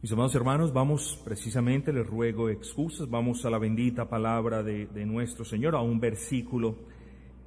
Mis 0.00 0.12
amados 0.12 0.36
hermanos, 0.36 0.72
vamos 0.72 1.20
precisamente, 1.24 1.92
les 1.92 2.06
ruego 2.06 2.50
excusas, 2.50 3.10
vamos 3.10 3.44
a 3.44 3.50
la 3.50 3.58
bendita 3.58 4.08
palabra 4.08 4.62
de, 4.62 4.86
de, 4.86 5.04
nuestro 5.04 5.44
Señor, 5.44 5.74
a 5.74 5.80
un 5.80 5.98
versículo 5.98 6.76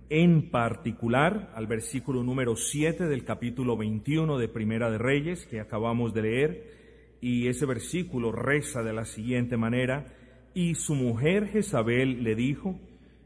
en 0.09 0.51
particular, 0.51 1.53
al 1.55 1.67
versículo 1.67 2.23
número 2.23 2.57
7 2.57 3.05
del 3.05 3.23
capítulo 3.23 3.77
21 3.77 4.37
de 4.37 4.49
Primera 4.49 4.91
de 4.91 4.97
Reyes 4.97 5.45
que 5.45 5.61
acabamos 5.61 6.13
de 6.13 6.21
leer, 6.23 7.17
y 7.21 7.47
ese 7.47 7.65
versículo 7.65 8.33
reza 8.33 8.83
de 8.83 8.91
la 8.91 9.05
siguiente 9.05 9.55
manera, 9.55 10.07
y 10.53 10.75
su 10.75 10.93
mujer 10.93 11.47
Jezabel 11.47 12.21
le 12.21 12.35
dijo, 12.35 12.77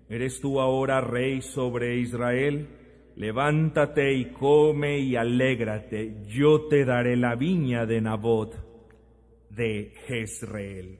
¿eres 0.07 0.39
tú 0.39 0.61
ahora 0.61 1.01
rey 1.01 1.41
sobre 1.41 1.97
Israel? 1.97 2.67
Levántate 3.15 4.13
y 4.13 4.25
come 4.25 4.99
y 4.99 5.15
alégrate, 5.15 6.21
yo 6.27 6.67
te 6.67 6.85
daré 6.85 7.15
la 7.17 7.33
viña 7.33 7.87
de 7.87 8.01
Nabot 8.01 8.64
de 9.55 9.93
Jezreel. 10.05 10.99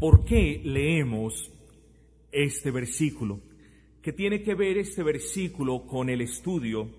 ¿Por 0.00 0.24
qué 0.24 0.60
leemos 0.64 1.52
este 2.32 2.70
versículo? 2.70 3.40
¿Qué 4.02 4.12
tiene 4.12 4.42
que 4.42 4.54
ver 4.54 4.78
este 4.78 5.02
versículo 5.02 5.86
con 5.86 6.08
el 6.08 6.20
estudio 6.20 6.90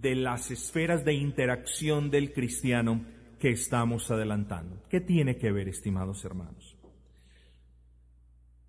de 0.00 0.14
las 0.14 0.50
esferas 0.50 1.04
de 1.04 1.14
interacción 1.14 2.10
del 2.10 2.32
cristiano 2.32 3.04
que 3.38 3.50
estamos 3.50 4.10
adelantando? 4.10 4.82
¿Qué 4.88 5.00
tiene 5.00 5.36
que 5.36 5.52
ver, 5.52 5.68
estimados 5.68 6.24
hermanos? 6.24 6.76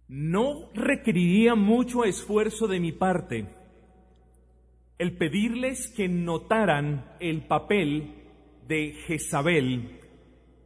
No 0.08 0.69
requeriría 0.73 1.55
mucho 1.55 2.03
esfuerzo 2.05 2.67
de 2.67 2.80
mi 2.80 2.91
parte 2.91 3.47
el 4.97 5.15
pedirles 5.17 5.88
que 5.89 6.08
notaran 6.08 7.05
el 7.19 7.45
papel 7.45 8.15
de 8.67 8.93
Jezabel 9.05 9.96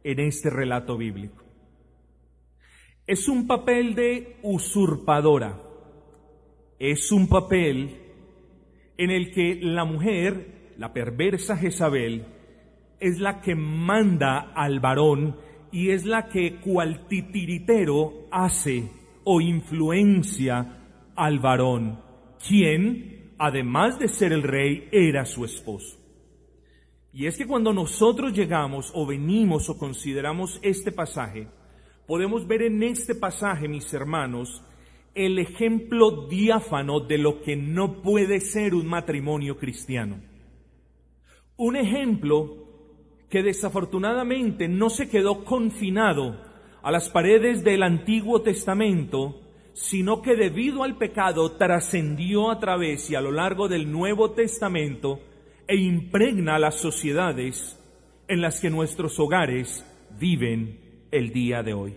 en 0.04 0.20
este 0.20 0.50
relato 0.50 0.96
bíblico. 0.96 1.42
Es 3.06 3.28
un 3.28 3.46
papel 3.46 3.94
de 3.94 4.36
usurpadora, 4.42 5.60
es 6.78 7.10
un 7.12 7.28
papel 7.28 7.96
en 8.96 9.10
el 9.10 9.32
que 9.32 9.58
la 9.60 9.84
mujer, 9.84 10.74
la 10.78 10.92
perversa 10.92 11.56
Jezabel, 11.56 12.26
es 13.00 13.18
la 13.18 13.40
que 13.40 13.54
manda 13.54 14.52
al 14.54 14.80
varón 14.80 15.36
y 15.72 15.90
es 15.90 16.04
la 16.04 16.28
que 16.28 16.60
cual 16.60 17.06
titiritero 17.08 18.28
hace 18.30 18.90
o 19.24 19.40
influencia 19.40 20.78
al 21.16 21.40
varón, 21.40 22.00
quien, 22.46 23.34
además 23.38 23.98
de 23.98 24.08
ser 24.08 24.32
el 24.32 24.42
rey, 24.42 24.88
era 24.92 25.24
su 25.24 25.44
esposo. 25.44 26.01
Y 27.12 27.26
es 27.26 27.36
que 27.36 27.46
cuando 27.46 27.72
nosotros 27.72 28.32
llegamos 28.32 28.90
o 28.94 29.04
venimos 29.04 29.68
o 29.68 29.76
consideramos 29.76 30.58
este 30.62 30.92
pasaje, 30.92 31.46
podemos 32.06 32.46
ver 32.46 32.62
en 32.62 32.82
este 32.82 33.14
pasaje, 33.14 33.68
mis 33.68 33.92
hermanos, 33.92 34.62
el 35.14 35.38
ejemplo 35.38 36.26
diáfano 36.26 37.00
de 37.00 37.18
lo 37.18 37.42
que 37.42 37.54
no 37.54 38.00
puede 38.00 38.40
ser 38.40 38.74
un 38.74 38.86
matrimonio 38.86 39.58
cristiano. 39.58 40.20
Un 41.56 41.76
ejemplo 41.76 42.62
que 43.28 43.42
desafortunadamente 43.42 44.68
no 44.68 44.88
se 44.88 45.10
quedó 45.10 45.44
confinado 45.44 46.40
a 46.82 46.90
las 46.90 47.10
paredes 47.10 47.62
del 47.62 47.82
Antiguo 47.82 48.40
Testamento, 48.40 49.40
sino 49.74 50.22
que 50.22 50.34
debido 50.34 50.82
al 50.82 50.96
pecado 50.96 51.52
trascendió 51.52 52.50
a 52.50 52.58
través 52.58 53.10
y 53.10 53.14
a 53.14 53.20
lo 53.20 53.32
largo 53.32 53.68
del 53.68 53.90
Nuevo 53.90 54.30
Testamento 54.30 55.20
e 55.66 55.76
impregna 55.76 56.58
las 56.58 56.76
sociedades 56.76 57.78
en 58.28 58.40
las 58.40 58.60
que 58.60 58.70
nuestros 58.70 59.18
hogares 59.18 59.84
viven 60.18 61.06
el 61.10 61.32
día 61.32 61.62
de 61.62 61.74
hoy. 61.74 61.96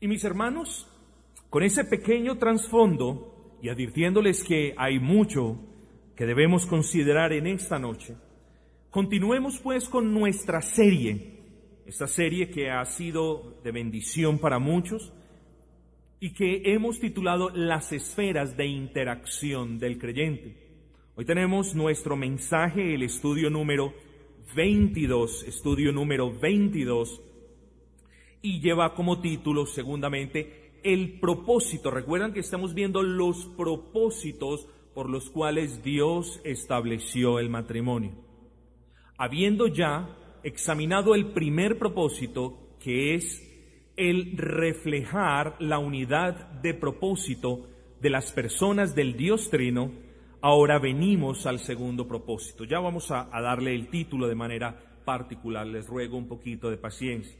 Y 0.00 0.08
mis 0.08 0.22
hermanos, 0.24 0.86
con 1.50 1.62
ese 1.62 1.84
pequeño 1.84 2.38
trasfondo 2.38 3.58
y 3.62 3.68
advirtiéndoles 3.68 4.44
que 4.44 4.74
hay 4.76 5.00
mucho 5.00 5.58
que 6.14 6.26
debemos 6.26 6.66
considerar 6.66 7.32
en 7.32 7.46
esta 7.46 7.78
noche, 7.78 8.16
continuemos 8.90 9.58
pues 9.58 9.88
con 9.88 10.12
nuestra 10.12 10.60
serie, 10.60 11.40
esta 11.86 12.06
serie 12.06 12.50
que 12.50 12.70
ha 12.70 12.84
sido 12.84 13.60
de 13.64 13.72
bendición 13.72 14.38
para 14.38 14.58
muchos 14.58 15.12
y 16.20 16.32
que 16.32 16.62
hemos 16.72 17.00
titulado 17.00 17.50
Las 17.50 17.92
esferas 17.92 18.56
de 18.56 18.66
interacción 18.66 19.78
del 19.78 19.98
creyente. 19.98 20.67
Hoy 21.18 21.24
tenemos 21.24 21.74
nuestro 21.74 22.14
mensaje, 22.14 22.94
el 22.94 23.02
estudio 23.02 23.50
número 23.50 23.92
22, 24.54 25.42
estudio 25.48 25.90
número 25.90 26.32
22, 26.32 27.20
y 28.40 28.60
lleva 28.60 28.94
como 28.94 29.20
título, 29.20 29.66
segundamente, 29.66 30.78
el 30.84 31.18
propósito. 31.18 31.90
Recuerdan 31.90 32.32
que 32.32 32.38
estamos 32.38 32.72
viendo 32.72 33.02
los 33.02 33.46
propósitos 33.56 34.68
por 34.94 35.10
los 35.10 35.28
cuales 35.28 35.82
Dios 35.82 36.40
estableció 36.44 37.40
el 37.40 37.50
matrimonio. 37.50 38.12
Habiendo 39.16 39.66
ya 39.66 40.16
examinado 40.44 41.16
el 41.16 41.32
primer 41.32 41.80
propósito, 41.80 42.76
que 42.78 43.16
es 43.16 43.42
el 43.96 44.36
reflejar 44.36 45.56
la 45.58 45.80
unidad 45.80 46.60
de 46.62 46.74
propósito 46.74 47.66
de 48.00 48.08
las 48.08 48.30
personas 48.30 48.94
del 48.94 49.16
Dios 49.16 49.50
Trino, 49.50 50.06
Ahora 50.40 50.78
venimos 50.78 51.46
al 51.46 51.58
segundo 51.58 52.06
propósito. 52.06 52.62
Ya 52.62 52.78
vamos 52.78 53.10
a, 53.10 53.28
darle 53.40 53.74
el 53.74 53.88
título 53.88 54.28
de 54.28 54.36
manera 54.36 54.76
particular. 55.04 55.66
Les 55.66 55.86
ruego 55.88 56.16
un 56.16 56.28
poquito 56.28 56.70
de 56.70 56.76
paciencia. 56.76 57.36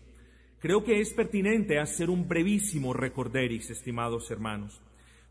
Creo 0.58 0.82
que 0.82 1.00
es 1.00 1.12
pertinente 1.12 1.78
hacer 1.78 2.10
un 2.10 2.26
brevísimo 2.26 2.92
recorderis, 2.92 3.70
estimados 3.70 4.28
hermanos. 4.32 4.82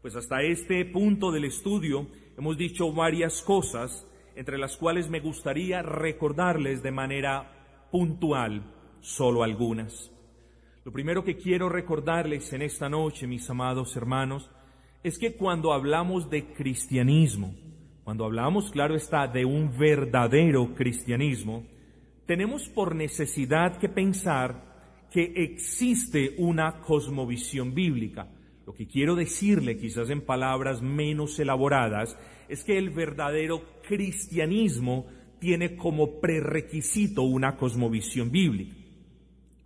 Pues 0.02 0.16
hasta 0.16 0.42
este 0.44 0.86
punto 0.86 1.30
del 1.30 1.44
estudio 1.44 2.08
hemos 2.38 2.58
dicho 2.58 2.94
varias 2.94 3.42
cosas, 3.42 4.08
entre 4.38 4.58
las 4.58 4.78
cuales 4.78 5.10
me 5.10 5.20
gustaría 5.20 5.82
recordarles 5.82 6.82
de 6.82 6.92
manera 6.92 7.90
puntual 7.92 8.64
solo 9.02 9.44
algunas. 9.44 10.10
Lo 10.86 10.94
primero 10.94 11.26
que 11.26 11.36
quiero 11.36 11.68
recordarles 11.68 12.54
en 12.54 12.62
esta 12.62 12.88
noche, 12.88 13.28
mis 13.28 13.50
amados 13.50 13.98
hermanos, 13.98 14.50
es 15.08 15.18
que 15.18 15.34
cuando 15.34 15.72
hablamos 15.72 16.30
de 16.30 16.54
cristianismo, 16.54 17.56
cuando 18.04 18.26
hablamos, 18.26 18.72
claro 18.72 18.96
está, 18.96 19.28
de 19.28 19.46
un 19.46 19.78
verdadero 19.78 20.74
cristianismo, 20.76 21.64
tenemos 22.26 22.68
por 22.70 22.96
necesidad 22.96 23.78
que 23.78 23.90
pensar 23.90 25.08
que 25.10 25.32
existe 25.36 26.36
una 26.38 26.82
cosmovisión 26.82 27.74
bíblica. 27.74 28.28
Lo 28.66 28.74
que 28.74 28.86
quiero 28.86 29.16
decirle, 29.16 29.78
quizás 29.78 30.10
en 30.10 30.22
palabras 30.22 30.82
menos 30.82 31.40
elaboradas, 31.40 32.18
es 32.50 32.64
que 32.66 32.78
el 32.78 32.90
verdadero 32.90 33.64
cristianismo 33.88 35.06
tiene 35.40 35.78
como 35.78 36.20
prerequisito 36.20 37.24
una 37.24 37.56
cosmovisión 37.56 38.30
bíblica. 38.30 38.76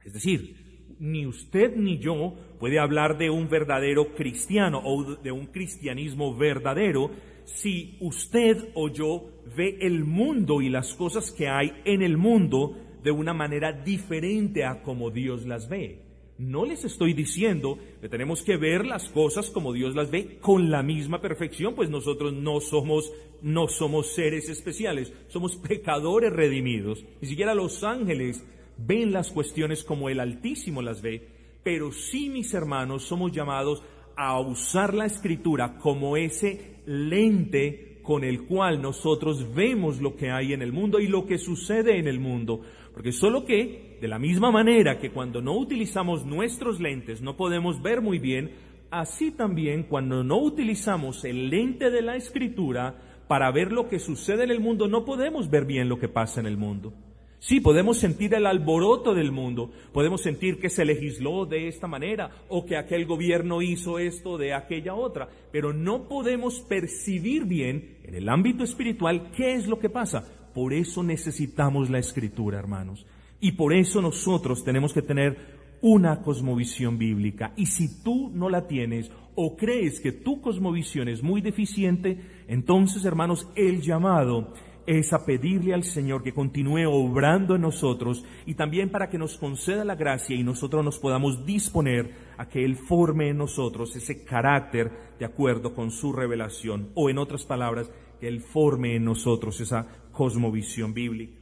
Es 0.05 0.13
decir, 0.13 0.60
ni 1.01 1.25
usted 1.25 1.75
ni 1.75 1.97
yo 1.97 2.35
puede 2.59 2.77
hablar 2.77 3.17
de 3.17 3.31
un 3.31 3.49
verdadero 3.49 4.13
cristiano 4.13 4.79
o 4.85 5.15
de 5.15 5.31
un 5.31 5.47
cristianismo 5.47 6.35
verdadero 6.35 7.09
si 7.43 7.97
usted 7.99 8.69
o 8.75 8.87
yo 8.87 9.25
ve 9.57 9.79
el 9.81 10.05
mundo 10.05 10.61
y 10.61 10.69
las 10.69 10.93
cosas 10.93 11.31
que 11.31 11.49
hay 11.49 11.73
en 11.85 12.03
el 12.03 12.17
mundo 12.17 12.77
de 13.03 13.09
una 13.09 13.33
manera 13.33 13.73
diferente 13.73 14.63
a 14.63 14.83
como 14.83 15.09
Dios 15.09 15.47
las 15.47 15.67
ve. 15.67 16.03
No 16.37 16.65
les 16.65 16.85
estoy 16.85 17.13
diciendo 17.13 17.79
que 17.99 18.07
tenemos 18.07 18.43
que 18.43 18.57
ver 18.57 18.85
las 18.85 19.09
cosas 19.09 19.49
como 19.49 19.73
Dios 19.73 19.95
las 19.95 20.11
ve 20.11 20.37
con 20.39 20.69
la 20.69 20.83
misma 20.83 21.19
perfección, 21.19 21.73
pues 21.73 21.89
nosotros 21.89 22.31
no 22.31 22.61
somos 22.61 23.11
no 23.41 23.67
somos 23.67 24.13
seres 24.13 24.49
especiales, 24.49 25.11
somos 25.29 25.55
pecadores 25.55 26.31
redimidos. 26.31 27.03
Ni 27.21 27.27
siquiera 27.27 27.55
los 27.55 27.83
ángeles 27.83 28.45
ven 28.85 29.11
las 29.11 29.31
cuestiones 29.31 29.83
como 29.83 30.09
el 30.09 30.19
Altísimo 30.19 30.81
las 30.81 31.01
ve, 31.01 31.27
pero 31.63 31.91
sí, 31.91 32.29
mis 32.29 32.53
hermanos, 32.53 33.03
somos 33.03 33.31
llamados 33.31 33.83
a 34.15 34.39
usar 34.39 34.93
la 34.93 35.05
escritura 35.05 35.77
como 35.77 36.17
ese 36.17 36.81
lente 36.85 37.99
con 38.01 38.23
el 38.23 38.45
cual 38.45 38.81
nosotros 38.81 39.53
vemos 39.53 40.01
lo 40.01 40.15
que 40.15 40.31
hay 40.31 40.53
en 40.53 40.61
el 40.61 40.73
mundo 40.73 40.99
y 40.99 41.07
lo 41.07 41.25
que 41.25 41.37
sucede 41.37 41.97
en 41.97 42.07
el 42.07 42.19
mundo. 42.19 42.61
Porque 42.93 43.11
solo 43.11 43.45
que, 43.45 43.97
de 44.01 44.07
la 44.07 44.19
misma 44.19 44.51
manera 44.51 44.99
que 44.99 45.11
cuando 45.11 45.41
no 45.41 45.57
utilizamos 45.57 46.25
nuestros 46.25 46.79
lentes 46.79 47.21
no 47.21 47.37
podemos 47.37 47.81
ver 47.81 48.01
muy 48.01 48.19
bien, 48.19 48.51
así 48.89 49.31
también 49.31 49.83
cuando 49.83 50.23
no 50.23 50.41
utilizamos 50.41 51.23
el 51.23 51.49
lente 51.49 51.89
de 51.89 52.01
la 52.01 52.15
escritura 52.15 53.23
para 53.27 53.51
ver 53.51 53.71
lo 53.71 53.87
que 53.87 53.99
sucede 53.99 54.43
en 54.43 54.51
el 54.51 54.59
mundo, 54.59 54.87
no 54.87 55.05
podemos 55.05 55.49
ver 55.49 55.65
bien 55.65 55.87
lo 55.87 55.99
que 55.99 56.09
pasa 56.09 56.41
en 56.41 56.47
el 56.47 56.57
mundo. 56.57 56.93
Sí, 57.43 57.59
podemos 57.59 57.97
sentir 57.97 58.35
el 58.35 58.45
alboroto 58.45 59.15
del 59.15 59.31
mundo, 59.31 59.71
podemos 59.93 60.21
sentir 60.21 60.59
que 60.59 60.69
se 60.69 60.85
legisló 60.85 61.47
de 61.47 61.67
esta 61.67 61.87
manera 61.87 62.29
o 62.49 62.67
que 62.67 62.77
aquel 62.77 63.07
gobierno 63.07 63.63
hizo 63.63 63.97
esto 63.97 64.37
de 64.37 64.53
aquella 64.53 64.93
otra, 64.93 65.27
pero 65.51 65.73
no 65.73 66.07
podemos 66.07 66.59
percibir 66.59 67.45
bien 67.45 67.97
en 68.03 68.13
el 68.13 68.29
ámbito 68.29 68.63
espiritual 68.63 69.31
qué 69.35 69.55
es 69.55 69.65
lo 69.65 69.79
que 69.79 69.89
pasa. 69.89 70.23
Por 70.53 70.71
eso 70.71 71.01
necesitamos 71.01 71.89
la 71.89 71.97
escritura, 71.97 72.59
hermanos. 72.59 73.07
Y 73.39 73.53
por 73.53 73.73
eso 73.73 74.03
nosotros 74.03 74.63
tenemos 74.63 74.93
que 74.93 75.01
tener 75.01 75.35
una 75.81 76.21
cosmovisión 76.21 76.99
bíblica. 76.99 77.53
Y 77.57 77.65
si 77.65 78.03
tú 78.03 78.29
no 78.35 78.51
la 78.51 78.67
tienes 78.67 79.11
o 79.33 79.57
crees 79.57 79.99
que 79.99 80.11
tu 80.11 80.41
cosmovisión 80.41 81.07
es 81.07 81.23
muy 81.23 81.41
deficiente, 81.41 82.19
entonces, 82.47 83.03
hermanos, 83.03 83.47
el 83.55 83.81
llamado 83.81 84.53
es 84.85 85.13
a 85.13 85.25
pedirle 85.25 85.73
al 85.73 85.83
Señor 85.83 86.23
que 86.23 86.33
continúe 86.33 86.89
obrando 86.89 87.55
en 87.55 87.61
nosotros 87.61 88.25
y 88.45 88.55
también 88.55 88.89
para 88.89 89.09
que 89.09 89.17
nos 89.17 89.37
conceda 89.37 89.85
la 89.85 89.95
gracia 89.95 90.35
y 90.35 90.43
nosotros 90.43 90.83
nos 90.83 90.99
podamos 90.99 91.45
disponer 91.45 92.11
a 92.37 92.47
que 92.47 92.65
Él 92.65 92.75
forme 92.75 93.29
en 93.29 93.37
nosotros 93.37 93.95
ese 93.95 94.23
carácter 94.23 94.91
de 95.19 95.25
acuerdo 95.25 95.73
con 95.73 95.91
su 95.91 96.11
revelación 96.13 96.91
o 96.95 97.09
en 97.09 97.17
otras 97.17 97.45
palabras, 97.45 97.91
que 98.19 98.27
Él 98.27 98.41
forme 98.41 98.95
en 98.95 99.05
nosotros 99.05 99.59
esa 99.61 99.87
cosmovisión 100.11 100.93
bíblica. 100.93 101.39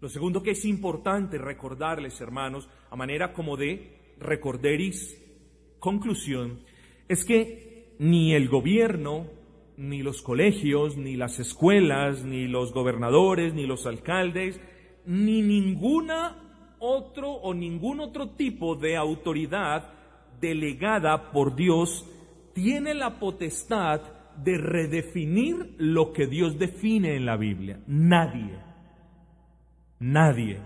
Lo 0.00 0.08
segundo 0.08 0.42
que 0.42 0.50
es 0.50 0.64
importante 0.66 1.38
recordarles, 1.38 2.20
hermanos, 2.20 2.68
a 2.90 2.96
manera 2.96 3.32
como 3.32 3.56
de 3.56 4.14
recorderis 4.18 5.18
conclusión, 5.78 6.60
es 7.08 7.24
que 7.24 7.94
ni 7.98 8.34
el 8.34 8.48
gobierno, 8.48 9.26
ni 9.76 10.02
los 10.02 10.22
colegios, 10.22 10.96
ni 10.96 11.16
las 11.16 11.38
escuelas, 11.38 12.24
ni 12.24 12.46
los 12.46 12.72
gobernadores, 12.72 13.54
ni 13.54 13.66
los 13.66 13.86
alcaldes, 13.86 14.60
ni 15.06 15.42
ninguna 15.42 16.44
otro 16.78 17.30
o 17.30 17.54
ningún 17.54 18.00
otro 18.00 18.30
tipo 18.30 18.76
de 18.76 18.96
autoridad 18.96 19.90
delegada 20.40 21.32
por 21.32 21.56
Dios 21.56 22.04
tiene 22.52 22.94
la 22.94 23.18
potestad 23.18 24.02
de 24.42 24.58
redefinir 24.58 25.74
lo 25.78 26.12
que 26.12 26.26
Dios 26.26 26.58
define 26.58 27.16
en 27.16 27.26
la 27.26 27.36
Biblia. 27.36 27.80
Nadie. 27.86 28.58
Nadie. 30.00 30.60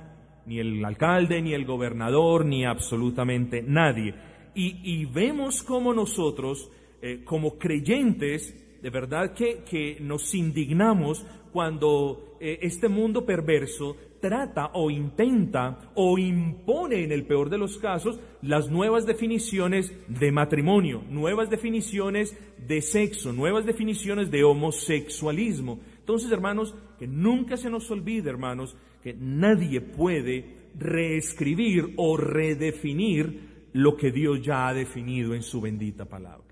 Ni 0.47 0.59
el 0.59 0.85
alcalde, 0.85 1.43
ni 1.43 1.53
el 1.53 1.65
gobernador, 1.65 2.45
ni 2.45 2.65
absolutamente 2.65 3.63
nadie. 3.63 4.15
Y, 4.55 5.05
vemos 5.05 5.63
como 5.63 5.95
nosotros, 5.95 6.69
eh, 7.01 7.23
como 7.25 7.59
creyentes, 7.59 8.68
de 8.83 8.91
verdad 8.91 9.35
que, 9.35 9.99
nos 10.01 10.35
indignamos 10.35 11.25
cuando 11.53 12.37
eh, 12.41 12.59
este 12.63 12.89
mundo 12.89 13.25
perverso 13.25 13.97
trata 14.21 14.71
o 14.75 14.91
intenta 14.91 15.93
o 15.95 16.19
impone 16.19 17.05
en 17.05 17.13
el 17.13 17.25
peor 17.25 17.51
de 17.51 17.59
los 17.59 17.79
casos 17.79 18.21
las 18.43 18.71
nuevas 18.71 19.07
definiciones 19.07 19.93
de 20.09 20.33
matrimonio, 20.33 21.03
nuevas 21.09 21.51
definiciones 21.51 22.37
de 22.67 22.83
sexo, 22.83 23.33
nuevas 23.33 23.65
definiciones 23.65 24.31
de 24.31 24.45
homosexualismo. 24.45 25.81
Entonces, 25.99 26.31
hermanos, 26.31 26.75
que 26.99 27.07
nunca 27.07 27.57
se 27.57 27.71
nos 27.71 27.91
olvide, 27.91 28.31
hermanos, 28.31 28.77
que 29.03 29.15
nadie 29.15 29.81
puede 29.81 30.59
reescribir 30.79 31.95
o 31.97 32.17
redefinir 32.17 33.69
lo 33.73 33.97
que 33.97 34.11
Dios 34.11 34.43
ya 34.43 34.69
ha 34.69 34.75
definido 34.75 35.35
en 35.35 35.43
su 35.43 35.61
bendita 35.61 36.05
palabra. 36.05 36.48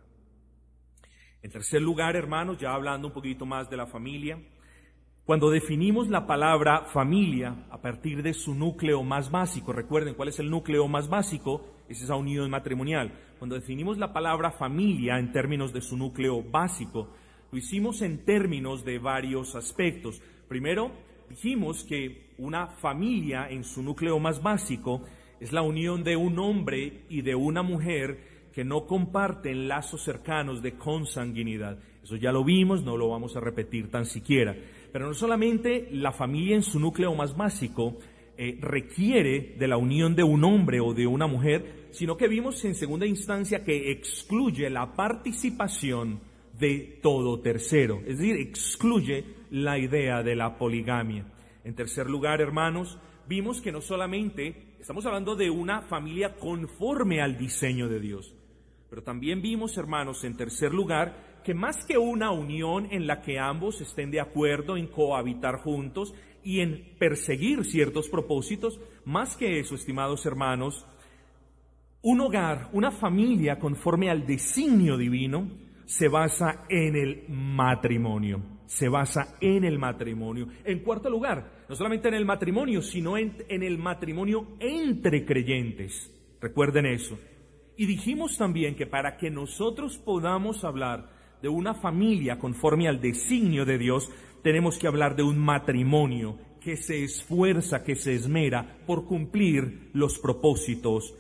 En 1.46 1.52
tercer 1.52 1.81
lugar, 1.81 2.16
hermanos, 2.16 2.58
ya 2.58 2.75
hablando 2.75 3.06
un 3.06 3.14
poquito 3.14 3.46
más 3.46 3.70
de 3.70 3.76
la 3.76 3.87
familia, 3.87 4.37
cuando 5.25 5.48
definimos 5.48 6.08
la 6.08 6.26
palabra 6.26 6.87
familia 6.87 7.66
a 7.70 7.81
partir 7.81 8.20
de 8.25 8.34
su 8.34 8.52
núcleo 8.52 9.04
más 9.04 9.31
básico, 9.31 9.72
recuerden 9.72 10.14
cuál 10.14 10.31
es 10.31 10.40
el 10.40 10.50
núcleo 10.50 10.88
más 10.88 11.08
básico, 11.08 11.64
es 11.88 12.02
esa 12.02 12.16
unión 12.16 12.50
matrimonial. 12.50 13.12
Cuando 13.38 13.54
definimos 13.54 13.96
la 13.96 14.12
palabra 14.12 14.50
familia 14.50 15.20
en 15.20 15.31
términos 15.31 15.72
de 15.72 15.82
su 15.82 15.96
núcleo 15.96 16.43
básico, 16.43 17.14
lo 17.52 17.58
hicimos 17.58 18.02
en 18.02 18.25
términos 18.25 18.84
de 18.84 18.98
varios 18.98 19.54
aspectos. 19.54 20.20
Primero, 20.48 20.90
dijimos 21.31 21.84
que 21.84 22.34
una 22.38 22.66
familia 22.66 23.48
en 23.48 23.62
su 23.62 23.84
núcleo 23.84 24.19
más 24.19 24.43
básico 24.43 25.04
es 25.38 25.52
la 25.52 25.62
unión 25.62 26.02
de 26.02 26.16
un 26.16 26.40
hombre 26.40 27.04
y 27.08 27.22
de 27.22 27.37
una 27.37 27.62
mujer 27.62 28.36
que 28.56 28.64
no 28.64 28.87
comparten 28.87 29.69
lazos 29.69 30.03
cercanos 30.03 30.62
de 30.62 30.79
consanguinidad. 30.79 31.79
Eso 32.03 32.17
ya 32.17 32.32
lo 32.32 32.43
vimos, 32.43 32.82
no 32.82 32.97
lo 32.97 33.11
vamos 33.11 33.37
a 33.37 33.41
repetir 33.41 33.91
tan 33.91 34.06
siquiera. 34.06 34.56
Pero 34.91 35.08
no 35.08 35.12
solamente 35.12 35.91
la 35.93 36.11
familia 36.11 36.56
en 36.56 36.62
su 36.62 36.81
núcleo 36.81 37.14
más 37.14 37.37
básico 37.37 37.99
eh, 38.38 38.56
requiere 38.58 39.56
de 39.58 39.69
la 39.69 39.76
unión 39.76 40.17
de 40.17 40.23
un 40.23 40.43
hombre 40.43 40.81
o 40.81 40.94
de 40.94 41.06
una 41.06 41.26
mujer, 41.26 41.88
sino 41.91 42.17
que 42.17 42.29
vimos 42.29 42.64
en 42.64 42.75
segunda 42.75 43.05
instancia 43.05 43.62
que 43.62 43.91
excluye 43.91 44.70
la 44.70 44.94
participación 44.94 46.20
de 46.58 46.99
todo 47.03 47.41
tercero, 47.41 48.00
es 48.06 48.17
decir, 48.17 48.37
excluye 48.37 49.23
la 49.50 49.79
idea 49.79 50.23
de 50.23 50.35
la 50.35 50.56
poligamia. 50.56 51.26
En 51.62 51.75
tercer 51.75 52.08
lugar, 52.08 52.41
hermanos, 52.41 52.99
vimos 53.29 53.61
que 53.61 53.70
no 53.70 53.82
solamente 53.82 54.76
estamos 54.81 55.05
hablando 55.05 55.37
de 55.37 55.50
una 55.50 55.82
familia 55.82 56.37
conforme 56.37 57.20
al 57.20 57.37
diseño 57.37 57.88
de 57.91 58.00
Dios, 58.00 58.35
pero 58.88 59.03
también 59.03 59.43
vimos, 59.43 59.77
hermanos, 59.77 60.25
en 60.25 60.37
tercer 60.37 60.73
lugar, 60.73 61.41
que 61.44 61.55
más 61.55 61.85
que 61.85 61.99
una 61.99 62.31
unión 62.31 62.88
en 62.91 63.06
la 63.06 63.21
que 63.23 63.38
ambos 63.38 63.81
estén 63.81 64.11
de 64.11 64.21
acuerdo 64.21 64.77
en 64.77 64.87
cohabitar 64.87 65.56
juntos 65.56 66.15
y 66.43 66.61
en 66.61 66.97
perseguir 66.99 67.65
ciertos 67.65 68.09
propósitos, 68.09 68.81
más 69.05 69.37
que 69.37 69.59
eso, 69.59 69.75
estimados 69.75 70.25
hermanos, 70.27 70.87
un 72.03 72.21
hogar, 72.21 72.71
una 72.73 72.93
familia 72.93 73.59
conforme 73.59 74.11
al 74.11 74.27
designio 74.27 74.97
divino, 74.97 75.50
se 75.87 76.09
basa 76.09 76.65
en 76.69 76.94
el 76.97 77.25
matrimonio. 77.29 78.43
Se 78.67 78.89
basa 78.89 79.37
en 79.41 79.65
el 79.65 79.79
matrimonio. 79.79 80.49
En 80.65 80.81
cuarto 80.81 81.09
lugar, 81.09 81.65
no 81.69 81.75
solamente 81.75 82.09
en 82.09 82.15
el 82.15 82.25
matrimonio, 82.25 82.82
sino 82.82 83.17
en, 83.17 83.37
en 83.49 83.62
el 83.62 83.79
matrimonio 83.79 84.56
entre 84.61 85.25
creyentes. 85.25 86.12
Recuerden 86.41 86.87
eso. 86.87 87.19
Y 87.76 87.87
dijimos 87.87 88.38
también 88.38 88.75
que 88.75 88.87
para 88.87 89.17
que 89.17 89.31
nosotros 89.31 89.99
podamos 89.99 90.64
hablar 90.64 91.11
de 91.43 91.49
una 91.49 91.75
familia 91.75 92.38
conforme 92.38 92.88
al 92.88 93.00
designio 93.00 93.64
de 93.64 93.78
Dios, 93.78 94.10
tenemos 94.43 94.79
que 94.79 94.86
hablar 94.86 95.17
de 95.17 95.22
un 95.22 95.39
matrimonio 95.39 96.39
que 96.60 96.77
se 96.77 97.05
esfuerza, 97.05 97.84
que 97.84 97.94
se 97.94 98.15
esmera 98.15 98.79
por 98.86 99.05
cumplir 99.05 99.91
los 99.93 100.19
propósitos 100.19 101.15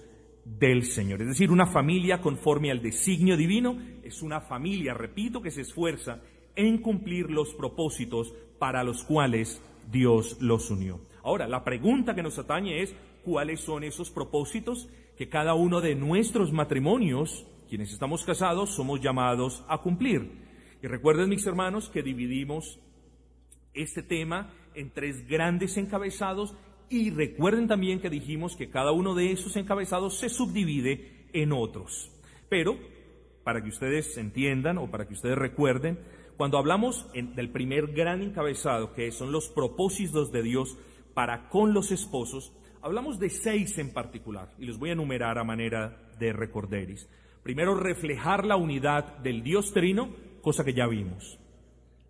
del 0.44 0.84
Señor. 0.84 1.22
Es 1.22 1.28
decir, 1.28 1.50
una 1.50 1.66
familia 1.66 2.20
conforme 2.20 2.70
al 2.70 2.80
designio 2.80 3.36
divino 3.36 3.78
es 4.02 4.22
una 4.22 4.40
familia, 4.40 4.94
repito, 4.94 5.42
que 5.42 5.50
se 5.50 5.60
esfuerza 5.60 6.20
en 6.54 6.78
cumplir 6.78 7.30
los 7.30 7.52
propósitos 7.54 8.32
para 8.58 8.82
los 8.82 9.04
cuales 9.04 9.60
Dios 9.90 10.38
los 10.40 10.70
unió. 10.70 11.00
Ahora, 11.22 11.46
la 11.46 11.64
pregunta 11.64 12.14
que 12.14 12.22
nos 12.22 12.38
atañe 12.38 12.82
es, 12.82 12.94
¿cuáles 13.24 13.60
son 13.60 13.84
esos 13.84 14.10
propósitos? 14.10 14.88
Que 15.16 15.28
cada 15.28 15.54
uno 15.54 15.80
de 15.80 15.94
nuestros 15.94 16.52
matrimonios, 16.52 17.46
quienes 17.68 17.92
estamos 17.92 18.24
casados, 18.24 18.74
somos 18.74 19.00
llamados 19.00 19.64
a 19.68 19.78
cumplir. 19.78 20.46
Y 20.82 20.86
recuerden, 20.86 21.28
mis 21.30 21.46
hermanos, 21.46 21.88
que 21.88 22.02
dividimos 22.02 22.78
este 23.72 24.02
tema 24.02 24.52
en 24.74 24.90
tres 24.90 25.26
grandes 25.26 25.76
encabezados 25.76 26.54
y 26.88 27.10
recuerden 27.10 27.66
también 27.66 28.00
que 28.00 28.10
dijimos 28.10 28.56
que 28.56 28.70
cada 28.70 28.92
uno 28.92 29.14
de 29.14 29.32
esos 29.32 29.56
encabezados 29.56 30.18
se 30.18 30.28
subdivide 30.28 31.26
en 31.32 31.52
otros. 31.52 32.12
Pero, 32.48 32.78
para 33.42 33.62
que 33.62 33.70
ustedes 33.70 34.16
entiendan 34.16 34.78
o 34.78 34.90
para 34.90 35.08
que 35.08 35.14
ustedes 35.14 35.36
recuerden, 35.36 35.98
cuando 36.36 36.58
hablamos 36.58 37.06
del 37.12 37.50
primer 37.50 37.88
gran 37.88 38.22
encabezado, 38.22 38.92
que 38.92 39.10
son 39.10 39.32
los 39.32 39.48
propósitos 39.48 40.30
de 40.30 40.42
Dios 40.42 40.76
para 41.14 41.48
con 41.48 41.72
los 41.72 41.90
esposos, 41.90 42.52
Hablamos 42.86 43.18
de 43.18 43.30
seis 43.30 43.76
en 43.78 43.92
particular 43.92 44.54
y 44.60 44.64
los 44.64 44.78
voy 44.78 44.90
a 44.90 44.92
enumerar 44.92 45.38
a 45.38 45.42
manera 45.42 46.08
de 46.20 46.32
recorderis. 46.32 47.08
Primero, 47.42 47.74
reflejar 47.74 48.46
la 48.46 48.54
unidad 48.54 49.18
del 49.18 49.42
Dios 49.42 49.72
Trino, 49.72 50.14
cosa 50.40 50.62
que 50.62 50.72
ya 50.72 50.86
vimos. 50.86 51.36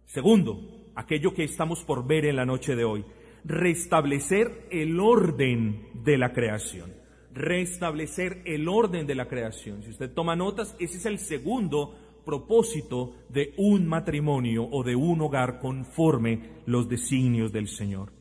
Segundo, 0.05 0.91
aquello 0.95 1.33
que 1.33 1.45
estamos 1.45 1.83
por 1.83 2.07
ver 2.07 2.27
en 2.27 2.37
la 2.37 2.45
noche 2.45 2.77
de 2.77 2.85
hoy, 2.85 3.07
restablecer 3.43 4.69
el 4.71 5.01
orden 5.01 5.89
de 6.05 6.19
la 6.19 6.35
creación. 6.35 6.93
Restablecer 7.33 8.43
el 8.45 8.69
orden 8.69 9.07
de 9.07 9.15
la 9.15 9.29
creación. 9.29 9.83
Si 9.83 9.89
usted 9.89 10.13
toma 10.13 10.37
notas, 10.37 10.77
ese 10.79 10.99
es 10.99 11.07
el 11.07 11.19
segundo 11.19 12.21
propósito 12.27 13.15
de 13.31 13.55
un 13.57 13.87
matrimonio 13.87 14.69
o 14.71 14.83
de 14.83 14.95
un 14.95 15.23
hogar 15.23 15.59
conforme 15.59 16.51
los 16.67 16.87
designios 16.87 17.51
del 17.51 17.69
Señor. 17.69 18.16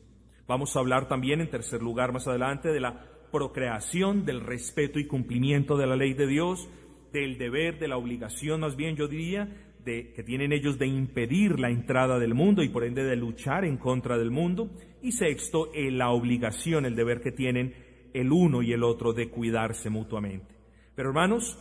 Vamos 0.46 0.76
a 0.76 0.80
hablar 0.80 1.08
también, 1.08 1.40
en 1.40 1.50
tercer 1.50 1.82
lugar, 1.82 2.12
más 2.12 2.26
adelante, 2.28 2.68
de 2.68 2.80
la 2.80 3.04
procreación, 3.32 4.24
del 4.24 4.40
respeto 4.40 4.98
y 4.98 5.06
cumplimiento 5.06 5.76
de 5.76 5.86
la 5.86 5.96
ley 5.96 6.14
de 6.14 6.26
Dios, 6.26 6.68
del 7.12 7.38
deber, 7.38 7.78
de 7.78 7.88
la 7.88 7.96
obligación, 7.96 8.60
más 8.60 8.76
bien 8.76 8.96
yo 8.96 9.08
diría, 9.08 9.48
de, 9.84 10.12
que 10.12 10.22
tienen 10.22 10.52
ellos 10.52 10.78
de 10.78 10.86
impedir 10.86 11.58
la 11.58 11.70
entrada 11.70 12.18
del 12.18 12.34
mundo 12.34 12.62
y 12.62 12.68
por 12.68 12.84
ende 12.84 13.04
de 13.04 13.16
luchar 13.16 13.64
en 13.64 13.76
contra 13.76 14.18
del 14.18 14.30
mundo. 14.30 14.70
Y 15.02 15.12
sexto, 15.12 15.70
la 15.74 16.10
obligación, 16.10 16.86
el 16.86 16.96
deber 16.96 17.20
que 17.20 17.32
tienen 17.32 17.74
el 18.12 18.32
uno 18.32 18.62
y 18.62 18.72
el 18.72 18.82
otro 18.82 19.12
de 19.12 19.28
cuidarse 19.28 19.90
mutuamente. 19.90 20.54
Pero 20.94 21.10
hermanos, 21.10 21.58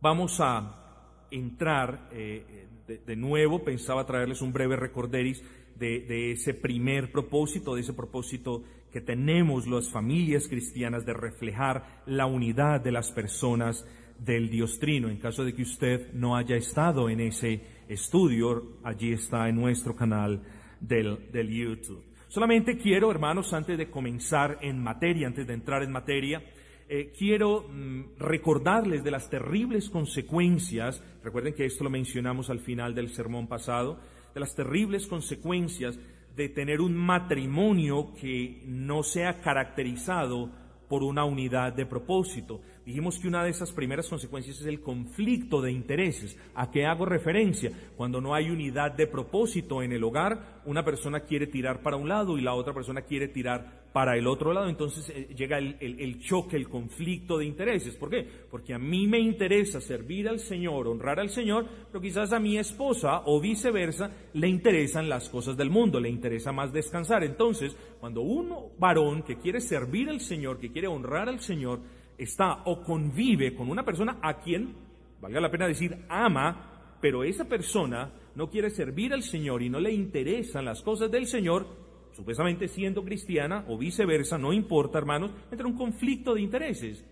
vamos 0.00 0.38
a 0.40 1.26
entrar 1.30 2.08
eh, 2.12 2.66
de, 2.86 3.16
nuevo, 3.16 3.64
pensaba 3.64 4.06
traerles 4.06 4.42
un 4.42 4.52
breve 4.52 4.76
recorderis 4.76 5.42
de, 5.78 6.00
de, 6.00 6.32
ese 6.32 6.54
primer 6.54 7.12
propósito, 7.12 7.74
de 7.74 7.82
ese 7.82 7.92
propósito 7.92 8.62
que 8.92 9.00
tenemos 9.00 9.66
las 9.66 9.90
familias 9.90 10.48
cristianas 10.48 11.04
de 11.04 11.12
reflejar 11.12 12.02
la 12.06 12.26
unidad 12.26 12.80
de 12.80 12.92
las 12.92 13.10
personas 13.12 13.86
del 14.18 14.48
Dios 14.48 14.78
Trino. 14.78 15.08
En 15.08 15.18
caso 15.18 15.44
de 15.44 15.54
que 15.54 15.62
usted 15.62 16.12
no 16.12 16.36
haya 16.36 16.56
estado 16.56 17.10
en 17.10 17.20
ese 17.20 17.60
estudio, 17.88 18.78
allí 18.82 19.12
está 19.12 19.48
en 19.48 19.56
nuestro 19.56 19.94
canal 19.94 20.42
del, 20.80 21.30
del 21.30 21.50
YouTube. 21.50 22.02
Solamente 22.28 22.76
quiero, 22.76 23.10
hermanos, 23.10 23.52
antes 23.52 23.78
de 23.78 23.88
comenzar 23.88 24.58
en 24.60 24.82
materia, 24.82 25.26
antes 25.26 25.46
de 25.46 25.54
entrar 25.54 25.82
en 25.82 25.92
materia, 25.92 26.42
eh, 26.88 27.12
quiero 27.16 27.66
mm, 27.68 28.18
recordarles 28.18 29.02
de 29.02 29.10
las 29.10 29.28
terribles 29.28 29.90
consecuencias, 29.90 31.02
recuerden 31.24 31.54
que 31.54 31.64
esto 31.64 31.82
lo 31.82 31.90
mencionamos 31.90 32.48
al 32.48 32.60
final 32.60 32.94
del 32.94 33.08
sermón 33.08 33.48
pasado, 33.48 33.98
de 34.36 34.40
las 34.40 34.54
terribles 34.54 35.06
consecuencias 35.06 35.98
de 36.36 36.50
tener 36.50 36.82
un 36.82 36.94
matrimonio 36.94 38.12
que 38.20 38.62
no 38.66 39.02
sea 39.02 39.40
caracterizado 39.40 40.50
por 40.90 41.02
una 41.02 41.24
unidad 41.24 41.72
de 41.72 41.86
propósito. 41.86 42.60
Dijimos 42.86 43.18
que 43.18 43.26
una 43.26 43.42
de 43.42 43.50
esas 43.50 43.72
primeras 43.72 44.08
consecuencias 44.08 44.60
es 44.60 44.66
el 44.66 44.80
conflicto 44.80 45.60
de 45.60 45.72
intereses. 45.72 46.38
¿A 46.54 46.70
qué 46.70 46.86
hago 46.86 47.04
referencia? 47.04 47.72
Cuando 47.96 48.20
no 48.20 48.32
hay 48.32 48.48
unidad 48.48 48.92
de 48.92 49.08
propósito 49.08 49.82
en 49.82 49.90
el 49.90 50.04
hogar, 50.04 50.62
una 50.66 50.84
persona 50.84 51.18
quiere 51.20 51.48
tirar 51.48 51.82
para 51.82 51.96
un 51.96 52.08
lado 52.08 52.38
y 52.38 52.42
la 52.42 52.54
otra 52.54 52.72
persona 52.72 53.02
quiere 53.02 53.26
tirar 53.26 53.86
para 53.92 54.16
el 54.16 54.26
otro 54.26 54.52
lado, 54.52 54.68
entonces 54.68 55.08
eh, 55.08 55.34
llega 55.34 55.56
el, 55.56 56.20
choque, 56.20 56.54
el 56.54 56.68
conflicto 56.68 57.38
de 57.38 57.46
intereses. 57.46 57.96
¿Por 57.96 58.10
qué? 58.10 58.28
Porque 58.50 58.74
a 58.74 58.78
mí 58.78 59.06
me 59.06 59.18
interesa 59.18 59.80
servir 59.80 60.28
al 60.28 60.38
Señor, 60.38 60.86
honrar 60.86 61.18
al 61.18 61.30
Señor, 61.30 61.66
pero 61.90 62.02
quizás 62.02 62.32
a 62.34 62.38
mi 62.38 62.58
esposa 62.58 63.22
o 63.24 63.40
viceversa 63.40 64.10
le 64.34 64.48
interesan 64.48 65.08
las 65.08 65.30
cosas 65.30 65.56
del 65.56 65.70
mundo, 65.70 65.98
le 65.98 66.10
interesa 66.10 66.52
más 66.52 66.74
descansar. 66.74 67.24
Entonces, 67.24 67.74
cuando 67.98 68.20
un 68.20 68.54
varón 68.78 69.22
que 69.22 69.38
quiere 69.38 69.62
servir 69.62 70.10
al 70.10 70.20
Señor, 70.20 70.58
que 70.58 70.70
quiere 70.70 70.88
honrar 70.88 71.30
al 71.30 71.40
Señor, 71.40 71.80
está 72.18 72.62
o 72.64 72.82
convive 72.82 73.54
con 73.54 73.68
una 73.68 73.84
persona 73.84 74.18
a 74.22 74.38
quien, 74.40 74.74
valga 75.20 75.40
la 75.40 75.50
pena 75.50 75.66
decir, 75.66 76.04
ama, 76.08 76.98
pero 77.00 77.24
esa 77.24 77.44
persona 77.44 78.12
no 78.34 78.48
quiere 78.50 78.70
servir 78.70 79.12
al 79.12 79.22
Señor 79.22 79.62
y 79.62 79.70
no 79.70 79.80
le 79.80 79.92
interesan 79.92 80.64
las 80.64 80.82
cosas 80.82 81.10
del 81.10 81.26
Señor, 81.26 81.66
supuestamente 82.12 82.68
siendo 82.68 83.04
cristiana 83.04 83.64
o 83.68 83.76
viceversa, 83.76 84.38
no 84.38 84.52
importa, 84.52 84.98
hermanos, 84.98 85.32
entra 85.50 85.66
un 85.66 85.76
conflicto 85.76 86.34
de 86.34 86.42
intereses, 86.42 87.04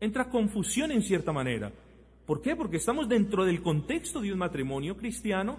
entra 0.00 0.30
confusión 0.30 0.90
en 0.90 1.02
cierta 1.02 1.32
manera. 1.32 1.72
¿Por 2.26 2.40
qué? 2.40 2.54
Porque 2.54 2.76
estamos 2.76 3.08
dentro 3.08 3.44
del 3.44 3.60
contexto 3.60 4.20
de 4.20 4.32
un 4.32 4.38
matrimonio 4.38 4.96
cristiano. 4.96 5.58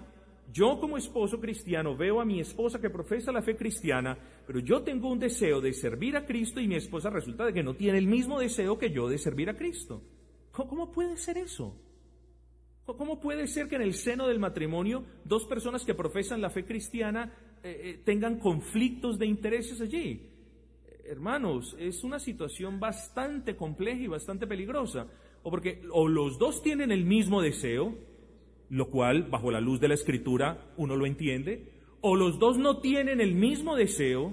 Yo 0.52 0.78
como 0.78 0.98
esposo 0.98 1.40
cristiano 1.40 1.96
veo 1.96 2.20
a 2.20 2.26
mi 2.26 2.38
esposa 2.38 2.78
que 2.78 2.90
profesa 2.90 3.32
la 3.32 3.40
fe 3.40 3.56
cristiana, 3.56 4.18
pero 4.46 4.58
yo 4.58 4.82
tengo 4.82 5.10
un 5.10 5.18
deseo 5.18 5.62
de 5.62 5.72
servir 5.72 6.14
a 6.16 6.26
Cristo 6.26 6.60
y 6.60 6.68
mi 6.68 6.74
esposa 6.74 7.08
resulta 7.08 7.46
de 7.46 7.54
que 7.54 7.62
no 7.62 7.74
tiene 7.74 7.96
el 7.96 8.06
mismo 8.06 8.38
deseo 8.38 8.78
que 8.78 8.90
yo 8.90 9.08
de 9.08 9.16
servir 9.16 9.48
a 9.48 9.56
Cristo. 9.56 10.02
¿Cómo 10.50 10.92
puede 10.92 11.16
ser 11.16 11.38
eso? 11.38 11.74
¿Cómo 12.84 13.18
puede 13.20 13.46
ser 13.46 13.68
que 13.68 13.76
en 13.76 13.82
el 13.82 13.94
seno 13.94 14.28
del 14.28 14.40
matrimonio 14.40 15.04
dos 15.24 15.46
personas 15.46 15.84
que 15.84 15.94
profesan 15.94 16.42
la 16.42 16.50
fe 16.50 16.66
cristiana 16.66 17.32
eh, 17.62 17.80
eh, 17.82 18.02
tengan 18.04 18.38
conflictos 18.38 19.18
de 19.18 19.26
intereses 19.26 19.80
allí? 19.80 20.28
Hermanos, 21.04 21.74
es 21.78 22.04
una 22.04 22.18
situación 22.18 22.78
bastante 22.78 23.56
compleja 23.56 24.02
y 24.02 24.08
bastante 24.08 24.46
peligrosa. 24.46 25.06
O 25.42 25.50
porque 25.50 25.82
o 25.90 26.08
los 26.08 26.38
dos 26.38 26.62
tienen 26.62 26.92
el 26.92 27.04
mismo 27.04 27.40
deseo, 27.40 27.96
lo 28.72 28.88
cual 28.88 29.24
bajo 29.24 29.50
la 29.50 29.60
luz 29.60 29.80
de 29.80 29.88
la 29.88 29.94
escritura 29.94 30.72
uno 30.78 30.96
lo 30.96 31.04
entiende, 31.04 31.70
o 32.00 32.16
los 32.16 32.38
dos 32.38 32.56
no 32.56 32.78
tienen 32.78 33.20
el 33.20 33.34
mismo 33.34 33.76
deseo, 33.76 34.32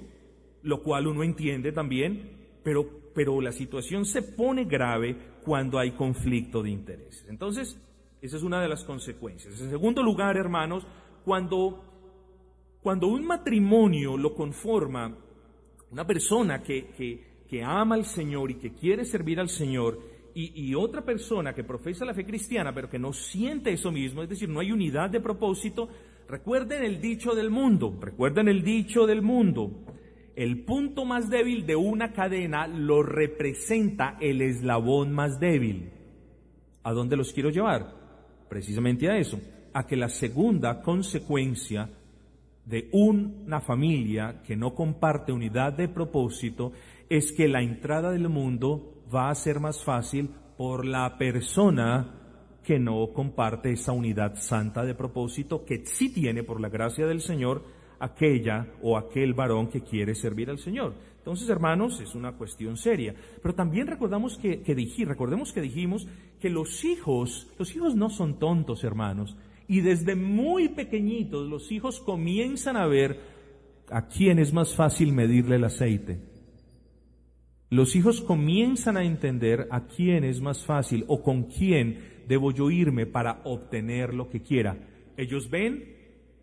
lo 0.64 0.82
cual 0.82 1.08
uno 1.08 1.24
entiende 1.24 1.74
también, 1.74 2.38
pero, 2.64 2.88
pero 3.14 3.42
la 3.42 3.52
situación 3.52 4.06
se 4.06 4.22
pone 4.22 4.64
grave 4.64 5.18
cuando 5.44 5.78
hay 5.78 5.92
conflicto 5.92 6.64
de 6.64 6.70
intereses. 6.70 7.26
Entonces, 7.28 7.78
esa 8.22 8.38
es 8.38 8.44
una 8.44 8.62
de 8.62 8.70
las 8.70 8.86
consecuencias. 8.86 9.60
En 9.60 9.70
segundo 9.72 10.02
lugar, 10.02 10.38
hermanos, 10.38 10.88
cuando, 11.26 11.84
cuando 12.82 13.08
un 13.08 13.26
matrimonio 13.26 14.16
lo 14.16 14.34
conforma 14.34 15.18
una 15.92 16.08
persona 16.08 16.64
que, 16.64 17.28
que, 17.50 17.62
ama 17.62 17.96
al 17.96 18.06
Señor 18.06 18.52
y 18.52 18.56
que 18.56 18.74
quiere 18.74 19.04
servir 19.04 19.38
al 19.42 19.50
Señor, 19.50 20.00
y, 20.46 20.76
otra 20.76 21.04
persona 21.04 21.54
que 21.54 21.64
profesa 21.64 22.06
la 22.06 22.14
fe 22.14 22.26
cristiana, 22.26 22.74
pero 22.74 22.90
que 22.90 23.00
no 23.00 23.14
siente 23.14 23.72
eso 23.72 23.92
mismo, 23.92 24.24
es 24.24 24.30
decir, 24.30 24.48
no 24.48 24.60
hay 24.60 24.72
unidad 24.72 25.10
de 25.10 25.20
propósito, 25.20 25.90
recuerden 26.28 26.84
el 26.84 27.02
dicho 27.02 27.36
del 27.36 27.50
mundo, 27.50 27.98
recuerden 28.00 28.48
el 28.48 28.64
dicho 28.64 29.06
del 29.06 29.22
mundo. 29.22 29.86
El 30.36 30.64
punto 30.64 31.04
más 31.04 31.30
débil 31.30 31.66
de 31.66 31.76
una 31.76 32.14
cadena 32.14 32.68
lo 32.68 33.04
representa 33.04 34.18
el 34.22 34.42
eslabón 34.42 35.12
más 35.12 35.40
débil. 35.40 35.92
¿A 36.84 36.94
dónde 36.94 37.18
los 37.18 37.34
quiero 37.34 37.50
llevar? 37.50 38.00
precisamente 38.50 39.10
a 39.10 39.18
eso, 39.18 39.40
a 39.72 39.86
que 39.86 39.96
la 39.96 40.10
segunda 40.10 40.82
consecuencia 40.82 41.90
de 42.66 42.90
una 42.92 43.62
familia 43.62 44.42
que 44.46 44.56
no 44.56 44.74
comparte 44.74 45.32
unidad 45.32 45.74
de 45.74 45.88
propósito 45.88 46.74
es 47.08 47.32
que 47.32 47.48
la 47.48 47.62
entrada 47.62 48.12
del 48.12 48.28
mundo 48.28 48.99
va 49.14 49.30
a 49.30 49.36
ser 49.36 49.60
más 49.60 49.84
fácil 49.84 50.30
por 50.58 50.86
la 50.86 51.18
persona 51.18 52.16
que 52.64 52.80
no 52.80 53.12
comparte 53.14 53.72
esa 53.72 53.94
unidad 53.94 54.36
santa 54.36 54.84
de 54.84 54.94
propósito 54.94 55.66
que 55.66 55.86
sí 55.86 56.14
tiene 56.14 56.44
por 56.44 56.62
la 56.62 56.70
gracia 56.70 57.08
del 57.08 57.22
Señor 57.22 57.64
aquella 58.00 58.68
o 58.82 58.98
aquel 58.98 59.34
varón 59.34 59.68
que 59.70 59.82
quiere 59.82 60.16
servir 60.16 60.50
al 60.50 60.60
Señor. 60.60 60.94
Entonces, 61.18 61.50
hermanos, 61.50 62.00
es 62.00 62.16
una 62.16 62.34
cuestión 62.34 62.78
seria. 62.78 63.14
Pero 63.42 63.54
también 63.54 63.88
recordamos 63.88 64.38
que, 64.38 64.62
que 64.62 65.06
recordemos 65.06 65.52
que 65.52 65.62
dijimos 65.62 66.08
que 66.40 66.50
los 66.50 66.84
hijos, 66.86 67.48
los 67.58 67.76
hijos 67.76 67.96
no 67.96 68.10
son 68.10 68.40
tontos, 68.40 68.84
hermanos. 68.84 69.38
Y 69.68 69.82
desde 69.82 70.16
muy 70.16 70.70
pequeñitos 70.70 71.48
los 71.48 71.72
hijos 71.72 72.00
comienzan 72.00 72.78
a 72.78 72.88
ver 72.88 73.20
a 73.92 74.08
quién 74.08 74.40
es 74.40 74.54
más 74.54 74.76
fácil 74.76 75.14
medirle 75.14 75.58
el 75.58 75.66
aceite. 75.66 76.20
Los 77.72 77.96
hijos 77.96 78.22
comienzan 78.22 78.98
a 78.98 79.04
entender 79.04 79.68
a 79.70 79.86
quién 79.86 80.24
es 80.24 80.42
más 80.42 80.66
fácil 80.66 81.06
o 81.08 81.22
con 81.22 81.44
quién 81.44 82.24
debo 82.28 82.52
yo 82.52 82.72
irme 82.72 83.06
para 83.06 83.42
obtener 83.44 84.16
lo 84.16 84.28
que 84.28 84.42
quiera. 84.42 84.76
Ellos 85.18 85.52
ven 85.52 85.96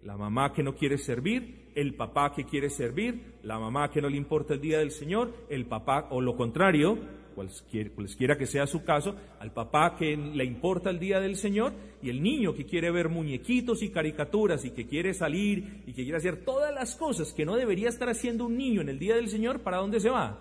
la 0.04 0.16
mamá 0.16 0.52
que 0.52 0.62
no 0.62 0.76
quiere 0.76 0.98
servir, 0.98 1.72
el 1.74 1.94
papá 1.94 2.32
que 2.32 2.44
quiere 2.44 2.70
servir, 2.70 3.38
la 3.42 3.58
mamá 3.58 3.90
que 3.90 4.00
no 4.00 4.08
le 4.08 4.16
importa 4.16 4.54
el 4.54 4.60
día 4.60 4.78
del 4.78 4.92
Señor, 4.92 5.34
el 5.50 5.66
papá, 5.66 6.06
o 6.10 6.20
lo 6.20 6.36
contrario, 6.36 6.96
cualquiera 7.34 8.38
que 8.38 8.46
sea 8.46 8.68
su 8.68 8.84
caso, 8.84 9.16
al 9.40 9.52
papá 9.52 9.96
que 9.96 10.16
le 10.16 10.44
importa 10.44 10.90
el 10.90 11.00
día 11.00 11.18
del 11.18 11.34
Señor 11.34 11.72
y 12.02 12.08
el 12.08 12.22
niño 12.22 12.54
que 12.54 12.66
quiere 12.66 12.92
ver 12.92 13.08
muñequitos 13.08 13.82
y 13.82 13.90
caricaturas 13.90 14.64
y 14.64 14.70
que 14.70 14.86
quiere 14.86 15.12
salir 15.12 15.82
y 15.88 15.92
que 15.92 16.04
quiere 16.04 16.18
hacer 16.18 16.44
todas 16.44 16.72
las 16.72 16.94
cosas 16.94 17.32
que 17.32 17.44
no 17.44 17.56
debería 17.56 17.88
estar 17.88 18.08
haciendo 18.08 18.46
un 18.46 18.56
niño 18.56 18.80
en 18.80 18.90
el 18.90 19.00
día 19.00 19.16
del 19.16 19.28
Señor, 19.28 19.60
¿para 19.60 19.78
dónde 19.78 19.98
se 19.98 20.08
va? 20.08 20.40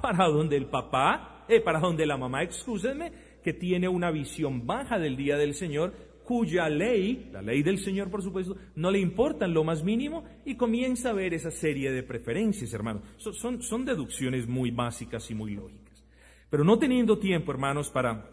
Para 0.00 0.26
donde 0.26 0.56
el 0.56 0.66
papá, 0.66 1.44
eh, 1.48 1.60
para 1.60 1.80
donde 1.80 2.06
la 2.06 2.16
mamá, 2.16 2.42
excúsenme, 2.42 3.12
que 3.42 3.52
tiene 3.52 3.88
una 3.88 4.10
visión 4.10 4.66
baja 4.66 4.98
del 4.98 5.16
día 5.16 5.36
del 5.36 5.54
Señor, 5.54 5.92
cuya 6.26 6.68
ley, 6.68 7.30
la 7.32 7.40
ley 7.40 7.62
del 7.62 7.78
Señor 7.78 8.10
por 8.10 8.20
supuesto, 8.20 8.56
no 8.74 8.90
le 8.90 8.98
importa 8.98 9.44
en 9.44 9.54
lo 9.54 9.62
más 9.62 9.84
mínimo 9.84 10.24
y 10.44 10.56
comienza 10.56 11.10
a 11.10 11.12
ver 11.12 11.32
esa 11.32 11.52
serie 11.52 11.92
de 11.92 12.02
preferencias, 12.02 12.74
hermanos. 12.74 13.02
Son, 13.16 13.62
son, 13.62 13.84
deducciones 13.84 14.48
muy 14.48 14.72
básicas 14.72 15.30
y 15.30 15.36
muy 15.36 15.54
lógicas. 15.54 16.04
Pero 16.50 16.64
no 16.64 16.80
teniendo 16.80 17.20
tiempo, 17.20 17.52
hermanos, 17.52 17.90
para 17.90 18.28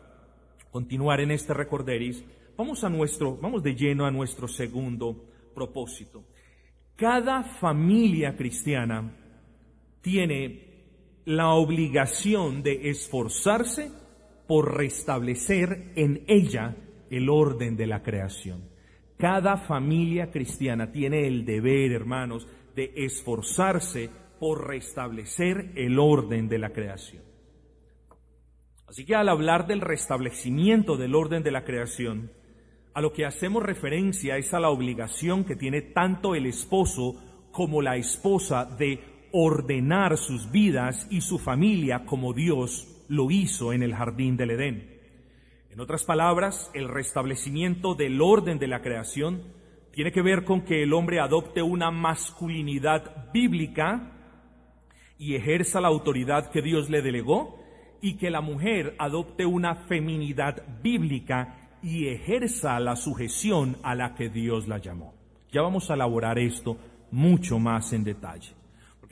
continuar 0.71 1.21
en 1.21 1.29
este 1.29 1.53
recorderis, 1.53 2.25
vamos 2.57 2.83
a 2.83 2.89
nuestro, 2.89 3.37
vamos 3.37 3.61
de 3.61 3.75
lleno 3.75 4.07
a 4.07 4.11
nuestro 4.11 4.47
segundo 4.47 5.29
propósito. 5.53 6.25
Cada 6.95 7.43
familia 7.43 8.35
cristiana 8.35 9.15
tiene 10.01 10.72
la 11.25 11.51
obligación 11.51 12.63
de 12.63 12.89
esforzarse 12.89 13.91
por 14.47 14.75
restablecer 14.75 15.93
en 15.95 16.23
ella 16.27 16.75
el 17.09 17.29
orden 17.29 17.77
de 17.77 17.87
la 17.87 18.03
creación. 18.03 18.69
Cada 19.17 19.57
familia 19.57 20.31
cristiana 20.31 20.91
tiene 20.91 21.27
el 21.27 21.45
deber, 21.45 21.91
hermanos, 21.91 22.47
de 22.75 22.91
esforzarse 22.95 24.09
por 24.39 24.67
restablecer 24.67 25.71
el 25.75 25.99
orden 25.99 26.49
de 26.49 26.57
la 26.59 26.71
creación. 26.71 27.23
Así 28.87 29.05
que 29.05 29.15
al 29.15 29.29
hablar 29.29 29.65
del 29.65 29.81
restablecimiento 29.81 30.97
del 30.97 31.15
orden 31.15 31.41
de 31.41 31.51
la 31.51 31.63
creación, 31.63 32.31
a 32.93 33.01
lo 33.01 33.13
que 33.13 33.25
hacemos 33.25 33.63
referencia 33.63 34.37
es 34.37 34.53
a 34.53 34.59
la 34.59 34.69
obligación 34.69 35.45
que 35.45 35.55
tiene 35.55 35.81
tanto 35.81 36.35
el 36.35 36.45
esposo 36.45 37.15
como 37.51 37.81
la 37.81 37.95
esposa 37.95 38.65
de 38.65 38.99
ordenar 39.33 40.17
sus 40.17 40.51
vidas 40.51 41.07
y 41.09 41.21
su 41.21 41.39
familia 41.39 42.05
como 42.05 42.33
Dios 42.33 42.87
lo 43.09 43.31
hizo 43.31 43.73
en 43.73 43.83
el 43.83 43.93
jardín 43.93 44.37
del 44.37 44.51
Edén. 44.51 45.01
En 45.71 45.79
otras 45.79 46.05
palabras, 46.05 46.71
el 46.73 46.87
restablecimiento 46.87 47.95
del 47.95 48.21
orden 48.21 48.59
de 48.59 48.67
la 48.67 48.81
creación 48.81 49.41
tiene 49.91 50.11
que 50.11 50.21
ver 50.21 50.45
con 50.45 50.61
que 50.61 50.83
el 50.83 50.93
hombre 50.93 51.19
adopte 51.19 51.61
una 51.63 51.91
masculinidad 51.91 53.31
bíblica 53.33 54.11
y 55.17 55.35
ejerza 55.35 55.81
la 55.81 55.87
autoridad 55.87 56.51
que 56.51 56.61
Dios 56.61 56.89
le 56.89 57.01
delegó, 57.01 57.63
y 58.03 58.17
que 58.17 58.29
la 58.29 58.41
mujer 58.41 58.95
adopte 58.99 59.45
una 59.45 59.75
feminidad 59.75 60.61
bíblica 60.83 61.77
y 61.81 62.09
ejerza 62.09 62.77
la 62.81 62.97
sujeción 62.97 63.77
a 63.81 63.95
la 63.95 64.13
que 64.13 64.27
Dios 64.27 64.67
la 64.67 64.77
llamó. 64.77 65.13
Ya 65.53 65.61
vamos 65.61 65.89
a 65.89 65.93
elaborar 65.93 66.37
esto 66.37 66.77
mucho 67.11 67.59
más 67.59 67.93
en 67.93 68.03
detalle. 68.03 68.62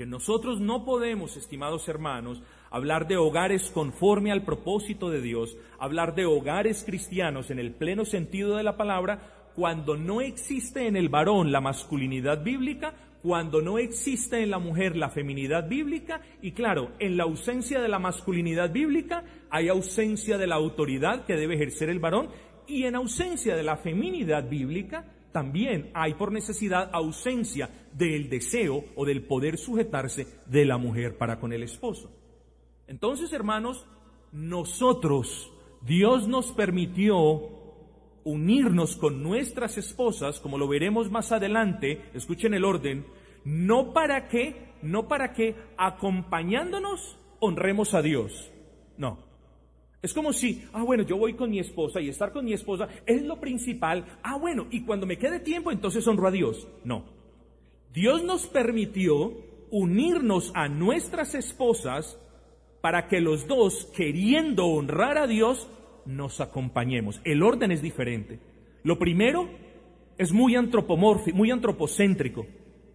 Nosotros 0.05 0.59
no 0.59 0.85
podemos, 0.85 1.37
estimados 1.37 1.87
hermanos, 1.87 2.41
hablar 2.69 3.07
de 3.07 3.17
hogares 3.17 3.69
conforme 3.69 4.31
al 4.31 4.43
propósito 4.43 5.09
de 5.09 5.21
Dios, 5.21 5.57
hablar 5.79 6.15
de 6.15 6.25
hogares 6.25 6.83
cristianos 6.85 7.51
en 7.51 7.59
el 7.59 7.73
pleno 7.73 8.05
sentido 8.05 8.55
de 8.55 8.63
la 8.63 8.77
palabra, 8.77 9.49
cuando 9.55 9.97
no 9.97 10.21
existe 10.21 10.87
en 10.87 10.95
el 10.95 11.09
varón 11.09 11.51
la 11.51 11.61
masculinidad 11.61 12.43
bíblica, 12.43 12.93
cuando 13.21 13.61
no 13.61 13.77
existe 13.77 14.41
en 14.41 14.49
la 14.49 14.59
mujer 14.59 14.95
la 14.95 15.09
feminidad 15.09 15.67
bíblica, 15.67 16.21
y 16.41 16.53
claro, 16.53 16.91
en 16.99 17.17
la 17.17 17.23
ausencia 17.23 17.79
de 17.81 17.87
la 17.87 17.99
masculinidad 17.99 18.71
bíblica 18.71 19.23
hay 19.49 19.67
ausencia 19.67 20.37
de 20.37 20.47
la 20.47 20.55
autoridad 20.55 21.25
que 21.25 21.35
debe 21.35 21.55
ejercer 21.55 21.89
el 21.89 21.99
varón, 21.99 22.29
y 22.67 22.85
en 22.85 22.95
ausencia 22.95 23.55
de 23.55 23.63
la 23.63 23.77
feminidad 23.77 24.49
bíblica 24.49 25.05
también 25.31 25.91
hay 25.93 26.13
por 26.13 26.31
necesidad 26.31 26.89
ausencia 26.93 27.69
del 27.93 28.29
deseo 28.29 28.85
o 28.95 29.05
del 29.05 29.23
poder 29.23 29.57
sujetarse 29.57 30.27
de 30.45 30.65
la 30.65 30.77
mujer 30.77 31.17
para 31.17 31.39
con 31.39 31.53
el 31.53 31.63
esposo. 31.63 32.11
Entonces, 32.87 33.31
hermanos, 33.33 33.85
nosotros, 34.31 35.51
Dios 35.81 36.27
nos 36.27 36.51
permitió 36.51 37.61
unirnos 38.23 38.95
con 38.95 39.23
nuestras 39.23 39.77
esposas, 39.77 40.39
como 40.39 40.57
lo 40.57 40.67
veremos 40.67 41.09
más 41.09 41.31
adelante, 41.31 42.01
escuchen 42.13 42.53
el 42.53 42.65
orden, 42.65 43.05
no 43.43 43.93
para 43.93 44.27
que, 44.27 44.73
no 44.81 45.07
para 45.07 45.33
que 45.33 45.55
acompañándonos 45.77 47.17
honremos 47.39 47.93
a 47.93 48.01
Dios. 48.01 48.51
No. 48.97 49.30
Es 50.01 50.13
como 50.13 50.33
si, 50.33 50.63
ah, 50.73 50.83
bueno, 50.83 51.03
yo 51.03 51.17
voy 51.17 51.33
con 51.33 51.51
mi 51.51 51.59
esposa 51.59 52.01
y 52.01 52.09
estar 52.09 52.31
con 52.31 52.45
mi 52.45 52.53
esposa 52.53 52.89
es 53.05 53.21
lo 53.21 53.39
principal. 53.39 54.05
Ah, 54.23 54.37
bueno, 54.37 54.67
y 54.71 54.81
cuando 54.81 55.05
me 55.05 55.17
quede 55.17 55.39
tiempo, 55.39 55.71
entonces 55.71 56.07
honro 56.07 56.27
a 56.27 56.31
Dios. 56.31 56.67
No. 56.83 57.03
Dios 57.93 58.23
nos 58.23 58.47
permitió 58.47 59.33
unirnos 59.69 60.51
a 60.55 60.67
nuestras 60.67 61.35
esposas 61.35 62.17
para 62.81 63.07
que 63.07 63.21
los 63.21 63.47
dos, 63.47 63.91
queriendo 63.95 64.65
honrar 64.65 65.19
a 65.19 65.27
Dios, 65.27 65.69
nos 66.05 66.41
acompañemos. 66.41 67.21
El 67.23 67.43
orden 67.43 67.71
es 67.71 67.83
diferente. 67.83 68.39
Lo 68.83 68.97
primero 68.97 69.49
es 70.17 70.31
muy 70.31 70.55
antropomórfico, 70.55 71.37
muy 71.37 71.51
antropocéntrico, 71.51 72.47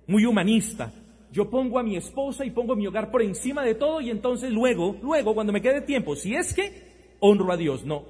muy 0.09 0.25
humanista. 0.25 0.93
Yo 1.31 1.49
pongo 1.51 1.79
a 1.79 1.85
mi 1.85 1.97
esposa 1.97 2.45
y 2.45 2.51
pongo 2.51 2.75
mi 2.75 2.87
hogar 2.89 3.13
por 3.13 3.23
encima 3.23 3.63
de 3.63 3.77
todo 3.77 4.01
y 4.01 4.11
entonces 4.11 4.51
luego, 4.51 4.97
luego, 5.03 5.35
cuando 5.35 5.53
me 5.53 5.63
quede 5.63 5.83
tiempo, 5.83 6.17
si 6.17 6.35
es 6.35 6.53
que 6.53 6.96
honro 7.27 7.53
a 7.53 7.57
Dios, 7.57 7.85
no. 7.85 8.05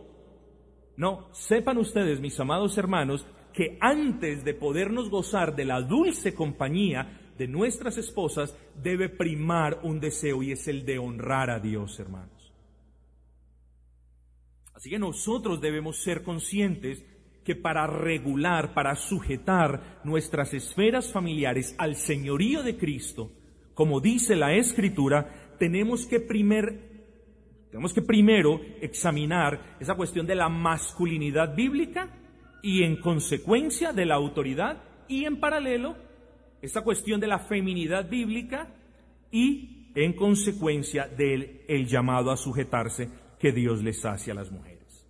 No, 0.97 1.29
sepan 1.33 1.79
ustedes, 1.79 2.21
mis 2.21 2.39
amados 2.41 2.79
hermanos, 2.79 3.27
que 3.53 3.79
antes 3.81 4.45
de 4.45 4.55
podernos 4.55 5.11
gozar 5.11 5.55
de 5.55 5.65
la 5.65 5.81
dulce 5.81 6.35
compañía 6.35 7.33
de 7.37 7.49
nuestras 7.49 7.99
esposas, 7.99 8.57
debe 8.83 9.09
primar 9.09 9.81
un 9.83 10.01
deseo 10.01 10.43
y 10.43 10.53
es 10.53 10.69
el 10.69 10.85
de 10.85 10.99
honrar 10.99 11.51
a 11.51 11.61
Dios, 11.61 11.99
hermano. 12.01 12.37
Así 14.77 14.91
que 14.91 14.99
nosotros 14.99 15.61
debemos 15.61 15.97
ser 16.03 16.23
conscientes 16.23 17.05
que 17.45 17.57
para 17.57 17.87
regular, 17.87 18.75
para 18.75 18.95
sujetar 18.95 20.01
nuestras 20.05 20.53
esferas 20.53 21.11
familiares 21.11 21.75
al 21.79 21.97
señorío 21.97 22.63
de 22.63 22.77
Cristo, 22.77 23.33
como 23.73 24.01
dice 24.01 24.37
la 24.37 24.55
Escritura, 24.55 25.55
tenemos 25.59 26.07
que, 26.07 26.21
tenemos 27.77 27.93
que 27.93 28.01
primero 28.01 28.59
examinar 28.81 29.77
esa 29.79 29.97
cuestión 29.97 30.27
de 30.27 30.35
la 30.35 30.49
masculinidad 30.49 31.55
bíblica 31.55 32.09
y 32.63 32.83
en 32.83 32.97
consecuencia 33.03 33.93
de 33.93 34.07
la 34.07 34.15
autoridad 34.15 34.83
y 35.09 35.27
en 35.27 35.39
paralelo 35.41 35.95
esa 36.63 36.81
cuestión 36.81 37.21
de 37.21 37.27
la 37.27 37.39
feminidad 37.39 38.09
bíblica 38.09 38.75
y 39.31 39.93
en 39.95 40.15
consecuencia 40.15 41.07
del 41.07 41.67
el 41.69 41.87
llamado 41.87 42.31
a 42.31 42.39
sujetarse 42.39 43.11
que 43.39 43.53
Dios 43.53 43.83
les 43.83 44.03
hace 44.07 44.31
a 44.31 44.35
las 44.35 44.51
mujeres. 44.51 45.07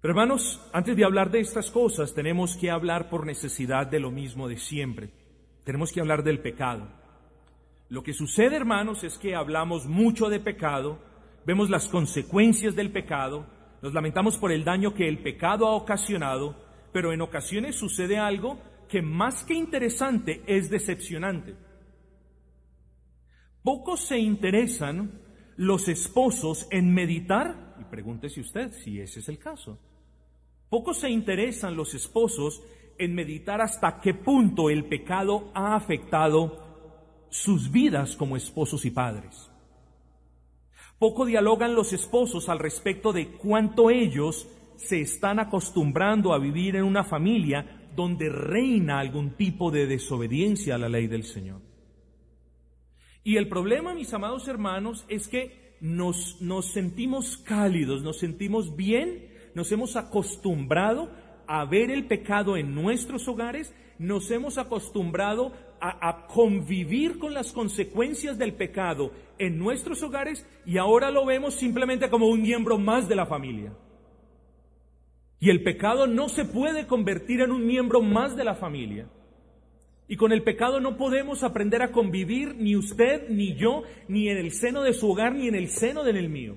Pero 0.00 0.12
hermanos, 0.12 0.64
antes 0.72 0.96
de 0.96 1.04
hablar 1.04 1.32
de 1.32 1.40
estas 1.40 1.72
cosas, 1.72 2.14
tenemos 2.14 2.56
que 2.56 2.70
hablar 2.70 3.10
por 3.10 3.26
necesidad 3.26 3.88
de 3.88 3.98
lo 3.98 4.12
mismo 4.12 4.46
de 4.46 4.58
siempre. 4.58 5.10
Tenemos 5.64 5.90
que 5.90 5.98
hablar 5.98 6.22
del 6.22 6.38
pecado. 6.38 6.86
Lo 7.88 8.04
que 8.04 8.12
sucede, 8.12 8.54
hermanos, 8.54 9.02
es 9.02 9.18
que 9.18 9.34
hablamos 9.34 9.86
mucho 9.86 10.28
de 10.28 10.38
pecado, 10.38 11.00
vemos 11.46 11.70
las 11.70 11.88
consecuencias 11.88 12.74
del 12.74 12.92
pecado, 12.92 13.46
nos 13.82 13.94
lamentamos 13.94 14.36
por 14.36 14.52
el 14.52 14.64
daño 14.64 14.94
que 14.94 15.08
el 15.08 15.22
pecado 15.22 15.66
ha 15.66 15.74
ocasionado, 15.74 16.56
pero 16.92 17.12
en 17.12 17.20
ocasiones 17.20 17.76
sucede 17.76 18.18
algo 18.18 18.58
que 18.88 19.02
más 19.02 19.44
que 19.44 19.54
interesante 19.54 20.42
es 20.46 20.70
decepcionante. 20.70 21.54
Pocos 23.62 24.00
se 24.00 24.18
interesan 24.18 25.20
los 25.56 25.88
esposos 25.88 26.66
en 26.70 26.92
meditar, 26.92 27.74
y 27.80 27.84
pregúntese 27.84 28.40
usted 28.40 28.72
si 28.72 29.00
ese 29.00 29.20
es 29.20 29.28
el 29.28 29.38
caso. 29.38 29.78
Pocos 30.70 30.98
se 30.98 31.10
interesan 31.10 31.76
los 31.76 31.94
esposos 31.94 32.62
en 32.98 33.14
meditar 33.14 33.60
hasta 33.60 34.00
qué 34.00 34.14
punto 34.14 34.70
el 34.70 34.86
pecado 34.86 35.50
ha 35.54 35.74
afectado 35.76 37.26
sus 37.30 37.70
vidas 37.70 38.16
como 38.16 38.36
esposos 38.36 38.84
y 38.84 38.90
padres. 38.90 39.47
Poco 40.98 41.24
dialogan 41.24 41.74
los 41.74 41.92
esposos 41.92 42.48
al 42.48 42.58
respecto 42.58 43.12
de 43.12 43.28
cuánto 43.28 43.90
ellos 43.90 44.48
se 44.76 45.00
están 45.00 45.38
acostumbrando 45.38 46.32
a 46.32 46.38
vivir 46.38 46.76
en 46.76 46.84
una 46.84 47.04
familia 47.04 47.88
donde 47.94 48.28
reina 48.28 48.98
algún 48.98 49.30
tipo 49.36 49.70
de 49.70 49.86
desobediencia 49.86 50.74
a 50.74 50.78
la 50.78 50.88
ley 50.88 51.06
del 51.06 51.24
Señor. 51.24 51.60
Y 53.24 53.36
el 53.36 53.48
problema, 53.48 53.94
mis 53.94 54.12
amados 54.14 54.48
hermanos, 54.48 55.04
es 55.08 55.28
que 55.28 55.76
nos, 55.80 56.40
nos 56.40 56.72
sentimos 56.72 57.36
cálidos, 57.38 58.02
nos 58.02 58.18
sentimos 58.18 58.76
bien, 58.76 59.28
nos 59.54 59.70
hemos 59.70 59.96
acostumbrado 59.96 61.10
a 61.46 61.64
ver 61.64 61.90
el 61.90 62.06
pecado 62.06 62.56
en 62.56 62.74
nuestros 62.74 63.26
hogares, 63.28 63.74
nos 63.98 64.30
hemos 64.30 64.58
acostumbrado 64.58 65.52
a, 65.80 66.26
convivir 66.26 67.18
con 67.18 67.34
las 67.34 67.52
consecuencias 67.52 68.38
del 68.38 68.54
pecado 68.54 69.12
en 69.38 69.58
nuestros 69.58 70.02
hogares 70.02 70.46
y 70.66 70.78
ahora 70.78 71.10
lo 71.10 71.24
vemos 71.24 71.54
simplemente 71.54 72.10
como 72.10 72.28
un 72.28 72.42
miembro 72.42 72.78
más 72.78 73.08
de 73.08 73.16
la 73.16 73.26
familia. 73.26 73.72
Y 75.40 75.50
el 75.50 75.62
pecado 75.62 76.06
no 76.06 76.28
se 76.28 76.44
puede 76.44 76.86
convertir 76.86 77.40
en 77.40 77.52
un 77.52 77.66
miembro 77.66 78.00
más 78.02 78.36
de 78.36 78.44
la 78.44 78.54
familia. 78.54 79.08
Y 80.08 80.16
con 80.16 80.32
el 80.32 80.42
pecado 80.42 80.80
no 80.80 80.96
podemos 80.96 81.42
aprender 81.44 81.82
a 81.82 81.92
convivir 81.92 82.56
ni 82.56 82.74
usted, 82.74 83.28
ni 83.28 83.54
yo, 83.54 83.82
ni 84.08 84.28
en 84.30 84.38
el 84.38 84.52
seno 84.52 84.82
de 84.82 84.94
su 84.94 85.10
hogar, 85.10 85.34
ni 85.34 85.48
en 85.48 85.54
el 85.54 85.68
seno 85.68 86.02
del 86.02 86.28
mío. 86.28 86.56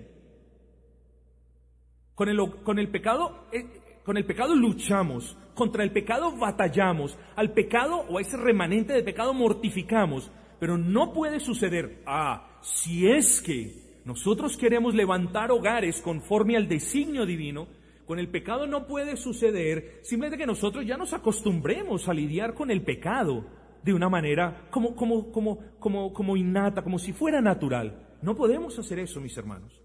Con 2.15 2.29
el, 2.29 2.37
con 2.63 2.79
el 2.79 2.89
pecado, 2.89 3.47
eh, 3.51 3.65
con 4.03 4.17
el 4.17 4.25
pecado 4.25 4.55
luchamos, 4.55 5.37
contra 5.53 5.83
el 5.83 5.91
pecado 5.91 6.35
batallamos, 6.37 7.17
al 7.35 7.51
pecado 7.53 8.05
o 8.09 8.17
a 8.17 8.21
ese 8.21 8.37
remanente 8.37 8.93
de 8.93 9.03
pecado 9.03 9.33
mortificamos, 9.33 10.31
pero 10.59 10.77
no 10.77 11.13
puede 11.13 11.39
suceder, 11.39 12.03
ah, 12.05 12.59
si 12.61 13.07
es 13.07 13.41
que 13.41 13.99
nosotros 14.05 14.57
queremos 14.57 14.93
levantar 14.93 15.51
hogares 15.51 16.01
conforme 16.01 16.55
al 16.55 16.67
designio 16.67 17.25
divino, 17.25 17.67
con 18.05 18.19
el 18.19 18.29
pecado 18.29 18.67
no 18.67 18.87
puede 18.87 19.15
suceder 19.15 19.99
simplemente 20.03 20.37
que 20.37 20.47
nosotros 20.47 20.85
ya 20.85 20.97
nos 20.97 21.13
acostumbremos 21.13 22.09
a 22.09 22.13
lidiar 22.13 22.53
con 22.53 22.69
el 22.69 22.83
pecado 22.83 23.45
de 23.83 23.93
una 23.93 24.09
manera 24.09 24.67
como, 24.69 24.95
como, 24.95 25.31
como, 25.31 25.59
como, 25.79 26.13
como 26.13 26.37
innata, 26.37 26.83
como 26.83 26.99
si 26.99 27.13
fuera 27.13 27.41
natural. 27.41 28.17
No 28.21 28.35
podemos 28.35 28.77
hacer 28.77 28.99
eso, 28.99 29.21
mis 29.21 29.37
hermanos. 29.37 29.81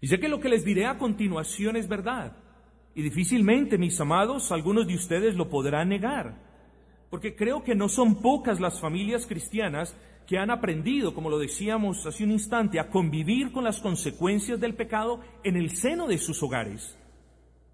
Y 0.00 0.08
sé 0.08 0.18
que 0.18 0.28
lo 0.28 0.40
que 0.40 0.48
les 0.48 0.64
diré 0.64 0.86
a 0.86 0.98
continuación 0.98 1.76
es 1.76 1.88
verdad. 1.88 2.36
Y 2.94 3.02
difícilmente, 3.02 3.78
mis 3.78 4.00
amados, 4.00 4.52
algunos 4.52 4.86
de 4.86 4.94
ustedes 4.94 5.34
lo 5.34 5.48
podrán 5.48 5.88
negar. 5.88 6.36
Porque 7.10 7.34
creo 7.34 7.62
que 7.62 7.74
no 7.74 7.88
son 7.88 8.20
pocas 8.20 8.60
las 8.60 8.80
familias 8.80 9.26
cristianas 9.26 9.96
que 10.26 10.38
han 10.38 10.50
aprendido, 10.50 11.14
como 11.14 11.30
lo 11.30 11.38
decíamos 11.38 12.06
hace 12.06 12.24
un 12.24 12.30
instante, 12.30 12.78
a 12.78 12.88
convivir 12.88 13.52
con 13.52 13.64
las 13.64 13.80
consecuencias 13.80 14.60
del 14.60 14.74
pecado 14.74 15.20
en 15.42 15.56
el 15.56 15.76
seno 15.76 16.06
de 16.06 16.18
sus 16.18 16.42
hogares. 16.42 16.96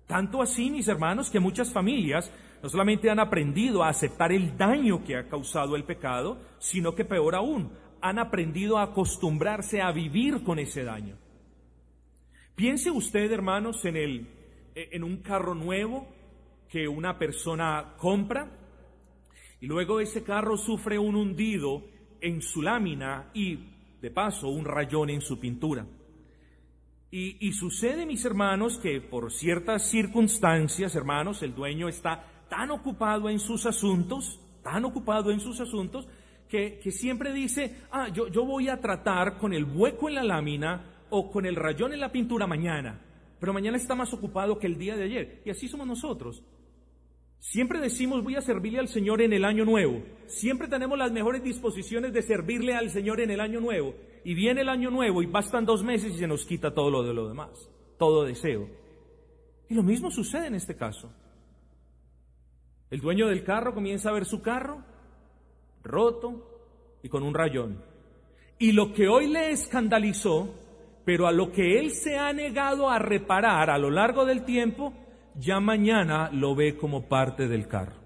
Tanto 0.06 0.40
así, 0.40 0.70
mis 0.70 0.88
hermanos, 0.88 1.30
que 1.30 1.40
muchas 1.40 1.72
familias 1.72 2.32
no 2.62 2.68
solamente 2.68 3.10
han 3.10 3.20
aprendido 3.20 3.82
a 3.84 3.88
aceptar 3.88 4.32
el 4.32 4.56
daño 4.56 5.04
que 5.04 5.16
ha 5.16 5.28
causado 5.28 5.76
el 5.76 5.84
pecado, 5.84 6.40
sino 6.58 6.94
que 6.94 7.04
peor 7.04 7.34
aún, 7.34 7.70
han 8.00 8.18
aprendido 8.18 8.78
a 8.78 8.84
acostumbrarse 8.84 9.82
a 9.82 9.92
vivir 9.92 10.42
con 10.42 10.58
ese 10.58 10.84
daño. 10.84 11.16
Piense 12.54 12.90
usted, 12.90 13.30
hermanos, 13.30 13.84
en, 13.84 13.96
el, 13.96 14.26
en 14.92 15.02
un 15.02 15.18
carro 15.18 15.54
nuevo 15.54 16.06
que 16.68 16.86
una 16.86 17.18
persona 17.18 17.94
compra 17.96 18.50
y 19.60 19.66
luego 19.66 20.00
ese 20.00 20.22
carro 20.22 20.56
sufre 20.56 20.98
un 20.98 21.16
hundido 21.16 21.82
en 22.20 22.42
su 22.42 22.62
lámina 22.62 23.30
y, 23.34 23.58
de 24.00 24.10
paso, 24.10 24.48
un 24.48 24.64
rayón 24.64 25.10
en 25.10 25.20
su 25.20 25.40
pintura. 25.40 25.86
Y, 27.10 27.52
sucede, 27.52 28.04
mis 28.04 28.24
hermanos, 28.26 28.78
que 28.78 29.00
por 29.00 29.32
ciertas 29.32 29.88
circunstancias, 29.88 30.94
hermanos, 30.94 31.42
el 31.42 31.54
dueño 31.54 31.88
está 31.88 32.22
tan 32.50 32.70
ocupado 32.70 33.30
en 33.30 33.40
sus 33.40 33.64
asuntos, 33.64 34.38
tan 34.62 34.84
ocupado 34.84 35.30
en 35.30 35.40
sus 35.40 35.58
asuntos, 35.58 36.06
que, 36.48 36.80
siempre 36.90 37.32
dice, 37.32 37.78
ah, 37.90 38.08
yo, 38.08 38.28
yo 38.28 38.44
voy 38.44 38.68
a 38.68 38.80
tratar 38.80 39.38
con 39.38 39.54
el 39.54 39.64
hueco 39.64 40.08
en 40.08 40.16
la 40.16 40.22
lámina 40.22 41.04
o 41.08 41.30
con 41.30 41.46
el 41.46 41.56
rayón 41.56 41.94
en 41.94 42.00
la 42.00 42.12
pintura 42.12 42.46
mañana, 42.46 43.00
pero 43.40 43.52
mañana 43.52 43.76
está 43.76 43.94
más 43.94 44.12
ocupado 44.12 44.58
que 44.58 44.66
el 44.66 44.78
día 44.78 44.96
de 44.96 45.04
ayer. 45.04 45.42
Y 45.44 45.50
así 45.50 45.68
somos 45.68 45.86
nosotros. 45.86 46.42
Siempre 47.40 47.80
decimos 47.80 48.24
voy 48.24 48.34
a 48.34 48.40
servirle 48.40 48.80
al 48.80 48.88
Señor 48.88 49.22
en 49.22 49.32
el 49.32 49.44
año 49.44 49.64
nuevo. 49.64 50.02
Siempre 50.26 50.68
tenemos 50.68 50.98
las 50.98 51.12
mejores 51.12 51.42
disposiciones 51.42 52.12
de 52.12 52.22
servirle 52.22 52.74
al 52.74 52.90
Señor 52.90 53.20
en 53.20 53.30
el 53.30 53.40
año 53.40 53.60
nuevo. 53.60 53.94
Y 54.24 54.34
viene 54.34 54.62
el 54.62 54.68
año 54.68 54.90
nuevo 54.90 55.22
y 55.22 55.26
bastan 55.26 55.64
dos 55.64 55.84
meses 55.84 56.14
y 56.14 56.18
se 56.18 56.26
nos 56.26 56.44
quita 56.44 56.74
todo 56.74 56.90
lo 56.90 57.02
de 57.02 57.14
lo 57.14 57.28
demás, 57.28 57.70
todo 57.98 58.24
deseo. 58.24 58.68
Y 59.68 59.74
lo 59.74 59.82
mismo 59.82 60.10
sucede 60.10 60.48
en 60.48 60.54
este 60.54 60.76
caso. 60.76 61.12
El 62.90 63.00
dueño 63.00 63.28
del 63.28 63.44
carro 63.44 63.74
comienza 63.74 64.08
a 64.08 64.12
ver 64.12 64.24
su 64.24 64.40
carro 64.40 64.82
roto 65.82 66.98
y 67.02 67.08
con 67.08 67.22
un 67.22 67.34
rayón. 67.34 67.82
Y 68.58 68.72
lo 68.72 68.92
que 68.92 69.08
hoy 69.08 69.28
le 69.28 69.50
escandalizó, 69.50 70.54
pero 71.08 71.26
a 71.26 71.32
lo 71.32 71.50
que 71.50 71.78
él 71.78 71.92
se 71.92 72.18
ha 72.18 72.30
negado 72.34 72.90
a 72.90 72.98
reparar 72.98 73.70
a 73.70 73.78
lo 73.78 73.88
largo 73.88 74.26
del 74.26 74.44
tiempo, 74.44 74.92
ya 75.34 75.58
mañana 75.58 76.28
lo 76.30 76.54
ve 76.54 76.76
como 76.76 77.08
parte 77.08 77.48
del 77.48 77.66
carro. 77.66 77.96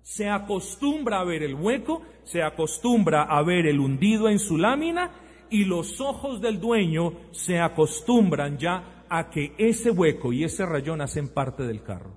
Se 0.00 0.30
acostumbra 0.30 1.20
a 1.20 1.24
ver 1.24 1.42
el 1.42 1.54
hueco, 1.54 2.00
se 2.24 2.42
acostumbra 2.42 3.24
a 3.24 3.42
ver 3.42 3.66
el 3.66 3.78
hundido 3.78 4.30
en 4.30 4.38
su 4.38 4.56
lámina 4.56 5.10
y 5.50 5.66
los 5.66 6.00
ojos 6.00 6.40
del 6.40 6.58
dueño 6.58 7.12
se 7.32 7.60
acostumbran 7.60 8.56
ya 8.56 9.04
a 9.10 9.28
que 9.28 9.52
ese 9.58 9.90
hueco 9.90 10.32
y 10.32 10.44
ese 10.44 10.64
rayón 10.64 11.02
hacen 11.02 11.28
parte 11.28 11.64
del 11.64 11.82
carro. 11.82 12.16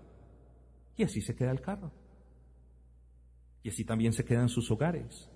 Y 0.96 1.04
así 1.04 1.20
se 1.20 1.36
queda 1.36 1.52
el 1.52 1.60
carro. 1.60 1.92
Y 3.64 3.68
así 3.68 3.84
también 3.84 4.14
se 4.14 4.24
quedan 4.24 4.48
sus 4.48 4.72
hogares. 4.72 5.30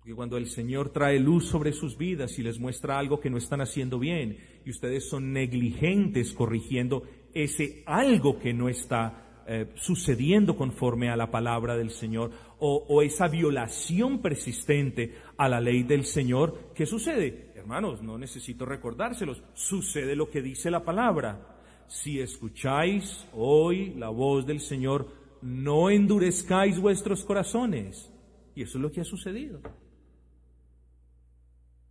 Porque 0.00 0.14
cuando 0.14 0.38
el 0.38 0.46
Señor 0.46 0.88
trae 0.88 1.20
luz 1.20 1.46
sobre 1.46 1.72
sus 1.72 1.98
vidas 1.98 2.38
y 2.38 2.42
les 2.42 2.58
muestra 2.58 2.98
algo 2.98 3.20
que 3.20 3.28
no 3.28 3.36
están 3.36 3.60
haciendo 3.60 3.98
bien 3.98 4.38
y 4.64 4.70
ustedes 4.70 5.06
son 5.06 5.34
negligentes 5.34 6.32
corrigiendo 6.32 7.02
ese 7.34 7.82
algo 7.84 8.38
que 8.38 8.54
no 8.54 8.70
está 8.70 9.42
eh, 9.46 9.66
sucediendo 9.74 10.56
conforme 10.56 11.10
a 11.10 11.16
la 11.16 11.30
palabra 11.30 11.76
del 11.76 11.90
Señor 11.90 12.30
o, 12.60 12.86
o 12.88 13.02
esa 13.02 13.28
violación 13.28 14.22
persistente 14.22 15.16
a 15.36 15.50
la 15.50 15.60
ley 15.60 15.82
del 15.82 16.06
Señor, 16.06 16.72
¿qué 16.74 16.86
sucede? 16.86 17.52
Hermanos, 17.54 18.02
no 18.02 18.16
necesito 18.16 18.64
recordárselos, 18.64 19.42
sucede 19.52 20.16
lo 20.16 20.30
que 20.30 20.40
dice 20.40 20.70
la 20.70 20.82
palabra. 20.82 21.58
Si 21.88 22.20
escucháis 22.20 23.26
hoy 23.34 23.92
la 23.96 24.08
voz 24.08 24.46
del 24.46 24.60
Señor, 24.60 25.08
no 25.42 25.90
endurezcáis 25.90 26.80
vuestros 26.80 27.22
corazones. 27.22 28.10
Y 28.54 28.62
eso 28.62 28.78
es 28.78 28.82
lo 28.82 28.90
que 28.90 29.02
ha 29.02 29.04
sucedido. 29.04 29.60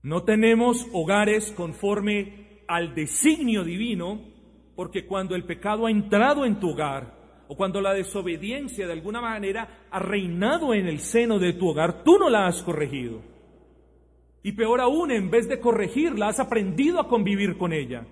No 0.01 0.23
tenemos 0.23 0.87
hogares 0.93 1.51
conforme 1.51 2.61
al 2.67 2.95
designio 2.95 3.63
divino 3.63 4.21
porque 4.75 5.05
cuando 5.05 5.35
el 5.35 5.43
pecado 5.43 5.87
ha 5.87 5.91
entrado 5.91 6.45
en 6.45 6.59
tu 6.59 6.69
hogar, 6.69 7.19
o 7.49 7.55
cuando 7.57 7.81
la 7.81 7.93
desobediencia 7.93 8.85
de 8.85 8.93
alguna 8.93 9.19
manera 9.19 9.87
ha 9.91 9.99
reinado 9.99 10.73
en 10.73 10.87
el 10.87 10.99
seno 10.99 11.39
de 11.39 11.53
tu 11.53 11.67
hogar, 11.67 12.03
tú 12.03 12.17
no 12.17 12.29
la 12.29 12.45
has 12.45 12.61
corregido. 12.63 13.21
Y 14.43 14.53
peor 14.53 14.79
aún, 14.79 15.11
en 15.11 15.29
vez 15.29 15.49
de 15.49 15.59
corregirla, 15.59 16.29
has 16.29 16.39
aprendido 16.39 17.01
a 17.01 17.09
convivir 17.09 17.57
con 17.57 17.73
ella. 17.73 18.05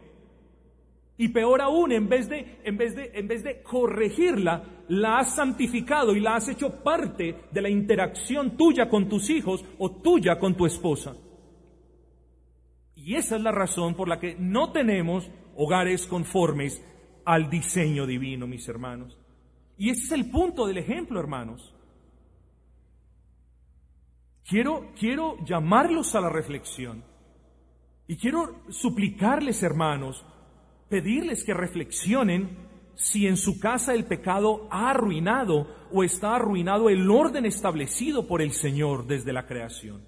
Y 1.18 1.30
peor 1.30 1.62
aún, 1.62 1.92
en 1.92 2.10
vez 2.10 2.28
de, 2.28 2.60
en 2.64 2.78
vez 2.78 2.96
de, 2.96 3.12
en 3.14 3.28
vez 3.28 3.44
de 3.44 3.62
corregirla, 3.62 4.64
la 4.90 5.20
has 5.20 5.36
santificado 5.36 6.16
y 6.16 6.20
la 6.20 6.36
has 6.36 6.50
hecho 6.50 6.84
parte 6.84 7.36
de 7.52 7.62
la 7.62 7.70
interacción 7.70 8.58
tuya 8.58 8.90
con 8.90 9.08
tus 9.08 9.30
hijos 9.30 9.64
o 9.78 9.92
tuya 9.92 10.38
con 10.38 10.58
tu 10.58 10.66
esposa. 10.66 11.16
Y 13.08 13.16
esa 13.16 13.38
es 13.38 13.42
la 13.42 13.54
razón 13.54 13.96
por 13.96 14.10
la 14.10 14.20
que 14.20 14.36
no 14.38 14.74
tenemos 14.74 15.32
hogares 15.56 16.06
conformes 16.08 16.84
al 17.24 17.50
diseño 17.50 18.06
divino, 18.06 18.48
mis 18.48 18.68
hermanos. 18.68 19.18
Y 19.78 19.92
ese 19.92 20.04
es 20.04 20.12
el 20.12 20.30
punto 20.30 20.68
del 20.68 20.78
ejemplo, 20.78 21.18
hermanos. 21.18 21.74
Quiero, 24.46 24.92
quiero 25.00 25.38
llamarlos 25.46 26.16
a 26.16 26.20
la 26.20 26.28
reflexión. 26.28 27.02
Y 28.08 28.18
quiero 28.18 28.64
suplicarles, 28.68 29.64
hermanos, 29.64 30.26
pedirles 30.90 31.46
que 31.46 31.54
reflexionen 31.54 32.58
si 32.96 33.26
en 33.26 33.38
su 33.38 33.58
casa 33.58 33.94
el 33.94 34.04
pecado 34.04 34.68
ha 34.70 34.90
arruinado 34.90 35.74
o 35.94 36.04
está 36.04 36.36
arruinado 36.36 36.90
el 36.90 37.10
orden 37.10 37.46
establecido 37.46 38.28
por 38.28 38.42
el 38.42 38.52
Señor 38.52 39.08
desde 39.08 39.32
la 39.32 39.46
creación. 39.46 40.02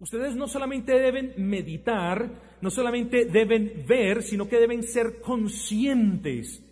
Ustedes 0.00 0.36
no 0.36 0.46
solamente 0.46 0.92
deben 0.92 1.34
meditar, 1.38 2.58
no 2.60 2.70
solamente 2.70 3.24
deben 3.24 3.84
ver, 3.86 4.22
sino 4.22 4.48
que 4.48 4.60
deben 4.60 4.84
ser 4.84 5.20
conscientes 5.20 6.62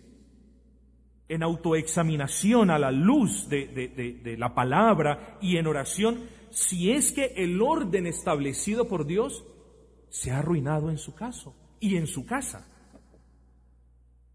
en 1.27 1.43
autoexaminación 1.43 2.71
a 2.71 2.79
la 2.79 2.91
luz 2.91 3.49
de, 3.49 4.35
la 4.37 4.55
palabra 4.55 5.37
y 5.41 5.57
en 5.57 5.67
oración, 5.67 6.23
si 6.51 6.91
es 6.91 7.11
que 7.11 7.33
el 7.35 7.61
orden 7.61 8.07
establecido 8.07 8.87
por 8.87 9.05
Dios 9.05 9.45
se 10.09 10.31
ha 10.31 10.39
arruinado 10.39 10.89
en 10.89 10.97
su 10.97 11.13
caso 11.13 11.53
y 11.81 11.97
en 11.97 12.07
su 12.07 12.25
casa. 12.25 12.65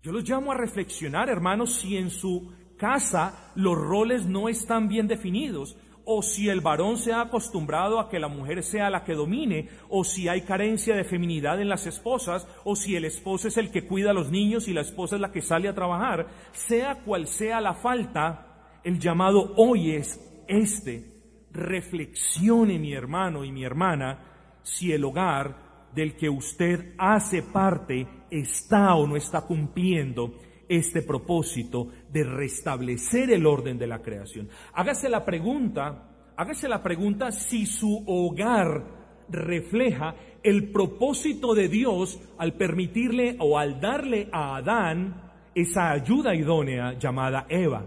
Yo 0.03 0.13
los 0.13 0.29
llamo 0.29 0.53
a 0.53 0.57
reflexionar, 0.57 1.31
hermanos, 1.31 1.77
si 1.77 1.97
en 1.97 2.11
su 2.11 2.53
casa 2.77 3.53
los 3.55 3.79
roles 3.79 4.27
no 4.27 4.51
están 4.51 4.89
bien 4.89 5.07
definidos, 5.07 5.77
o 6.05 6.23
si 6.23 6.49
el 6.49 6.61
varón 6.61 6.99
se 6.99 7.13
ha 7.13 7.21
acostumbrado 7.21 8.01
a 8.01 8.09
que 8.09 8.19
la 8.19 8.29
mujer 8.29 8.63
sea 8.63 8.91
la 8.91 9.05
que 9.05 9.15
domine, 9.15 9.69
o 9.89 10.05
si 10.05 10.29
hay 10.29 10.43
carencia 10.43 10.97
de 10.97 11.05
feminidad 11.05 11.61
en 11.61 11.69
las 11.69 11.87
esposas, 11.87 12.47
o 12.65 12.77
si 12.77 12.97
el 12.97 13.05
esposo 13.05 13.49
es 13.49 13.57
el 13.57 13.71
que 13.71 13.87
cuida 13.87 14.11
a 14.11 14.15
los 14.15 14.31
niños 14.31 14.69
y 14.69 14.73
la 14.73 14.81
esposa 14.81 15.17
es 15.17 15.21
la 15.21 15.33
que 15.33 15.43
sale 15.43 15.69
a 15.69 15.75
trabajar, 15.75 16.27
sea 16.53 17.03
cual 17.05 17.27
sea 17.27 17.61
la 17.61 17.75
falta, 17.75 18.81
el 18.85 18.99
llamado 18.99 19.55
hoy 19.57 19.93
es 19.93 20.21
este. 20.49 21.11
Reflexione 21.53 22.79
mi 22.79 22.95
hermano 22.95 23.45
y 23.45 23.53
mi 23.53 23.65
hermana 23.65 24.61
si 24.63 24.93
el 24.93 25.05
hogar 25.05 25.91
del 25.95 26.17
que 26.17 26.29
usted 26.29 26.95
hace 26.99 27.43
parte 27.43 28.07
está 28.31 28.95
o 28.95 29.07
no 29.07 29.17
está 29.17 29.43
cumpliendo 29.43 30.35
este 30.69 31.03
propósito 31.03 31.89
de 32.11 32.25
restablecer 32.25 33.31
el 33.31 33.47
orden 33.47 33.79
de 33.79 33.87
la 33.87 34.01
creación. 34.01 34.49
Hágase 34.75 35.09
la 35.09 35.25
pregunta, 35.25 36.33
hágase 36.37 36.69
la 36.69 36.83
pregunta 36.83 37.31
si 37.33 37.67
su 37.67 38.05
hogar 38.07 39.03
refleja 39.29 40.15
el 40.43 40.71
propósito 40.71 41.55
de 41.55 41.69
Dios 41.69 42.21
al 42.39 42.55
permitirle 42.55 43.37
o 43.39 43.59
al 43.59 43.81
darle 43.81 44.29
a 44.33 44.57
Adán 44.57 45.31
esa 45.55 45.91
ayuda 45.91 46.35
idónea 46.35 46.99
llamada 46.99 47.47
Eva. 47.49 47.87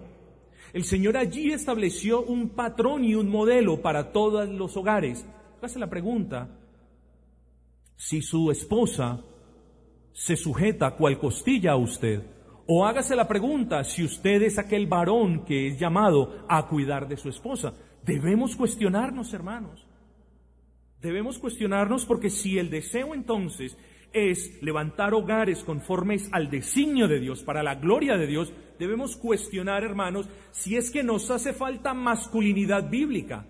El 0.74 0.84
Señor 0.84 1.18
allí 1.18 1.52
estableció 1.52 2.22
un 2.22 2.50
patrón 2.50 3.06
y 3.06 3.16
un 3.16 3.30
modelo 3.30 3.82
para 3.82 4.12
todos 4.12 4.50
los 4.50 4.76
hogares. 4.76 5.26
Hágase 5.58 5.80
la 5.80 5.90
pregunta 5.90 6.50
si 7.96 8.22
su 8.22 8.52
esposa 8.52 9.24
se 10.12 10.36
sujeta 10.36 10.92
cual 10.96 11.18
costilla 11.18 11.72
a 11.72 11.78
usted 11.78 12.35
o 12.68 12.86
hágase 12.86 13.16
la 13.16 13.28
pregunta 13.28 13.84
si 13.84 14.04
usted 14.04 14.42
es 14.42 14.58
aquel 14.58 14.88
varón 14.88 15.46
que 15.46 15.68
es 15.68 15.80
llamado 15.80 16.46
a 16.48 16.68
cuidar 16.68 17.08
de 17.08 17.18
su 17.18 17.30
esposa. 17.30 17.74
Debemos 18.04 18.56
cuestionarnos, 18.56 19.34
hermanos. 19.34 19.86
Debemos 21.02 21.38
cuestionarnos 21.38 22.06
porque 22.06 22.30
si 22.30 22.58
el 22.58 22.70
deseo 22.70 23.14
entonces 23.14 23.78
es 24.14 24.62
levantar 24.64 25.14
hogares 25.14 25.64
conformes 25.64 26.30
al 26.32 26.50
designio 26.50 27.08
de 27.08 27.20
Dios, 27.20 27.44
para 27.44 27.62
la 27.62 27.76
gloria 27.76 28.18
de 28.18 28.26
Dios, 28.26 28.54
debemos 28.80 29.16
cuestionar, 29.16 29.84
hermanos, 29.84 30.28
si 30.52 30.78
es 30.78 30.90
que 30.90 31.04
nos 31.04 31.30
hace 31.30 31.54
falta 31.54 31.94
masculinidad 31.94 32.90
bíblica 32.90 33.46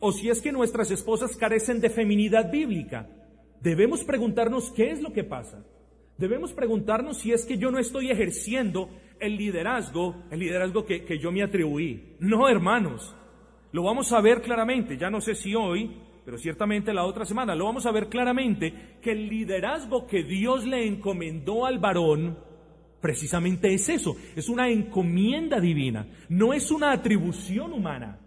o 0.00 0.12
si 0.12 0.28
es 0.28 0.42
que 0.42 0.52
nuestras 0.52 0.90
esposas 0.90 1.36
carecen 1.36 1.80
de 1.80 1.90
feminidad 1.90 2.50
bíblica. 2.50 3.08
Debemos 3.62 4.04
preguntarnos 4.04 4.70
qué 4.72 4.90
es 4.90 5.00
lo 5.00 5.12
que 5.12 5.24
pasa 5.24 5.64
debemos 6.20 6.52
preguntarnos 6.52 7.16
si 7.16 7.32
es 7.32 7.46
que 7.46 7.56
yo 7.56 7.70
no 7.70 7.78
estoy 7.78 8.10
ejerciendo 8.10 8.90
el 9.18 9.36
liderazgo, 9.36 10.22
el 10.30 10.40
liderazgo 10.40 10.84
que, 10.84 11.18
yo 11.18 11.32
me 11.32 11.42
atribuí. 11.42 12.14
No, 12.20 12.48
hermanos, 12.48 13.16
lo 13.72 13.82
vamos 13.82 14.12
a 14.12 14.20
ver 14.20 14.42
claramente. 14.42 14.98
Ya 14.98 15.10
no 15.10 15.20
sé 15.20 15.34
si 15.34 15.54
hoy 15.54 15.90
pero 16.22 16.36
ciertamente 16.36 16.92
la 16.92 17.06
otra 17.06 17.24
semana 17.24 17.56
lo 17.56 17.64
vamos 17.64 17.86
a 17.86 17.90
ver 17.90 18.08
claramente, 18.08 18.98
que 19.00 19.10
el 19.10 19.28
liderazgo 19.28 20.06
que 20.06 20.22
Dios 20.22 20.64
le 20.64 20.86
encomendó 20.86 21.66
al 21.66 21.78
varón, 21.80 22.38
precisamente 23.00 23.72
es 23.72 23.88
eso, 23.88 24.14
es 24.36 24.48
una 24.48 24.68
encomienda 24.68 25.58
divina, 25.58 26.06
no 26.28 26.52
es 26.52 26.70
una 26.70 26.92
atribución 26.92 27.72
humana. 27.72 28.20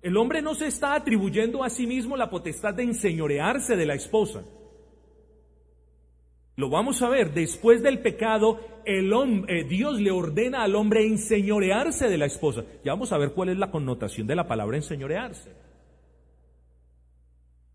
El 0.00 0.16
hombre 0.16 0.42
no 0.42 0.54
se 0.54 0.68
está 0.68 0.94
atribuyendo 0.94 1.64
a 1.64 1.70
sí 1.70 1.88
mismo 1.88 2.16
la 2.16 2.30
potestad 2.30 2.74
de 2.74 2.84
enseñorearse 2.84 3.74
de 3.74 3.86
la 3.86 3.94
esposa. 3.94 4.44
Lo 6.58 6.68
vamos 6.68 7.02
a 7.02 7.08
ver, 7.08 7.34
después 7.34 7.84
del 7.84 8.00
pecado, 8.00 8.58
el 8.84 9.12
hombre, 9.12 9.60
eh, 9.60 9.64
Dios 9.64 10.00
le 10.00 10.10
ordena 10.10 10.64
al 10.64 10.74
hombre 10.74 11.06
enseñorearse 11.06 12.08
de 12.08 12.18
la 12.18 12.26
esposa. 12.26 12.64
Ya 12.84 12.94
vamos 12.94 13.12
a 13.12 13.16
ver 13.16 13.30
cuál 13.30 13.50
es 13.50 13.58
la 13.58 13.70
connotación 13.70 14.26
de 14.26 14.34
la 14.34 14.48
palabra 14.48 14.76
enseñorearse. 14.76 15.52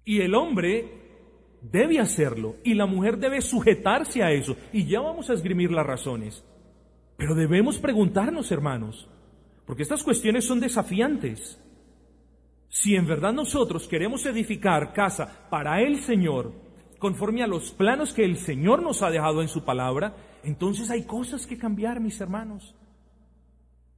Y 0.03 0.19
el 0.19 0.35
hombre 0.35 0.91
debe 1.61 1.97
hacerlo 1.97 2.57
y 2.65 2.73
la 2.73 2.85
mujer 2.85 3.19
debe 3.19 3.39
sujetarse 3.39 4.21
a 4.21 4.33
eso. 4.33 4.57
Y 4.73 4.85
ya 4.85 4.99
vamos 4.99 5.29
a 5.29 5.33
esgrimir 5.33 5.71
las 5.71 5.85
razones. 5.85 6.43
Pero 7.15 7.35
debemos 7.35 7.79
preguntarnos, 7.79 8.51
hermanos, 8.51 9.07
porque 9.65 9.83
estas 9.83 10.03
cuestiones 10.03 10.43
son 10.43 10.59
desafiantes. 10.59 11.57
Si 12.67 12.95
en 12.95 13.07
verdad 13.07 13.31
nosotros 13.31 13.87
queremos 13.87 14.25
edificar 14.25 14.91
casa 14.91 15.47
para 15.49 15.81
el 15.81 16.01
Señor, 16.01 16.72
conforme 17.03 17.43
a 17.43 17.47
los 17.47 17.71
planos 17.71 18.13
que 18.13 18.23
el 18.23 18.37
Señor 18.37 18.81
nos 18.81 19.01
ha 19.01 19.11
dejado 19.11 19.41
en 19.41 19.49
su 19.49 19.65
palabra, 19.65 20.15
entonces 20.41 20.89
hay 20.89 21.03
cosas 21.03 21.45
que 21.45 21.57
cambiar, 21.57 21.99
mis 21.99 22.21
hermanos. 22.21 22.73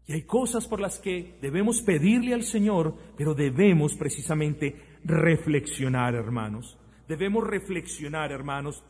Y 0.08 0.14
hay 0.14 0.24
cosas 0.24 0.68
por 0.68 0.80
las 0.80 0.98
que 0.98 1.38
debemos 1.40 1.84
pedirle 1.84 2.34
al 2.34 2.42
Señor, 2.42 2.96
pero 3.16 3.36
debemos 3.36 3.94
precisamente 3.94 4.98
reflexionar, 5.04 6.16
hermanos. 6.16 6.80
Debemos 7.08 7.46
reflexionar, 7.46 8.32
hermanos, 8.32 8.84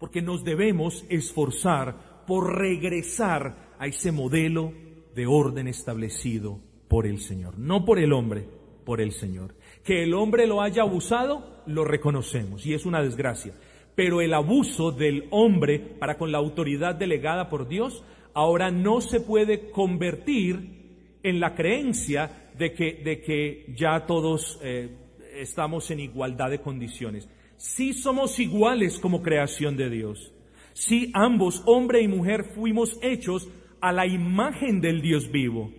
porque 0.00 0.20
nos 0.20 0.42
debemos 0.42 1.06
esforzar 1.08 2.24
por 2.26 2.58
regresar 2.58 3.76
a 3.78 3.86
ese 3.86 4.10
modelo 4.10 4.72
de 5.14 5.28
orden 5.28 5.68
establecido 5.68 6.58
por 6.88 7.06
el 7.06 7.20
Señor, 7.20 7.56
no 7.56 7.84
por 7.84 8.00
el 8.00 8.12
hombre, 8.12 8.48
por 8.84 9.00
el 9.00 9.12
Señor. 9.12 9.54
Que 9.84 10.02
el 10.04 10.14
hombre 10.14 10.46
lo 10.46 10.62
haya 10.62 10.82
abusado, 10.82 11.62
lo 11.66 11.84
reconocemos 11.84 12.64
y 12.66 12.74
es 12.74 12.86
una 12.86 13.02
desgracia. 13.02 13.54
Pero 13.94 14.20
el 14.20 14.32
abuso 14.32 14.92
del 14.92 15.26
hombre 15.30 15.78
para 15.78 16.16
con 16.16 16.32
la 16.32 16.38
autoridad 16.38 16.94
delegada 16.94 17.48
por 17.48 17.68
Dios 17.68 18.02
ahora 18.34 18.70
no 18.70 19.00
se 19.00 19.20
puede 19.20 19.70
convertir 19.70 21.18
en 21.22 21.40
la 21.40 21.54
creencia 21.54 22.50
de 22.58 22.72
que, 22.72 22.94
de 23.04 23.20
que 23.20 23.74
ya 23.76 24.06
todos 24.06 24.58
eh, 24.62 24.96
estamos 25.34 25.90
en 25.90 26.00
igualdad 26.00 26.50
de 26.50 26.60
condiciones. 26.60 27.28
Si 27.56 27.92
somos 27.92 28.38
iguales 28.38 28.98
como 28.98 29.22
creación 29.22 29.76
de 29.76 29.90
Dios. 29.90 30.32
Si 30.74 31.10
ambos, 31.14 31.62
hombre 31.66 32.00
y 32.00 32.08
mujer, 32.08 32.44
fuimos 32.54 32.98
hechos 33.02 33.48
a 33.80 33.92
la 33.92 34.06
imagen 34.06 34.80
del 34.80 35.02
Dios 35.02 35.30
vivo. 35.30 35.70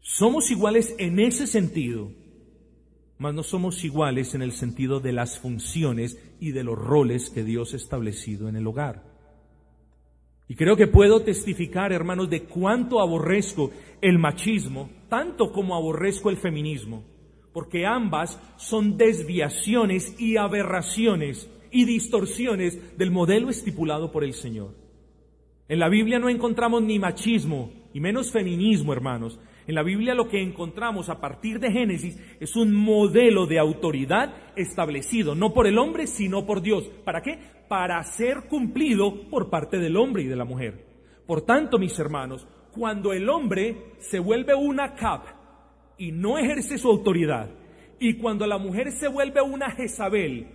Somos 0.00 0.50
iguales 0.50 0.94
en 0.98 1.20
ese 1.20 1.46
sentido 1.46 2.10
mas 3.18 3.34
no 3.34 3.42
somos 3.42 3.84
iguales 3.84 4.34
en 4.34 4.42
el 4.42 4.52
sentido 4.52 5.00
de 5.00 5.12
las 5.12 5.38
funciones 5.38 6.18
y 6.40 6.52
de 6.52 6.64
los 6.64 6.78
roles 6.78 7.30
que 7.30 7.44
Dios 7.44 7.72
ha 7.72 7.76
establecido 7.76 8.48
en 8.48 8.56
el 8.56 8.66
hogar. 8.66 9.04
Y 10.48 10.54
creo 10.54 10.76
que 10.76 10.86
puedo 10.86 11.22
testificar, 11.22 11.92
hermanos, 11.92 12.28
de 12.28 12.42
cuánto 12.42 13.00
aborrezco 13.00 13.70
el 14.00 14.18
machismo, 14.18 14.90
tanto 15.08 15.52
como 15.52 15.74
aborrezco 15.74 16.30
el 16.30 16.36
feminismo, 16.36 17.04
porque 17.52 17.86
ambas 17.86 18.38
son 18.56 18.96
desviaciones 18.96 20.20
y 20.20 20.36
aberraciones 20.36 21.48
y 21.70 21.84
distorsiones 21.86 22.98
del 22.98 23.10
modelo 23.10 23.48
estipulado 23.48 24.12
por 24.12 24.24
el 24.24 24.34
Señor. 24.34 24.74
En 25.68 25.78
la 25.78 25.88
Biblia 25.88 26.18
no 26.18 26.28
encontramos 26.28 26.82
ni 26.82 26.98
machismo 26.98 27.72
y 27.94 28.00
menos 28.00 28.30
feminismo, 28.30 28.92
hermanos. 28.92 29.38
En 29.66 29.74
la 29.74 29.82
Biblia 29.82 30.14
lo 30.14 30.28
que 30.28 30.42
encontramos 30.42 31.08
a 31.08 31.20
partir 31.20 31.60
de 31.60 31.70
Génesis 31.70 32.18
es 32.40 32.56
un 32.56 32.72
modelo 32.74 33.46
de 33.46 33.58
autoridad 33.58 34.34
establecido, 34.56 35.34
no 35.34 35.52
por 35.54 35.66
el 35.66 35.78
hombre, 35.78 36.06
sino 36.06 36.44
por 36.46 36.62
Dios. 36.62 36.84
¿Para 37.04 37.22
qué? 37.22 37.38
Para 37.68 38.02
ser 38.02 38.48
cumplido 38.48 39.28
por 39.30 39.50
parte 39.50 39.78
del 39.78 39.96
hombre 39.96 40.24
y 40.24 40.26
de 40.26 40.36
la 40.36 40.44
mujer. 40.44 40.84
Por 41.26 41.42
tanto, 41.42 41.78
mis 41.78 41.96
hermanos, 41.98 42.46
cuando 42.72 43.12
el 43.12 43.28
hombre 43.28 43.92
se 44.00 44.18
vuelve 44.18 44.54
una 44.54 44.94
cap 44.94 45.24
y 45.96 46.10
no 46.10 46.38
ejerce 46.38 46.78
su 46.78 46.88
autoridad, 46.88 47.50
y 48.00 48.14
cuando 48.14 48.48
la 48.48 48.58
mujer 48.58 48.90
se 48.90 49.06
vuelve 49.06 49.40
una 49.42 49.70
Jezabel 49.70 50.48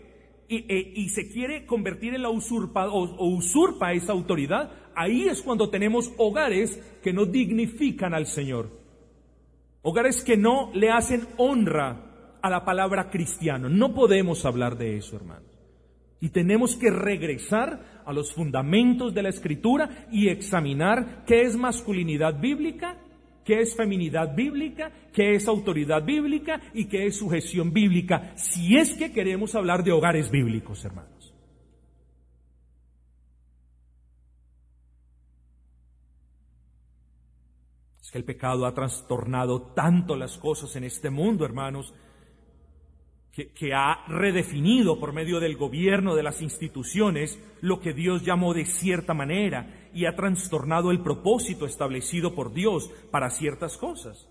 y, 0.50 0.66
e, 0.68 1.10
se 1.10 1.30
quiere 1.30 1.66
convertir 1.66 2.14
en 2.14 2.24
la 2.24 2.30
usurpa 2.30 2.90
o 2.90 3.26
usurpa 3.30 3.94
esa 3.94 4.12
autoridad, 4.12 4.70
ahí 4.94 5.30
es 5.30 5.42
cuando 5.42 5.70
tenemos 5.70 6.12
hogares 6.18 6.78
que 7.02 7.14
no 7.14 7.26
dignifican 7.26 8.14
al 8.14 8.26
Señor. 8.26 8.87
Hogares 9.90 10.22
que 10.22 10.36
no 10.36 10.70
le 10.74 10.90
hacen 10.90 11.26
honra 11.38 12.36
a 12.42 12.50
la 12.50 12.66
palabra 12.66 13.10
cristiano. 13.10 13.70
No 13.70 13.94
podemos 13.94 14.44
hablar 14.44 14.78
de 14.78 14.98
eso, 14.98 15.16
hermanos. 15.16 15.50
Y 16.20 16.28
tenemos 16.28 16.76
que 16.76 16.90
regresar 16.90 18.02
a 18.06 18.12
los 18.12 18.34
fundamentos 18.34 19.14
de 19.14 19.24
la 19.24 19.30
escritura 19.30 20.06
y 20.12 20.28
examinar 20.28 21.24
qué 21.26 21.44
es 21.44 21.56
masculinidad 21.56 22.38
bíblica, 22.38 22.98
qué 23.46 23.62
es 23.62 23.78
feminidad 23.78 24.36
bíblica, 24.36 24.92
qué 25.14 25.36
es 25.36 25.48
autoridad 25.48 26.04
bíblica 26.04 26.60
y 26.74 26.90
qué 26.90 27.06
es 27.06 27.16
sujeción 27.16 27.72
bíblica, 27.72 28.34
si 28.36 28.76
es 28.76 28.94
que 28.94 29.14
queremos 29.14 29.56
hablar 29.56 29.86
de 29.86 29.94
hogares 29.94 30.30
bíblicos, 30.30 30.84
hermanos. 30.84 31.17
El 38.18 38.26
pecado 38.26 38.66
ha 38.66 38.74
trastornado 38.74 39.62
tanto 39.74 40.16
las 40.16 40.38
cosas 40.38 40.76
en 40.76 40.84
este 40.84 41.10
mundo, 41.10 41.46
hermanos, 41.46 41.94
que, 43.32 43.74
ha 43.74 44.04
redefinido 44.08 45.00
por 45.00 45.14
medio 45.14 45.40
del 45.40 45.58
gobierno, 45.58 46.16
de 46.16 46.24
las 46.24 46.42
instituciones, 46.42 47.40
lo 47.62 47.80
que 47.80 47.94
Dios 47.94 48.24
llamó 48.26 48.56
de 48.56 48.66
cierta 48.66 49.14
manera 49.14 49.90
y 49.94 50.06
ha 50.06 50.16
trastornado 50.16 50.90
el 50.90 51.02
propósito 51.02 51.68
establecido 51.68 52.34
por 52.34 52.52
Dios 52.52 52.90
para 53.12 53.30
ciertas 53.30 53.78
cosas. 53.78 54.28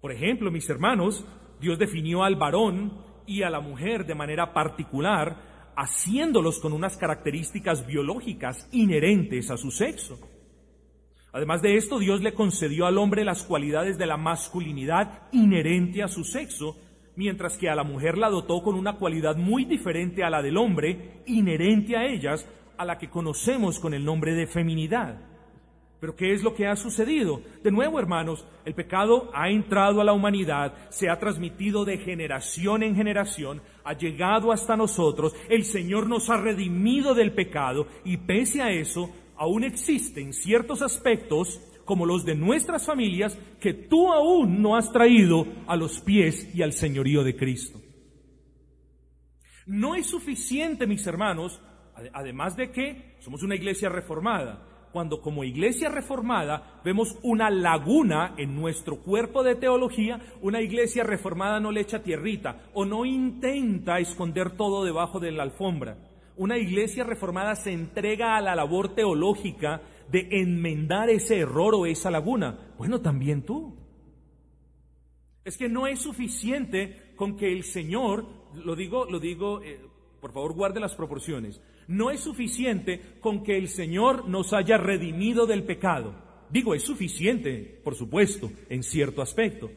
Por 0.00 0.10
ejemplo, 0.10 0.50
mis 0.50 0.68
hermanos, 0.68 1.24
Dios 1.60 1.78
definió 1.78 2.24
al 2.24 2.34
varón 2.34 3.00
y 3.26 3.42
a 3.42 3.50
la 3.50 3.60
mujer 3.60 4.04
de 4.06 4.16
manera 4.16 4.52
particular, 4.52 5.72
haciéndolos 5.76 6.58
con 6.58 6.72
unas 6.72 6.96
características 6.96 7.86
biológicas 7.86 8.68
inherentes 8.72 9.50
a 9.52 9.56
su 9.56 9.70
sexo. 9.70 10.18
Además 11.36 11.60
de 11.60 11.76
esto, 11.76 11.98
Dios 11.98 12.22
le 12.22 12.32
concedió 12.32 12.86
al 12.86 12.96
hombre 12.96 13.22
las 13.22 13.42
cualidades 13.42 13.98
de 13.98 14.06
la 14.06 14.16
masculinidad 14.16 15.28
inherente 15.32 16.02
a 16.02 16.08
su 16.08 16.24
sexo, 16.24 16.78
mientras 17.14 17.58
que 17.58 17.68
a 17.68 17.74
la 17.74 17.84
mujer 17.84 18.16
la 18.16 18.30
dotó 18.30 18.62
con 18.62 18.74
una 18.74 18.96
cualidad 18.96 19.36
muy 19.36 19.66
diferente 19.66 20.24
a 20.24 20.30
la 20.30 20.40
del 20.40 20.56
hombre, 20.56 21.20
inherente 21.26 21.94
a 21.94 22.06
ellas, 22.06 22.48
a 22.78 22.86
la 22.86 22.96
que 22.96 23.10
conocemos 23.10 23.78
con 23.78 23.92
el 23.92 24.02
nombre 24.02 24.32
de 24.32 24.46
feminidad. 24.46 25.20
Pero 26.00 26.16
¿qué 26.16 26.32
es 26.32 26.42
lo 26.42 26.54
que 26.54 26.68
ha 26.68 26.74
sucedido? 26.74 27.42
De 27.62 27.70
nuevo, 27.70 27.98
hermanos, 27.98 28.46
el 28.64 28.74
pecado 28.74 29.30
ha 29.34 29.50
entrado 29.50 30.00
a 30.00 30.04
la 30.04 30.14
humanidad, 30.14 30.72
se 30.88 31.10
ha 31.10 31.18
transmitido 31.18 31.84
de 31.84 31.98
generación 31.98 32.82
en 32.82 32.96
generación, 32.96 33.60
ha 33.84 33.92
llegado 33.92 34.52
hasta 34.52 34.74
nosotros, 34.74 35.34
el 35.50 35.64
Señor 35.64 36.08
nos 36.08 36.30
ha 36.30 36.38
redimido 36.38 37.14
del 37.14 37.32
pecado 37.32 37.88
y 38.06 38.16
pese 38.16 38.62
a 38.62 38.70
eso, 38.70 39.10
aún 39.36 39.64
existen 39.64 40.32
ciertos 40.32 40.82
aspectos 40.82 41.60
como 41.84 42.04
los 42.04 42.24
de 42.24 42.34
nuestras 42.34 42.84
familias 42.84 43.38
que 43.60 43.72
tú 43.72 44.12
aún 44.12 44.60
no 44.60 44.76
has 44.76 44.92
traído 44.92 45.46
a 45.66 45.76
los 45.76 46.00
pies 46.00 46.54
y 46.54 46.62
al 46.62 46.72
señorío 46.72 47.24
de 47.24 47.36
Cristo. 47.36 47.80
No 49.66 49.94
es 49.94 50.06
suficiente, 50.06 50.86
mis 50.86 51.06
hermanos, 51.06 51.60
además 52.12 52.56
de 52.56 52.70
que 52.70 53.16
somos 53.20 53.42
una 53.42 53.54
iglesia 53.54 53.88
reformada, 53.88 54.88
cuando 54.92 55.20
como 55.20 55.44
iglesia 55.44 55.88
reformada 55.88 56.80
vemos 56.84 57.18
una 57.22 57.50
laguna 57.50 58.34
en 58.36 58.56
nuestro 58.56 58.98
cuerpo 59.02 59.42
de 59.42 59.54
teología, 59.54 60.20
una 60.40 60.62
iglesia 60.62 61.04
reformada 61.04 61.60
no 61.60 61.70
le 61.70 61.82
echa 61.82 62.02
tierrita 62.02 62.62
o 62.74 62.84
no 62.84 63.04
intenta 63.04 63.98
esconder 63.98 64.56
todo 64.56 64.84
debajo 64.84 65.20
de 65.20 65.32
la 65.32 65.42
alfombra 65.42 65.98
una 66.36 66.58
iglesia 66.58 67.04
reformada 67.04 67.54
se 67.56 67.72
entrega 67.72 68.36
a 68.36 68.40
la 68.40 68.54
labor 68.54 68.94
teológica 68.94 69.82
de 70.10 70.28
enmendar 70.30 71.10
ese 71.10 71.38
error 71.38 71.74
o 71.74 71.86
esa 71.86 72.10
laguna. 72.10 72.74
Bueno, 72.78 73.00
también 73.00 73.42
tú. 73.42 73.76
Es 75.44 75.56
que 75.56 75.68
no 75.68 75.86
es 75.86 76.00
suficiente 76.00 77.12
con 77.16 77.36
que 77.36 77.52
el 77.52 77.64
Señor, 77.64 78.26
lo 78.54 78.74
digo, 78.76 79.06
lo 79.06 79.20
digo, 79.20 79.62
eh, 79.62 79.80
por 80.20 80.32
favor 80.32 80.54
guarde 80.54 80.80
las 80.80 80.94
proporciones, 80.94 81.60
no 81.88 82.10
es 82.10 82.20
suficiente 82.20 83.00
con 83.20 83.42
que 83.42 83.56
el 83.56 83.68
Señor 83.68 84.28
nos 84.28 84.52
haya 84.52 84.76
redimido 84.76 85.46
del 85.46 85.64
pecado. 85.64 86.14
Digo, 86.50 86.74
es 86.74 86.82
suficiente, 86.82 87.80
por 87.82 87.94
supuesto, 87.94 88.50
en 88.68 88.82
cierto 88.82 89.22
aspecto. 89.22 89.70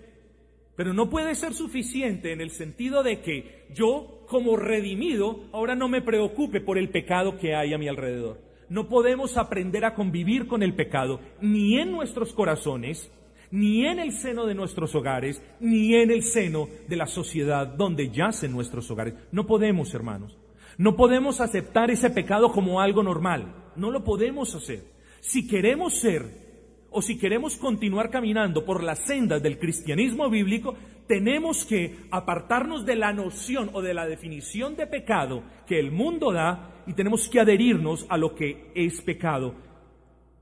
Pero 0.76 0.94
no 0.94 1.10
puede 1.10 1.36
ser 1.36 1.54
suficiente 1.54 2.32
en 2.32 2.42
el 2.42 2.52
sentido 2.52 3.04
de 3.04 3.22
que 3.22 3.68
yo, 3.74 4.19
como 4.30 4.56
redimido, 4.56 5.40
ahora 5.52 5.76
no 5.76 5.90
me 5.90 6.02
preocupe 6.02 6.62
por 6.62 6.78
el 6.78 6.90
pecado 6.90 7.38
que 7.38 7.56
hay 7.56 7.74
a 7.74 7.80
mi 7.80 7.88
alrededor. 7.88 8.40
No 8.70 8.88
podemos 8.88 9.36
aprender 9.38 9.84
a 9.84 9.96
convivir 9.96 10.48
con 10.48 10.62
el 10.62 10.76
pecado 10.76 11.20
ni 11.42 11.80
en 11.80 11.92
nuestros 11.92 12.32
corazones, 12.34 13.12
ni 13.50 13.88
en 13.88 13.98
el 13.98 14.12
seno 14.12 14.46
de 14.46 14.54
nuestros 14.54 14.94
hogares, 14.94 15.42
ni 15.60 15.96
en 15.96 16.12
el 16.12 16.22
seno 16.22 16.68
de 16.88 16.96
la 16.96 17.08
sociedad 17.08 17.66
donde 17.66 18.12
yacen 18.12 18.52
nuestros 18.52 18.92
hogares. 18.92 19.16
No 19.32 19.48
podemos, 19.48 19.96
hermanos. 19.96 20.38
No 20.78 20.96
podemos 20.96 21.42
aceptar 21.42 21.90
ese 21.90 22.12
pecado 22.12 22.52
como 22.52 22.82
algo 22.82 23.02
normal. 23.02 23.72
No 23.76 23.90
lo 23.90 24.04
podemos 24.04 24.54
hacer. 24.54 24.84
Si 25.22 25.48
queremos 25.48 25.96
ser 25.96 26.49
o 26.92 27.02
si 27.02 27.18
queremos 27.18 27.56
continuar 27.58 28.10
caminando 28.10 28.66
por 28.66 28.84
las 28.84 29.06
sendas 29.06 29.42
del 29.44 29.60
cristianismo 29.60 30.30
bíblico, 30.30 30.76
tenemos 31.08 31.66
que 31.66 32.06
apartarnos 32.12 32.86
de 32.86 32.96
la 32.96 33.14
noción 33.14 33.70
o 33.74 33.82
de 33.82 33.94
la 33.94 34.06
definición 34.06 34.76
de 34.76 34.88
pecado 34.88 35.44
que 35.68 35.80
el 35.80 35.92
mundo 35.92 36.32
da 36.32 36.84
y 36.88 36.94
tenemos 36.94 37.30
que 37.30 37.40
adherirnos 37.40 38.06
a 38.10 38.18
lo 38.18 38.36
que 38.36 38.72
es 38.76 39.02
pecado, 39.02 39.56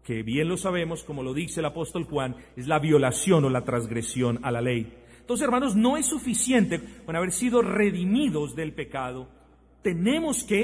que 0.04 0.24
bien 0.24 0.48
lo 0.48 0.58
sabemos, 0.58 1.04
como 1.04 1.24
lo 1.24 1.34
dice 1.34 1.60
el 1.60 1.66
apóstol 1.66 2.06
Juan, 2.06 2.36
es 2.56 2.68
la 2.68 2.80
violación 2.80 3.44
o 3.44 3.50
la 3.50 3.66
transgresión 3.66 4.40
a 4.44 4.52
la 4.52 4.62
ley. 4.62 4.94
Entonces, 5.20 5.44
hermanos, 5.44 5.76
no 5.76 5.98
es 5.98 6.06
suficiente 6.06 6.82
con 7.06 7.16
haber 7.18 7.34
sido 7.34 7.62
redimidos 7.62 8.56
del 8.56 8.72
pecado. 8.72 9.28
Tenemos 9.82 10.46
que, 10.46 10.64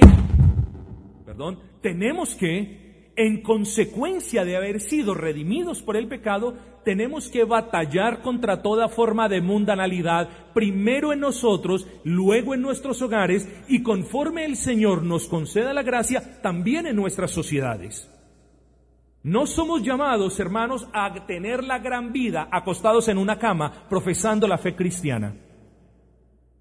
perdón, 1.26 1.60
tenemos 1.82 2.36
que 2.36 2.93
en 3.16 3.42
consecuencia 3.42 4.44
de 4.44 4.58
haber 4.58 4.80
sido 4.80 5.14
redimidos 5.14 5.82
por 5.82 5.96
el 5.96 6.08
pecado, 6.08 6.56
tenemos 6.84 7.30
que 7.30 7.44
batallar 7.44 8.22
contra 8.22 8.62
toda 8.62 8.90
forma 8.90 9.30
de 9.30 9.42
mundanalidad, 9.42 10.30
primero 10.54 11.14
en 11.14 11.20
nosotros, 11.20 11.88
luego 12.04 12.54
en 12.54 12.62
nuestros 12.62 13.02
hogares 13.02 13.48
y 13.68 13.84
conforme 13.84 14.46
el 14.46 14.56
Señor 14.56 15.04
nos 15.04 15.28
conceda 15.28 15.74
la 15.74 15.84
gracia, 15.84 16.42
también 16.42 16.88
en 16.88 16.96
nuestras 16.96 17.32
sociedades. 17.32 18.10
No 19.22 19.46
somos 19.46 19.84
llamados, 19.84 20.40
hermanos, 20.40 20.88
a 20.92 21.14
tener 21.26 21.64
la 21.64 21.80
gran 21.80 22.12
vida 22.12 22.50
acostados 22.52 23.08
en 23.08 23.18
una 23.18 23.38
cama 23.40 23.88
profesando 23.88 24.48
la 24.48 24.58
fe 24.58 24.76
cristiana. 24.76 25.36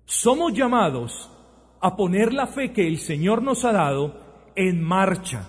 Somos 0.04 0.52
llamados 0.52 1.30
a 1.80 1.96
poner 1.96 2.32
la 2.32 2.46
fe 2.46 2.72
que 2.72 2.86
el 2.86 2.98
Señor 2.98 3.42
nos 3.42 3.64
ha 3.64 3.72
dado 3.72 4.52
en 4.54 4.80
marcha 4.80 5.48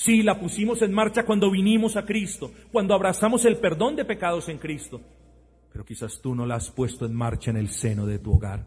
Sí, 0.00 0.22
la 0.22 0.40
pusimos 0.40 0.80
en 0.80 0.94
marcha 0.94 1.26
cuando 1.26 1.50
vinimos 1.50 1.94
a 1.94 2.06
Cristo, 2.06 2.50
cuando 2.72 2.94
abrazamos 2.94 3.44
el 3.44 3.58
perdón 3.58 3.96
de 3.96 4.06
pecados 4.06 4.48
en 4.48 4.56
Cristo. 4.56 5.02
Pero 5.70 5.84
quizás 5.84 6.22
tú 6.22 6.34
no 6.34 6.46
la 6.46 6.54
has 6.54 6.70
puesto 6.70 7.04
en 7.04 7.14
marcha 7.14 7.50
en 7.50 7.58
el 7.58 7.68
seno 7.68 8.06
de 8.06 8.18
tu 8.18 8.32
hogar. 8.32 8.66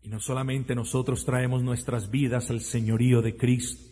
Y 0.00 0.08
no 0.08 0.20
solamente 0.20 0.76
nosotros 0.76 1.24
traemos 1.24 1.64
nuestras 1.64 2.08
vidas 2.08 2.50
al 2.50 2.60
señorío 2.60 3.20
de 3.20 3.36
Cristo, 3.36 3.82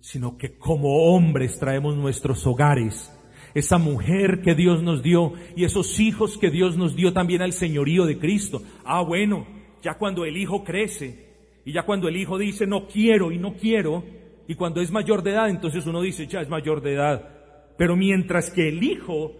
sino 0.00 0.38
que 0.38 0.56
como 0.56 1.12
hombres 1.12 1.58
traemos 1.58 1.94
nuestros 1.94 2.46
hogares, 2.46 3.12
esa 3.52 3.76
mujer 3.76 4.40
que 4.40 4.54
Dios 4.54 4.82
nos 4.82 5.02
dio 5.02 5.34
y 5.56 5.64
esos 5.64 6.00
hijos 6.00 6.38
que 6.38 6.50
Dios 6.50 6.78
nos 6.78 6.96
dio 6.96 7.12
también 7.12 7.42
al 7.42 7.52
señorío 7.52 8.06
de 8.06 8.18
Cristo. 8.18 8.62
Ah, 8.82 9.02
bueno, 9.02 9.46
ya 9.82 9.98
cuando 9.98 10.24
el 10.24 10.38
hijo 10.38 10.64
crece, 10.64 11.33
y 11.64 11.72
ya 11.72 11.82
cuando 11.84 12.08
el 12.08 12.16
hijo 12.16 12.38
dice 12.38 12.66
no 12.66 12.86
quiero 12.86 13.32
y 13.32 13.38
no 13.38 13.54
quiero, 13.54 14.04
y 14.46 14.54
cuando 14.54 14.80
es 14.80 14.90
mayor 14.90 15.22
de 15.22 15.30
edad, 15.32 15.48
entonces 15.48 15.86
uno 15.86 16.02
dice 16.02 16.26
ya 16.26 16.40
es 16.40 16.48
mayor 16.48 16.82
de 16.82 16.94
edad. 16.94 17.28
Pero 17.76 17.96
mientras 17.96 18.50
que 18.50 18.68
el 18.68 18.82
hijo, 18.82 19.32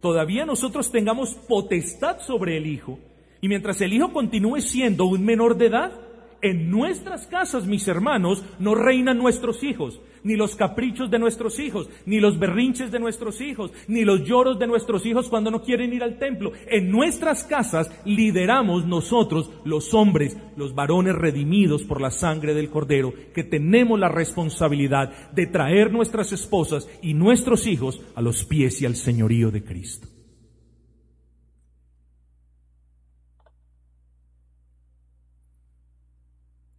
todavía 0.00 0.44
nosotros 0.44 0.92
tengamos 0.92 1.34
potestad 1.48 2.20
sobre 2.20 2.56
el 2.56 2.66
hijo, 2.66 2.98
y 3.40 3.48
mientras 3.48 3.80
el 3.80 3.92
hijo 3.92 4.12
continúe 4.12 4.60
siendo 4.60 5.06
un 5.06 5.24
menor 5.24 5.56
de 5.56 5.66
edad, 5.66 5.92
en 6.42 6.70
nuestras 6.70 7.26
casas, 7.26 7.66
mis 7.66 7.88
hermanos, 7.88 8.44
no 8.58 8.74
reinan 8.74 9.18
nuestros 9.18 9.62
hijos, 9.64 10.00
ni 10.26 10.34
los 10.34 10.56
caprichos 10.56 11.08
de 11.08 11.20
nuestros 11.20 11.60
hijos, 11.60 11.88
ni 12.04 12.18
los 12.18 12.38
berrinches 12.38 12.90
de 12.90 12.98
nuestros 12.98 13.40
hijos, 13.40 13.70
ni 13.86 14.04
los 14.04 14.24
lloros 14.24 14.58
de 14.58 14.66
nuestros 14.66 15.06
hijos 15.06 15.28
cuando 15.28 15.52
no 15.52 15.62
quieren 15.62 15.92
ir 15.92 16.02
al 16.02 16.18
templo. 16.18 16.52
En 16.66 16.90
nuestras 16.90 17.44
casas 17.44 17.88
lideramos 18.04 18.86
nosotros, 18.86 19.52
los 19.64 19.94
hombres, 19.94 20.36
los 20.56 20.74
varones 20.74 21.14
redimidos 21.14 21.84
por 21.84 22.00
la 22.00 22.10
sangre 22.10 22.54
del 22.54 22.70
Cordero, 22.70 23.14
que 23.32 23.44
tenemos 23.44 24.00
la 24.00 24.08
responsabilidad 24.08 25.30
de 25.30 25.46
traer 25.46 25.92
nuestras 25.92 26.32
esposas 26.32 26.88
y 27.02 27.14
nuestros 27.14 27.68
hijos 27.68 28.02
a 28.16 28.20
los 28.20 28.44
pies 28.44 28.82
y 28.82 28.86
al 28.86 28.96
señorío 28.96 29.52
de 29.52 29.62
Cristo. 29.62 30.15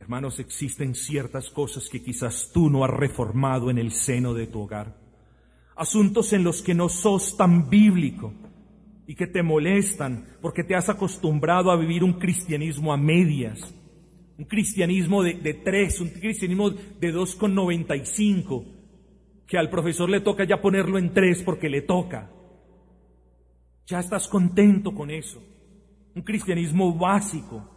Hermanos, 0.08 0.40
existen 0.40 0.96
ciertas 0.96 1.50
cosas 1.50 1.90
que 1.90 2.02
quizás 2.02 2.50
tú 2.54 2.70
no 2.70 2.86
has 2.86 2.90
reformado 2.90 3.70
en 3.70 3.78
el 3.78 3.92
seno 3.92 4.34
de 4.34 4.48
tu 4.48 4.62
hogar. 4.62 4.96
Asuntos 5.76 6.32
en 6.32 6.46
los 6.46 6.62
que 6.62 6.74
no 6.74 6.88
sos 6.88 7.36
tan 7.36 7.70
bíblico 7.70 8.34
y 9.06 9.16
que 9.16 9.28
te 9.28 9.44
molestan 9.44 10.26
porque 10.42 10.64
te 10.64 10.76
has 10.76 10.88
acostumbrado 10.88 11.72
a 11.72 11.76
vivir 11.76 12.06
un 12.06 12.14
cristianismo 12.14 12.94
a 12.94 12.98
medias. 12.98 13.76
Un 14.38 14.46
cristianismo 14.46 15.24
de, 15.24 15.54
tres, 15.66 16.00
un 16.00 16.08
cristianismo 16.08 16.70
de 16.70 17.14
2,95, 17.14 18.66
que 19.46 19.58
al 19.58 19.70
profesor 19.70 20.10
le 20.10 20.22
toca 20.22 20.46
ya 20.46 20.62
ponerlo 20.62 20.98
en 20.98 21.14
tres 21.14 21.44
porque 21.44 21.68
le 21.68 21.82
toca. 21.82 22.32
Ya 23.86 24.00
estás 24.00 24.30
contento 24.30 24.96
con 24.96 25.12
eso. 25.12 25.44
Un 26.16 26.22
cristianismo 26.22 26.98
básico 26.98 27.77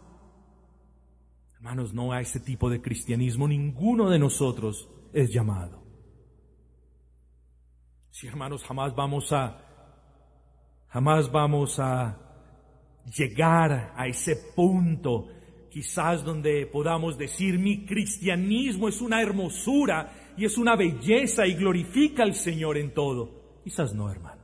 Hermanos, 1.61 1.93
no 1.93 2.11
a 2.11 2.21
ese 2.21 2.39
tipo 2.39 2.71
de 2.71 2.81
cristianismo 2.81 3.47
ninguno 3.47 4.09
de 4.09 4.17
nosotros 4.17 4.89
es 5.13 5.31
llamado. 5.31 5.83
Si 8.09 8.25
hermanos, 8.25 8.63
jamás 8.63 8.95
vamos 8.95 9.31
a, 9.31 9.61
jamás 10.87 11.31
vamos 11.31 11.77
a 11.77 12.17
llegar 13.15 13.93
a 13.95 14.07
ese 14.07 14.37
punto, 14.55 15.27
quizás 15.69 16.23
donde 16.23 16.65
podamos 16.65 17.15
decir 17.15 17.59
mi 17.59 17.85
cristianismo 17.85 18.87
es 18.87 18.99
una 18.99 19.21
hermosura 19.21 20.33
y 20.35 20.45
es 20.45 20.57
una 20.57 20.75
belleza 20.75 21.45
y 21.45 21.53
glorifica 21.53 22.23
al 22.23 22.33
Señor 22.33 22.75
en 22.75 22.91
todo. 22.91 23.59
Quizás 23.63 23.93
no, 23.93 24.09
hermano. 24.09 24.40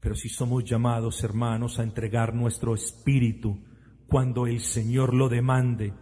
Pero 0.00 0.14
si 0.14 0.28
somos 0.28 0.64
llamados, 0.64 1.22
hermanos, 1.24 1.78
a 1.78 1.82
entregar 1.82 2.34
nuestro 2.34 2.74
espíritu 2.74 3.58
cuando 4.06 4.46
el 4.46 4.60
Señor 4.60 5.12
lo 5.12 5.28
demande, 5.28 5.92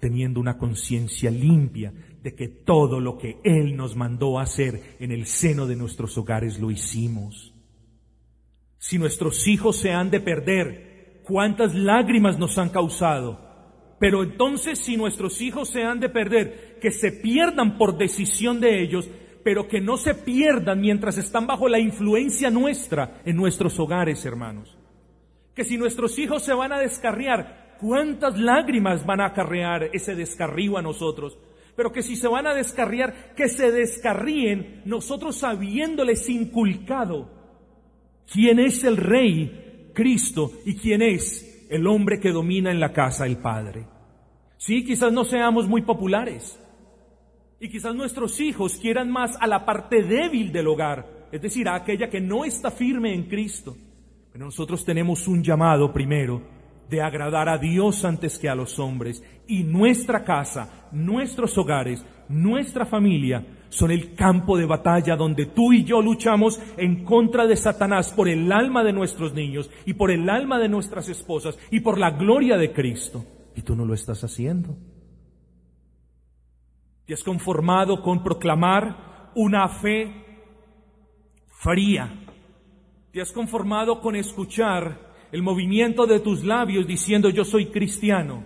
teniendo 0.00 0.40
una 0.40 0.58
conciencia 0.58 1.30
limpia 1.30 1.92
de 2.22 2.34
que 2.34 2.48
todo 2.48 3.00
lo 3.00 3.16
que 3.16 3.38
Él 3.44 3.76
nos 3.76 3.96
mandó 3.96 4.38
hacer 4.38 4.96
en 4.98 5.12
el 5.12 5.26
seno 5.26 5.66
de 5.66 5.76
nuestros 5.76 6.18
hogares 6.18 6.58
lo 6.58 6.70
hicimos. 6.70 7.54
Si 8.78 8.98
nuestros 8.98 9.46
hijos 9.46 9.76
se 9.76 9.92
han 9.92 10.10
de 10.10 10.20
perder, 10.20 11.22
¿cuántas 11.24 11.74
lágrimas 11.74 12.38
nos 12.38 12.58
han 12.58 12.68
causado? 12.68 13.40
Pero 13.98 14.22
entonces 14.22 14.78
si 14.78 14.98
nuestros 14.98 15.40
hijos 15.40 15.70
se 15.70 15.84
han 15.84 16.00
de 16.00 16.10
perder, 16.10 16.78
que 16.82 16.90
se 16.90 17.10
pierdan 17.10 17.78
por 17.78 17.96
decisión 17.96 18.60
de 18.60 18.82
ellos, 18.82 19.08
pero 19.44 19.68
que 19.68 19.80
no 19.80 19.98
se 19.98 20.14
pierdan 20.14 20.80
mientras 20.80 21.18
están 21.18 21.46
bajo 21.46 21.68
la 21.68 21.78
influencia 21.78 22.50
nuestra 22.50 23.20
en 23.24 23.36
nuestros 23.36 23.78
hogares, 23.78 24.24
hermanos. 24.24 24.76
Que 25.54 25.64
si 25.64 25.76
nuestros 25.76 26.18
hijos 26.18 26.42
se 26.42 26.54
van 26.54 26.72
a 26.72 26.80
descarriar, 26.80 27.76
¿cuántas 27.78 28.38
lágrimas 28.38 29.04
van 29.04 29.20
a 29.20 29.26
acarrear 29.26 29.90
ese 29.92 30.14
descarrío 30.14 30.78
a 30.78 30.82
nosotros? 30.82 31.38
Pero 31.76 31.92
que 31.92 32.02
si 32.02 32.16
se 32.16 32.26
van 32.26 32.46
a 32.46 32.54
descarriar, 32.54 33.34
que 33.36 33.48
se 33.48 33.70
descarríen 33.70 34.80
nosotros 34.86 35.44
habiéndoles 35.44 36.28
inculcado 36.30 37.30
quién 38.32 38.58
es 38.58 38.82
el 38.82 38.96
Rey, 38.96 39.90
Cristo, 39.92 40.52
y 40.64 40.76
quién 40.76 41.02
es 41.02 41.66
el 41.68 41.86
hombre 41.86 42.18
que 42.18 42.30
domina 42.30 42.70
en 42.70 42.80
la 42.80 42.92
casa, 42.92 43.26
el 43.26 43.36
Padre. 43.36 43.86
Sí, 44.56 44.84
quizás 44.84 45.12
no 45.12 45.24
seamos 45.24 45.68
muy 45.68 45.82
populares, 45.82 46.58
y 47.64 47.68
quizás 47.70 47.94
nuestros 47.94 48.40
hijos 48.40 48.76
quieran 48.76 49.10
más 49.10 49.38
a 49.40 49.46
la 49.46 49.64
parte 49.64 50.02
débil 50.02 50.52
del 50.52 50.66
hogar, 50.66 51.28
es 51.32 51.40
decir, 51.40 51.66
a 51.66 51.76
aquella 51.76 52.10
que 52.10 52.20
no 52.20 52.44
está 52.44 52.70
firme 52.70 53.14
en 53.14 53.22
Cristo. 53.22 53.74
Pero 54.30 54.44
nosotros 54.44 54.84
tenemos 54.84 55.26
un 55.26 55.42
llamado 55.42 55.90
primero 55.90 56.42
de 56.90 57.00
agradar 57.00 57.48
a 57.48 57.56
Dios 57.56 58.04
antes 58.04 58.38
que 58.38 58.50
a 58.50 58.54
los 58.54 58.78
hombres. 58.78 59.24
Y 59.48 59.62
nuestra 59.62 60.24
casa, 60.24 60.90
nuestros 60.92 61.56
hogares, 61.56 62.04
nuestra 62.28 62.84
familia 62.84 63.46
son 63.70 63.90
el 63.90 64.14
campo 64.14 64.58
de 64.58 64.66
batalla 64.66 65.16
donde 65.16 65.46
tú 65.46 65.72
y 65.72 65.84
yo 65.84 66.02
luchamos 66.02 66.60
en 66.76 67.02
contra 67.02 67.46
de 67.46 67.56
Satanás 67.56 68.12
por 68.12 68.28
el 68.28 68.52
alma 68.52 68.84
de 68.84 68.92
nuestros 68.92 69.32
niños 69.32 69.70
y 69.86 69.94
por 69.94 70.10
el 70.10 70.28
alma 70.28 70.58
de 70.58 70.68
nuestras 70.68 71.08
esposas 71.08 71.58
y 71.70 71.80
por 71.80 71.96
la 71.96 72.10
gloria 72.10 72.58
de 72.58 72.74
Cristo. 72.74 73.24
Y 73.56 73.62
tú 73.62 73.74
no 73.74 73.86
lo 73.86 73.94
estás 73.94 74.22
haciendo. 74.22 74.76
Te 77.06 77.14
has 77.14 77.22
conformado 77.22 78.02
con 78.02 78.22
proclamar 78.22 79.32
una 79.34 79.68
fe 79.68 80.12
fría. 81.62 82.24
Te 83.12 83.20
has 83.20 83.30
conformado 83.30 84.00
con 84.00 84.16
escuchar 84.16 85.14
el 85.30 85.42
movimiento 85.42 86.06
de 86.06 86.20
tus 86.20 86.44
labios 86.44 86.86
diciendo 86.86 87.28
yo 87.30 87.44
soy 87.44 87.66
cristiano. 87.66 88.44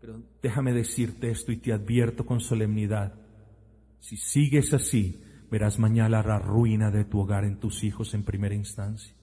Pero 0.00 0.22
déjame 0.40 0.72
decirte 0.72 1.30
esto 1.30 1.52
y 1.52 1.58
te 1.58 1.72
advierto 1.72 2.24
con 2.24 2.40
solemnidad. 2.40 3.14
Si 4.00 4.16
sigues 4.16 4.72
así, 4.72 5.20
verás 5.50 5.78
mañana 5.78 6.22
la 6.22 6.38
ruina 6.38 6.90
de 6.90 7.04
tu 7.04 7.20
hogar 7.20 7.44
en 7.44 7.58
tus 7.58 7.84
hijos 7.84 8.14
en 8.14 8.24
primera 8.24 8.54
instancia. 8.54 9.17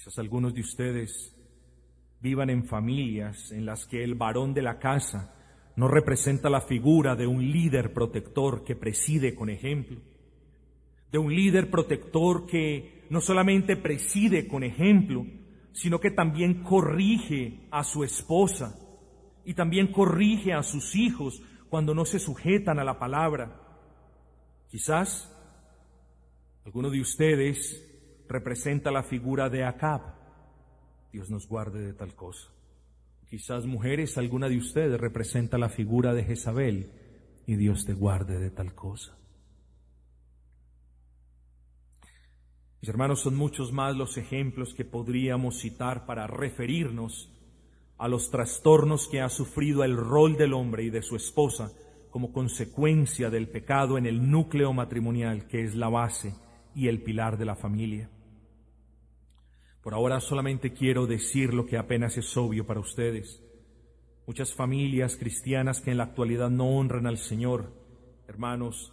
Quizás 0.00 0.18
algunos 0.18 0.54
de 0.54 0.62
ustedes 0.62 1.36
vivan 2.22 2.48
en 2.48 2.64
familias 2.64 3.52
en 3.52 3.66
las 3.66 3.84
que 3.84 4.02
el 4.02 4.14
varón 4.14 4.54
de 4.54 4.62
la 4.62 4.78
casa 4.78 5.34
no 5.76 5.88
representa 5.88 6.48
la 6.48 6.62
figura 6.62 7.14
de 7.16 7.26
un 7.26 7.52
líder 7.52 7.92
protector 7.92 8.64
que 8.64 8.74
preside 8.74 9.34
con 9.34 9.50
ejemplo, 9.50 10.00
de 11.12 11.18
un 11.18 11.34
líder 11.34 11.70
protector 11.70 12.46
que 12.46 13.04
no 13.10 13.20
solamente 13.20 13.76
preside 13.76 14.48
con 14.48 14.64
ejemplo, 14.64 15.26
sino 15.72 16.00
que 16.00 16.10
también 16.10 16.62
corrige 16.62 17.68
a 17.70 17.84
su 17.84 18.02
esposa 18.02 18.78
y 19.44 19.52
también 19.52 19.92
corrige 19.92 20.54
a 20.54 20.62
sus 20.62 20.96
hijos 20.96 21.42
cuando 21.68 21.94
no 21.94 22.06
se 22.06 22.20
sujetan 22.20 22.78
a 22.78 22.84
la 22.84 22.98
palabra. 22.98 23.54
Quizás 24.70 25.30
alguno 26.64 26.88
de 26.88 27.02
ustedes 27.02 27.89
representa 28.30 28.92
la 28.92 29.02
figura 29.02 29.50
de 29.50 29.64
Acab. 29.64 30.02
Dios 31.12 31.28
nos 31.30 31.48
guarde 31.48 31.80
de 31.80 31.92
tal 31.92 32.14
cosa. 32.14 32.48
Quizás 33.28 33.66
mujeres, 33.66 34.16
alguna 34.18 34.48
de 34.48 34.56
ustedes 34.56 35.00
representa 35.00 35.58
la 35.58 35.68
figura 35.68 36.14
de 36.14 36.22
Jezabel 36.22 36.92
y 37.46 37.56
Dios 37.56 37.84
te 37.84 37.92
guarde 37.92 38.38
de 38.38 38.50
tal 38.50 38.72
cosa. 38.74 39.16
Mis 42.80 42.88
hermanos, 42.88 43.20
son 43.20 43.36
muchos 43.36 43.72
más 43.72 43.96
los 43.96 44.16
ejemplos 44.16 44.74
que 44.74 44.84
podríamos 44.84 45.58
citar 45.58 46.06
para 46.06 46.28
referirnos 46.28 47.32
a 47.98 48.06
los 48.06 48.30
trastornos 48.30 49.08
que 49.08 49.20
ha 49.20 49.28
sufrido 49.28 49.82
el 49.82 49.96
rol 49.96 50.36
del 50.36 50.54
hombre 50.54 50.84
y 50.84 50.90
de 50.90 51.02
su 51.02 51.16
esposa 51.16 51.72
como 52.10 52.32
consecuencia 52.32 53.28
del 53.28 53.48
pecado 53.48 53.98
en 53.98 54.06
el 54.06 54.30
núcleo 54.30 54.72
matrimonial 54.72 55.48
que 55.48 55.64
es 55.64 55.74
la 55.74 55.88
base 55.88 56.32
y 56.76 56.86
el 56.86 57.02
pilar 57.02 57.36
de 57.36 57.44
la 57.44 57.56
familia. 57.56 58.08
Por 59.82 59.94
ahora 59.94 60.20
solamente 60.20 60.72
quiero 60.72 61.06
decir 61.06 61.54
lo 61.54 61.64
que 61.64 61.78
apenas 61.78 62.16
es 62.18 62.36
obvio 62.36 62.66
para 62.66 62.80
ustedes. 62.80 63.42
Muchas 64.26 64.54
familias 64.54 65.16
cristianas 65.16 65.80
que 65.80 65.90
en 65.90 65.96
la 65.96 66.04
actualidad 66.04 66.50
no 66.50 66.76
honran 66.76 67.06
al 67.06 67.18
Señor, 67.18 67.72
hermanos, 68.28 68.92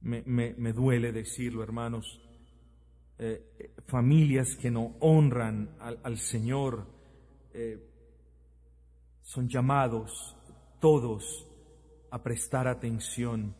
me, 0.00 0.72
duele 0.72 1.10
decirlo, 1.10 1.64
hermanos, 1.64 2.20
eh, 3.18 3.74
familias 3.86 4.56
que 4.56 4.70
no 4.70 4.96
honran 5.00 5.76
al, 5.80 6.18
Señor, 6.18 6.86
eh, 7.52 7.90
son 9.22 9.48
llamados 9.48 10.36
todos 10.80 11.46
a 12.10 12.22
prestar 12.22 12.68
atención 12.68 13.56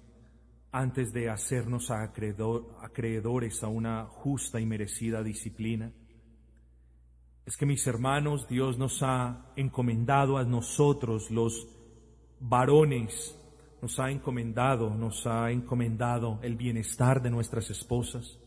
antes 0.72 1.12
de 1.12 1.30
hacernos 1.30 1.90
acreedores 1.90 3.62
a 3.62 3.68
una 3.68 4.06
justa 4.06 4.60
y 4.60 4.66
merecida 4.66 5.22
disciplina. 5.22 5.92
Es 7.44 7.56
que 7.56 7.66
mis 7.66 7.86
hermanos, 7.86 8.48
Dios 8.48 8.76
nos 8.76 9.02
ha 9.02 9.52
encomendado 9.56 10.36
a 10.36 10.44
nosotros, 10.44 11.30
los 11.30 11.68
varones, 12.40 13.38
nos 13.80 13.98
ha 14.00 14.10
encomendado, 14.10 14.90
nos 14.90 15.26
ha 15.26 15.50
encomendado 15.50 16.40
el 16.42 16.56
bienestar 16.56 17.22
de 17.22 17.30
nuestras 17.30 17.70
esposas 17.70 18.38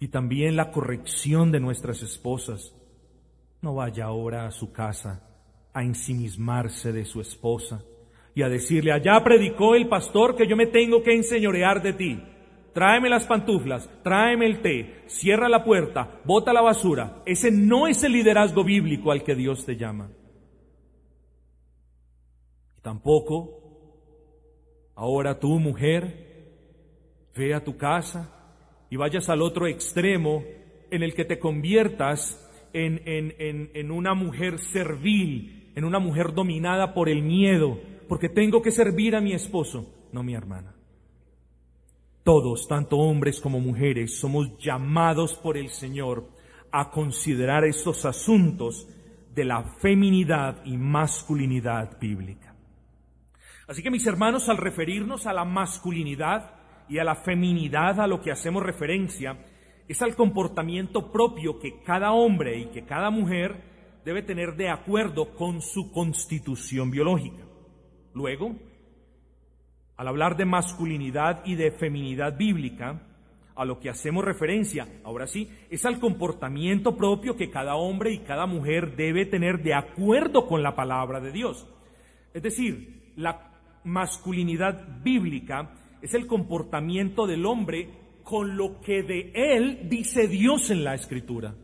y 0.00 0.08
también 0.08 0.56
la 0.56 0.72
corrección 0.72 1.52
de 1.52 1.60
nuestras 1.60 2.02
esposas. 2.02 2.74
No 3.62 3.76
vaya 3.76 4.06
ahora 4.06 4.46
a 4.46 4.50
su 4.50 4.72
casa 4.72 5.22
a 5.72 5.82
ensimismarse 5.82 6.92
de 6.92 7.04
su 7.04 7.20
esposa 7.20 7.84
y 8.34 8.42
a 8.42 8.48
decirle, 8.48 8.92
allá 8.92 9.22
predicó 9.22 9.74
el 9.74 9.88
pastor 9.88 10.36
que 10.36 10.46
yo 10.46 10.56
me 10.56 10.66
tengo 10.66 11.02
que 11.02 11.14
enseñorear 11.14 11.82
de 11.82 11.92
ti. 11.92 12.20
Tráeme 12.72 13.08
las 13.08 13.24
pantuflas, 13.26 13.88
tráeme 14.02 14.46
el 14.46 14.60
té, 14.60 15.04
cierra 15.06 15.48
la 15.48 15.62
puerta, 15.62 16.20
bota 16.24 16.52
la 16.52 16.60
basura. 16.60 17.22
Ese 17.24 17.52
no 17.52 17.86
es 17.86 18.02
el 18.02 18.12
liderazgo 18.12 18.64
bíblico 18.64 19.12
al 19.12 19.22
que 19.22 19.36
Dios 19.36 19.64
te 19.64 19.76
llama. 19.76 20.10
Tampoco, 22.82 23.60
ahora 24.96 25.38
tú, 25.38 25.60
mujer, 25.60 26.24
ve 27.36 27.54
a 27.54 27.62
tu 27.62 27.76
casa 27.76 28.32
y 28.90 28.96
vayas 28.96 29.28
al 29.28 29.42
otro 29.42 29.68
extremo 29.68 30.42
en 30.90 31.04
el 31.04 31.14
que 31.14 31.24
te 31.24 31.38
conviertas 31.38 32.40
en, 32.72 33.00
en, 33.06 33.70
en 33.72 33.90
una 33.92 34.14
mujer 34.14 34.58
servil, 34.58 35.70
en 35.76 35.84
una 35.84 36.00
mujer 36.00 36.34
dominada 36.34 36.92
por 36.92 37.08
el 37.08 37.22
miedo, 37.22 37.78
porque 38.08 38.28
tengo 38.28 38.62
que 38.62 38.70
servir 38.70 39.16
a 39.16 39.20
mi 39.20 39.32
esposo. 39.32 40.08
No, 40.12 40.22
mi 40.22 40.34
hermana. 40.34 40.74
Todos, 42.22 42.66
tanto 42.66 42.96
hombres 42.96 43.40
como 43.40 43.60
mujeres, 43.60 44.18
somos 44.18 44.56
llamados 44.58 45.34
por 45.34 45.58
el 45.58 45.68
Señor 45.68 46.28
a 46.72 46.90
considerar 46.90 47.64
estos 47.64 48.04
asuntos 48.04 48.88
de 49.34 49.44
la 49.44 49.62
feminidad 49.62 50.64
y 50.64 50.76
masculinidad 50.76 51.98
bíblica. 52.00 52.54
Así 53.66 53.82
que 53.82 53.90
mis 53.90 54.06
hermanos, 54.06 54.48
al 54.48 54.56
referirnos 54.56 55.26
a 55.26 55.32
la 55.32 55.44
masculinidad 55.44 56.52
y 56.88 56.98
a 56.98 57.04
la 57.04 57.14
feminidad 57.14 58.00
a 58.00 58.06
lo 58.06 58.20
que 58.20 58.30
hacemos 58.30 58.62
referencia, 58.62 59.38
es 59.88 60.00
al 60.02 60.14
comportamiento 60.14 61.10
propio 61.10 61.58
que 61.58 61.80
cada 61.82 62.12
hombre 62.12 62.58
y 62.58 62.66
que 62.66 62.84
cada 62.84 63.10
mujer 63.10 64.00
debe 64.04 64.22
tener 64.22 64.56
de 64.56 64.68
acuerdo 64.68 65.34
con 65.34 65.62
su 65.62 65.90
constitución 65.90 66.90
biológica. 66.90 67.44
Luego, 68.14 68.56
al 69.96 70.08
hablar 70.08 70.36
de 70.36 70.44
masculinidad 70.44 71.44
y 71.44 71.56
de 71.56 71.72
feminidad 71.72 72.36
bíblica, 72.36 73.02
a 73.56 73.64
lo 73.64 73.78
que 73.78 73.90
hacemos 73.90 74.24
referencia, 74.24 74.88
ahora 75.04 75.26
sí, 75.26 75.48
es 75.70 75.84
al 75.84 76.00
comportamiento 76.00 76.96
propio 76.96 77.36
que 77.36 77.50
cada 77.50 77.76
hombre 77.76 78.12
y 78.12 78.18
cada 78.20 78.46
mujer 78.46 78.96
debe 78.96 79.26
tener 79.26 79.62
de 79.62 79.74
acuerdo 79.74 80.46
con 80.46 80.62
la 80.62 80.74
palabra 80.74 81.20
de 81.20 81.30
Dios. 81.30 81.68
Es 82.32 82.42
decir, 82.42 83.12
la 83.16 83.52
masculinidad 83.84 85.02
bíblica 85.02 85.72
es 86.02 86.14
el 86.14 86.26
comportamiento 86.26 87.26
del 87.26 87.46
hombre 87.46 87.90
con 88.24 88.56
lo 88.56 88.80
que 88.80 89.02
de 89.02 89.32
él 89.34 89.88
dice 89.88 90.26
Dios 90.26 90.70
en 90.70 90.82
la 90.82 90.94
escritura. 90.94 91.54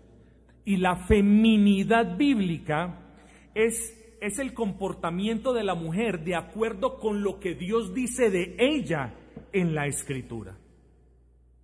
Y 0.64 0.76
la 0.76 1.06
feminidad 1.06 2.16
bíblica 2.16 3.14
es 3.54 3.99
es 4.20 4.38
el 4.38 4.52
comportamiento 4.52 5.52
de 5.52 5.64
la 5.64 5.74
mujer 5.74 6.24
de 6.24 6.34
acuerdo 6.34 6.98
con 6.98 7.22
lo 7.22 7.40
que 7.40 7.54
Dios 7.54 7.94
dice 7.94 8.30
de 8.30 8.54
ella 8.58 9.14
en 9.52 9.74
la 9.74 9.86
escritura. 9.86 10.56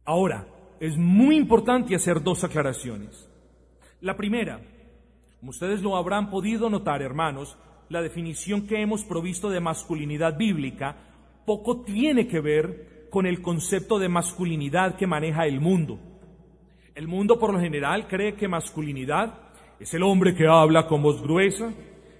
Ahora, 0.05 0.47
es 0.81 0.97
muy 0.97 1.37
importante 1.37 1.95
hacer 1.95 2.23
dos 2.23 2.45
aclaraciones. 2.45 3.31
La 4.01 4.17
primera, 4.17 4.61
como 5.41 5.51
ustedes 5.51 5.83
lo 5.83 5.97
habrán 5.97 6.31
podido 6.31 6.71
notar, 6.71 7.03
hermanos, 7.03 7.57
la 7.89 8.03
definición 8.03 8.67
que 8.67 8.81
hemos 8.81 9.05
provisto 9.05 9.51
de 9.51 9.61
masculinidad 9.61 10.37
bíblica 10.37 10.97
poco 11.45 11.83
tiene 11.83 12.27
que 12.27 12.41
ver 12.41 13.09
con 13.11 13.27
el 13.27 13.41
concepto 13.41 13.99
de 13.99 14.09
masculinidad 14.09 14.97
que 14.97 15.07
maneja 15.07 15.47
el 15.47 15.61
mundo. 15.61 15.99
El 16.95 17.07
mundo 17.09 17.39
por 17.39 17.53
lo 17.53 17.61
general 17.61 18.09
cree 18.09 18.35
que 18.35 18.49
masculinidad 18.49 19.35
es 19.79 19.93
el 19.95 20.03
hombre 20.03 20.35
que 20.35 20.47
habla 20.47 20.87
con 20.87 21.03
voz 21.03 21.23
gruesa, 21.23 21.73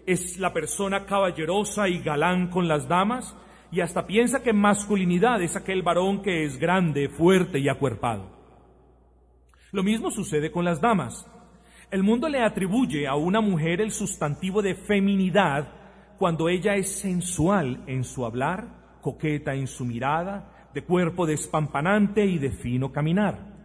es 0.07 0.39
la 0.39 0.53
persona 0.53 1.05
caballerosa 1.05 1.89
y 1.89 1.99
galán 1.99 2.49
con 2.49 2.69
las 2.69 2.89
damas 2.89 3.37
y 3.73 3.81
hasta 3.81 4.07
piensa 4.07 4.43
que 4.43 4.53
masculinidad 4.53 5.43
es 5.43 5.57
aquel 5.57 5.83
varón 5.83 6.23
que 6.23 6.45
es 6.45 6.59
grande, 6.59 7.09
fuerte 7.09 7.59
y 7.59 7.69
acuerpado. 7.69 8.31
Lo 9.73 9.83
mismo 9.83 10.11
sucede 10.11 10.53
con 10.53 10.65
las 10.65 10.81
damas. 10.81 11.27
El 11.91 12.03
mundo 12.03 12.29
le 12.29 12.41
atribuye 12.41 13.07
a 13.07 13.17
una 13.17 13.41
mujer 13.41 13.81
el 13.81 13.91
sustantivo 13.91 14.63
de 14.63 14.75
feminidad 14.75 15.69
cuando 16.19 16.49
ella 16.49 16.77
es 16.77 16.99
sensual 16.99 17.83
en 17.87 18.05
su 18.05 18.25
hablar, 18.25 18.99
coqueta 19.03 19.55
en 19.55 19.67
su 19.67 19.85
mirada, 19.85 20.71
de 20.73 20.83
cuerpo 20.83 21.27
despampanante 21.27 22.25
y 22.25 22.39
de 22.39 22.51
fino 22.51 22.93
caminar. 22.93 23.57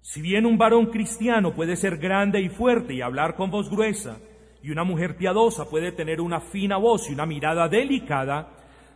Si 0.00 0.20
bien 0.20 0.46
un 0.46 0.56
varón 0.56 0.86
cristiano 0.86 1.54
puede 1.54 1.74
ser 1.76 1.98
grande 1.98 2.40
y 2.40 2.48
fuerte 2.48 2.94
y 2.94 3.00
hablar 3.00 3.34
con 3.34 3.50
voz 3.50 3.68
gruesa, 3.68 4.18
y 4.66 4.72
una 4.72 4.82
mujer 4.82 5.16
piadosa 5.16 5.70
puede 5.70 5.92
tener 5.92 6.20
una 6.20 6.40
fina 6.40 6.76
voz 6.76 7.08
y 7.08 7.12
una 7.12 7.24
mirada 7.24 7.68
delicada, 7.68 8.48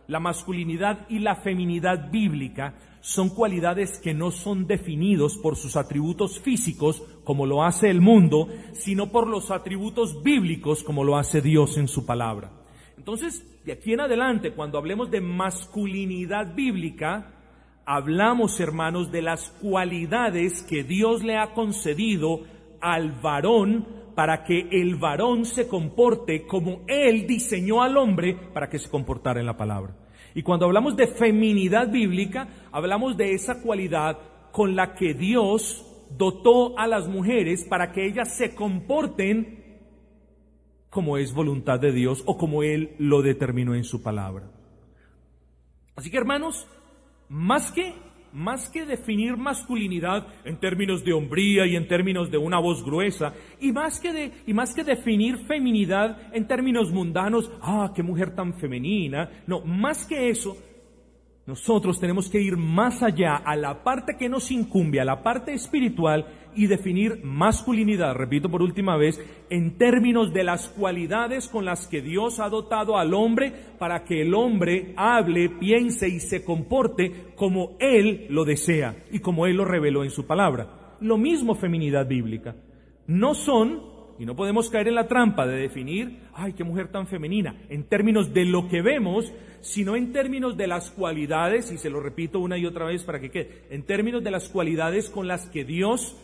la 0.05 0.19
masculinidad 0.19 1.07
y 1.07 1.19
la 1.19 1.37
feminidad 1.37 2.11
bíblica 2.11 2.73
son 2.99 3.29
cualidades 3.29 3.97
que 3.97 4.13
no 4.13 4.31
son 4.31 4.67
definidos 4.67 5.37
por 5.37 5.55
sus 5.55 5.77
atributos 5.77 6.41
físicos, 6.41 7.01
como 7.23 7.45
lo 7.45 7.63
hace 7.63 7.89
el 7.89 8.01
mundo, 8.01 8.49
sino 8.73 9.13
por 9.13 9.27
los 9.27 9.49
atributos 9.49 10.21
bíblicos, 10.21 10.83
como 10.83 11.05
lo 11.05 11.15
hace 11.15 11.39
Dios 11.39 11.77
en 11.77 11.87
su 11.87 12.05
palabra. 12.05 12.51
Entonces, 12.97 13.63
de 13.63 13.71
aquí 13.71 13.93
en 13.93 14.01
adelante, 14.01 14.51
cuando 14.51 14.77
hablemos 14.77 15.09
de 15.09 15.21
masculinidad 15.21 16.53
bíblica, 16.53 17.31
hablamos, 17.85 18.59
hermanos, 18.59 19.09
de 19.09 19.21
las 19.21 19.51
cualidades 19.61 20.63
que 20.63 20.83
Dios 20.83 21.23
le 21.23 21.37
ha 21.37 21.53
concedido 21.53 22.41
al 22.81 23.13
varón 23.21 24.00
para 24.21 24.43
que 24.43 24.67
el 24.69 24.97
varón 24.97 25.45
se 25.45 25.67
comporte 25.67 26.45
como 26.45 26.81
Él 26.87 27.25
diseñó 27.25 27.81
al 27.81 27.97
hombre 27.97 28.35
para 28.53 28.69
que 28.69 28.77
se 28.77 28.87
comportara 28.87 29.39
en 29.39 29.47
la 29.47 29.57
palabra. 29.57 29.95
Y 30.35 30.43
cuando 30.43 30.67
hablamos 30.67 30.95
de 30.95 31.07
feminidad 31.07 31.89
bíblica, 31.89 32.47
hablamos 32.71 33.17
de 33.17 33.33
esa 33.33 33.63
cualidad 33.63 34.19
con 34.51 34.75
la 34.75 34.93
que 34.93 35.15
Dios 35.15 35.83
dotó 36.15 36.77
a 36.77 36.85
las 36.85 37.07
mujeres 37.07 37.65
para 37.65 37.91
que 37.91 38.05
ellas 38.05 38.37
se 38.37 38.53
comporten 38.53 39.79
como 40.91 41.17
es 41.17 41.33
voluntad 41.33 41.79
de 41.79 41.91
Dios 41.91 42.21
o 42.27 42.37
como 42.37 42.61
Él 42.61 42.91
lo 42.99 43.23
determinó 43.23 43.73
en 43.73 43.83
su 43.83 44.03
palabra. 44.03 44.51
Así 45.95 46.11
que 46.11 46.17
hermanos, 46.17 46.67
más 47.27 47.71
que 47.71 47.95
más 48.33 48.69
que 48.69 48.85
definir 48.85 49.37
masculinidad 49.37 50.27
en 50.45 50.57
términos 50.59 51.03
de 51.03 51.13
hombría 51.13 51.65
y 51.65 51.75
en 51.75 51.87
términos 51.87 52.31
de 52.31 52.37
una 52.37 52.59
voz 52.59 52.83
gruesa, 52.83 53.33
y 53.59 53.71
más 53.71 53.99
que, 53.99 54.31
y 54.45 54.53
más 54.53 54.73
que 54.73 54.83
definir 54.83 55.37
feminidad 55.45 56.33
en 56.33 56.47
términos 56.47 56.91
mundanos, 56.91 57.51
ah, 57.61 57.91
qué 57.95 58.03
mujer 58.03 58.35
tan 58.35 58.53
femenina, 58.53 59.29
no, 59.47 59.61
más 59.61 60.05
que 60.05 60.29
eso, 60.29 60.57
nosotros 61.47 61.99
tenemos 61.99 62.29
que 62.29 62.39
ir 62.39 62.55
más 62.55 63.01
allá 63.01 63.35
a 63.35 63.55
la 63.55 63.83
parte 63.83 64.15
que 64.17 64.29
nos 64.29 64.51
incumbe, 64.51 65.01
a 65.01 65.05
la 65.05 65.23
parte 65.23 65.53
espiritual 65.53 66.27
y 66.55 66.67
definir 66.67 67.21
masculinidad, 67.23 68.13
repito 68.13 68.49
por 68.49 68.61
última 68.61 68.95
vez, 68.95 69.19
en 69.49 69.77
términos 69.77 70.33
de 70.33 70.43
las 70.43 70.69
cualidades 70.69 71.47
con 71.47 71.65
las 71.65 71.87
que 71.87 72.01
Dios 72.01 72.39
ha 72.39 72.49
dotado 72.49 72.97
al 72.97 73.13
hombre 73.15 73.53
para 73.79 74.03
que 74.03 74.21
el 74.21 74.35
hombre 74.35 74.93
hable, 74.95 75.49
piense 75.49 76.07
y 76.09 76.19
se 76.19 76.45
comporte 76.45 77.33
como 77.35 77.75
Él 77.79 78.27
lo 78.29 78.45
desea 78.45 79.03
y 79.11 79.19
como 79.19 79.47
Él 79.47 79.57
lo 79.57 79.65
reveló 79.65 80.03
en 80.03 80.11
su 80.11 80.27
palabra. 80.27 80.95
Lo 80.99 81.17
mismo 81.17 81.55
feminidad 81.55 82.07
bíblica. 82.07 82.55
No 83.07 83.33
son 83.33 83.90
y 84.21 84.25
no 84.27 84.35
podemos 84.35 84.69
caer 84.69 84.87
en 84.87 84.93
la 84.93 85.07
trampa 85.07 85.47
de 85.47 85.57
definir, 85.57 86.19
ay, 86.35 86.53
qué 86.53 86.63
mujer 86.63 86.91
tan 86.91 87.07
femenina, 87.07 87.55
en 87.69 87.85
términos 87.85 88.31
de 88.31 88.45
lo 88.45 88.67
que 88.67 88.83
vemos, 88.83 89.33
sino 89.61 89.95
en 89.95 90.13
términos 90.13 90.55
de 90.55 90.67
las 90.67 90.91
cualidades, 90.91 91.71
y 91.71 91.79
se 91.79 91.89
lo 91.89 91.99
repito 91.99 92.39
una 92.39 92.55
y 92.55 92.67
otra 92.67 92.85
vez 92.85 93.03
para 93.03 93.19
que 93.19 93.31
quede, 93.31 93.63
en 93.71 93.83
términos 93.83 94.23
de 94.23 94.29
las 94.29 94.47
cualidades 94.47 95.09
con 95.09 95.27
las 95.27 95.49
que 95.49 95.65
Dios 95.65 96.15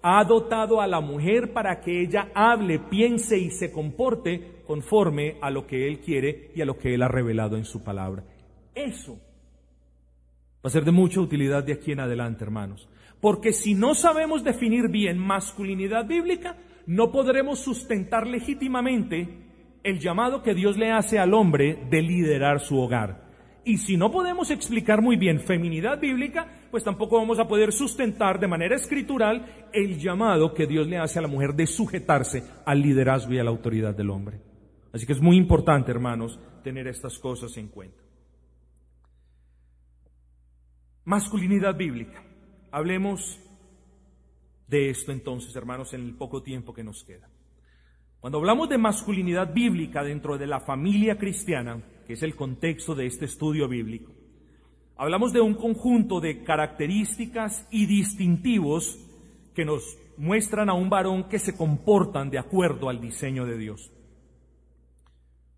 ha 0.00 0.24
dotado 0.24 0.80
a 0.80 0.86
la 0.86 1.02
mujer 1.02 1.52
para 1.52 1.82
que 1.82 2.00
ella 2.00 2.30
hable, 2.34 2.78
piense 2.78 3.38
y 3.38 3.50
se 3.50 3.70
comporte 3.70 4.62
conforme 4.66 5.36
a 5.42 5.50
lo 5.50 5.66
que 5.66 5.86
Él 5.86 6.00
quiere 6.00 6.52
y 6.54 6.62
a 6.62 6.64
lo 6.64 6.78
que 6.78 6.94
Él 6.94 7.02
ha 7.02 7.08
revelado 7.08 7.58
en 7.58 7.66
su 7.66 7.84
palabra. 7.84 8.24
Eso 8.74 9.20
va 10.64 10.68
a 10.68 10.70
ser 10.70 10.86
de 10.86 10.92
mucha 10.92 11.20
utilidad 11.20 11.64
de 11.64 11.74
aquí 11.74 11.92
en 11.92 12.00
adelante, 12.00 12.44
hermanos. 12.44 12.88
Porque 13.20 13.52
si 13.52 13.74
no 13.74 13.94
sabemos 13.94 14.42
definir 14.42 14.88
bien 14.88 15.18
masculinidad 15.18 16.06
bíblica, 16.06 16.56
no 16.86 17.12
podremos 17.12 17.60
sustentar 17.60 18.26
legítimamente 18.26 19.42
el 19.82 19.98
llamado 19.98 20.42
que 20.42 20.54
Dios 20.54 20.76
le 20.76 20.90
hace 20.92 21.18
al 21.18 21.34
hombre 21.34 21.86
de 21.90 22.02
liderar 22.02 22.60
su 22.60 22.78
hogar. 22.78 23.30
Y 23.64 23.78
si 23.78 23.96
no 23.96 24.10
podemos 24.10 24.50
explicar 24.50 25.02
muy 25.02 25.16
bien 25.16 25.40
feminidad 25.40 26.00
bíblica, 26.00 26.48
pues 26.70 26.82
tampoco 26.82 27.16
vamos 27.16 27.38
a 27.38 27.46
poder 27.46 27.72
sustentar 27.72 28.40
de 28.40 28.48
manera 28.48 28.74
escritural 28.74 29.68
el 29.72 29.98
llamado 29.98 30.52
que 30.52 30.66
Dios 30.66 30.88
le 30.88 30.98
hace 30.98 31.18
a 31.18 31.22
la 31.22 31.28
mujer 31.28 31.54
de 31.54 31.66
sujetarse 31.66 32.42
al 32.66 32.80
liderazgo 32.80 33.32
y 33.34 33.38
a 33.38 33.44
la 33.44 33.50
autoridad 33.50 33.94
del 33.94 34.10
hombre. 34.10 34.40
Así 34.92 35.06
que 35.06 35.12
es 35.12 35.20
muy 35.20 35.36
importante, 35.36 35.92
hermanos, 35.92 36.40
tener 36.64 36.88
estas 36.88 37.18
cosas 37.18 37.56
en 37.56 37.68
cuenta. 37.68 38.02
Masculinidad 41.04 41.76
bíblica. 41.76 42.22
Hablemos 42.70 43.40
de 44.72 44.88
esto 44.88 45.12
entonces, 45.12 45.54
hermanos, 45.54 45.92
en 45.92 46.00
el 46.00 46.14
poco 46.14 46.42
tiempo 46.42 46.72
que 46.72 46.82
nos 46.82 47.04
queda. 47.04 47.28
Cuando 48.20 48.38
hablamos 48.38 48.70
de 48.70 48.78
masculinidad 48.78 49.52
bíblica 49.52 50.02
dentro 50.02 50.38
de 50.38 50.46
la 50.46 50.60
familia 50.60 51.18
cristiana, 51.18 51.82
que 52.06 52.14
es 52.14 52.22
el 52.22 52.34
contexto 52.34 52.94
de 52.94 53.04
este 53.04 53.26
estudio 53.26 53.68
bíblico, 53.68 54.12
hablamos 54.96 55.34
de 55.34 55.42
un 55.42 55.54
conjunto 55.54 56.20
de 56.20 56.42
características 56.42 57.68
y 57.70 57.84
distintivos 57.84 58.98
que 59.54 59.66
nos 59.66 59.98
muestran 60.16 60.70
a 60.70 60.74
un 60.74 60.88
varón 60.88 61.28
que 61.28 61.38
se 61.38 61.54
comportan 61.54 62.30
de 62.30 62.38
acuerdo 62.38 62.88
al 62.88 62.98
diseño 62.98 63.44
de 63.44 63.58
Dios. 63.58 63.92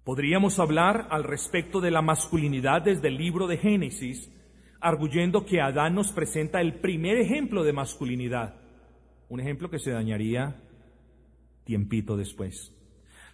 Podríamos 0.03 0.59
hablar 0.59 1.07
al 1.11 1.23
respecto 1.23 1.81
de 1.81 1.93
la 1.93 2.03
masculinidad 2.03 2.83
desde 2.83 3.09
el 3.09 3.17
libro 3.17 3.47
de 3.47 3.59
Génesis, 3.59 4.29
arguyendo 4.81 5.47
que 5.47 5.61
Adán 5.61 5.95
nos 5.95 6.11
presenta 6.11 6.61
el 6.61 6.81
primer 6.81 7.17
ejemplo 7.17 7.62
de 7.62 7.73
masculinidad 7.73 8.64
un 9.29 9.41
ejemplo 9.41 9.70
que 9.70 9.79
se 9.79 9.91
dañaría 9.91 10.61
tiempito 11.64 12.16
después. 12.16 12.72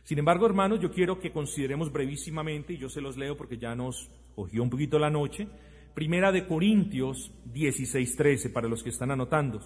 Sin 0.04 0.18
embargo, 0.18 0.46
hermanos, 0.46 0.80
yo 0.80 0.90
quiero 0.90 1.18
que 1.18 1.32
consideremos 1.32 1.92
brevísimamente, 1.92 2.72
y 2.72 2.78
yo 2.78 2.88
se 2.88 3.00
los 3.00 3.16
leo 3.16 3.36
porque 3.36 3.58
ya 3.58 3.74
nos 3.74 4.10
cogió 4.34 4.62
un 4.62 4.70
poquito 4.70 4.98
la 4.98 5.10
noche, 5.10 5.48
Primera 5.94 6.30
de 6.30 6.46
Corintios 6.46 7.32
16:13 7.52 8.52
para 8.52 8.68
los 8.68 8.82
que 8.82 8.90
están 8.90 9.10
anotando. 9.10 9.60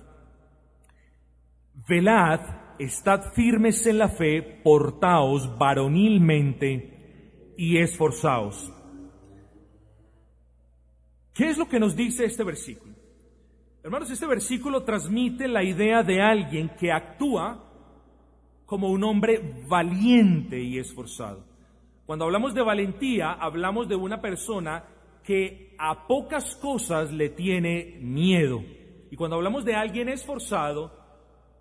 Velad, 1.86 2.40
estad 2.78 3.32
firmes 3.34 3.86
en 3.86 3.98
la 3.98 4.08
fe, 4.08 4.42
portaos 4.62 5.58
varonilmente 5.58 7.54
y 7.58 7.76
esforzaos. 7.76 8.72
¿Qué 11.34 11.50
es 11.50 11.58
lo 11.58 11.68
que 11.68 11.80
nos 11.80 11.94
dice 11.94 12.24
este 12.24 12.44
versículo? 12.44 12.93
Hermanos, 13.84 14.10
este 14.10 14.26
versículo 14.26 14.82
transmite 14.82 15.46
la 15.46 15.62
idea 15.62 16.02
de 16.02 16.22
alguien 16.22 16.70
que 16.70 16.90
actúa 16.90 17.62
como 18.64 18.88
un 18.88 19.04
hombre 19.04 19.62
valiente 19.68 20.58
y 20.58 20.78
esforzado. 20.78 21.44
Cuando 22.06 22.24
hablamos 22.24 22.54
de 22.54 22.62
valentía, 22.62 23.32
hablamos 23.32 23.86
de 23.86 23.94
una 23.94 24.22
persona 24.22 24.84
que 25.22 25.76
a 25.78 26.06
pocas 26.06 26.56
cosas 26.56 27.12
le 27.12 27.28
tiene 27.28 27.98
miedo. 28.00 28.64
Y 29.10 29.16
cuando 29.16 29.36
hablamos 29.36 29.66
de 29.66 29.74
alguien 29.74 30.08
esforzado, 30.08 30.90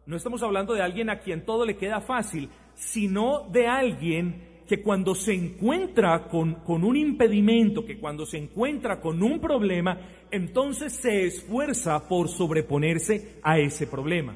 no 0.06 0.16
estamos 0.16 0.42
hablando 0.44 0.74
de 0.74 0.82
alguien 0.82 1.10
a 1.10 1.20
quien 1.20 1.44
todo 1.44 1.66
le 1.66 1.76
queda 1.76 2.00
fácil, 2.00 2.50
sino 2.74 3.50
de 3.50 3.68
alguien 3.68 4.53
que 4.68 4.82
cuando 4.82 5.14
se 5.14 5.34
encuentra 5.34 6.28
con, 6.28 6.56
con, 6.56 6.84
un 6.84 6.96
impedimento, 6.96 7.86
que 7.86 8.00
cuando 8.00 8.26
se 8.26 8.38
encuentra 8.38 9.00
con 9.02 9.22
un 9.22 9.40
problema, 9.40 10.00
entonces 10.32 10.94
se 10.94 11.26
esfuerza 11.26 12.08
por 12.08 12.30
sobreponerse 12.30 13.40
a 13.44 13.60
ese 13.60 13.88
problema. 13.88 14.36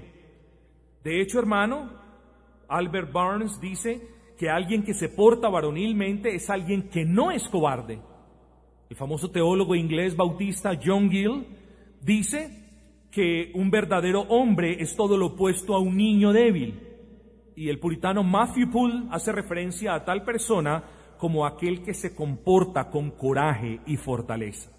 De 1.03 1.21
hecho, 1.21 1.39
hermano, 1.39 1.89
Albert 2.67 3.11
Barnes 3.11 3.59
dice 3.61 4.01
que 4.37 4.49
alguien 4.49 4.83
que 4.83 4.93
se 4.93 5.09
porta 5.09 5.49
varonilmente 5.49 6.35
es 6.35 6.49
alguien 6.49 6.89
que 6.89 7.05
no 7.05 7.31
es 7.31 7.47
cobarde. 7.47 7.99
El 8.89 8.95
famoso 8.95 9.31
teólogo 9.31 9.75
inglés 9.75 10.15
bautista 10.15 10.79
John 10.81 11.09
Gill 11.09 11.45
dice 12.01 12.65
que 13.09 13.51
un 13.55 13.71
verdadero 13.71 14.21
hombre 14.21 14.81
es 14.81 14.95
todo 14.95 15.17
lo 15.17 15.27
opuesto 15.27 15.73
a 15.73 15.79
un 15.79 15.97
niño 15.97 16.31
débil 16.33 16.86
y 17.57 17.69
el 17.69 17.79
puritano 17.79 18.23
Matthew 18.23 18.69
Poole 18.69 19.03
hace 19.09 19.31
referencia 19.31 19.95
a 19.95 20.05
tal 20.05 20.23
persona 20.23 20.83
como 21.17 21.43
aquel 21.43 21.81
que 21.81 21.95
se 21.95 22.13
comporta 22.13 22.91
con 22.91 23.09
coraje 23.09 23.79
y 23.87 23.97
fortaleza. 23.97 24.69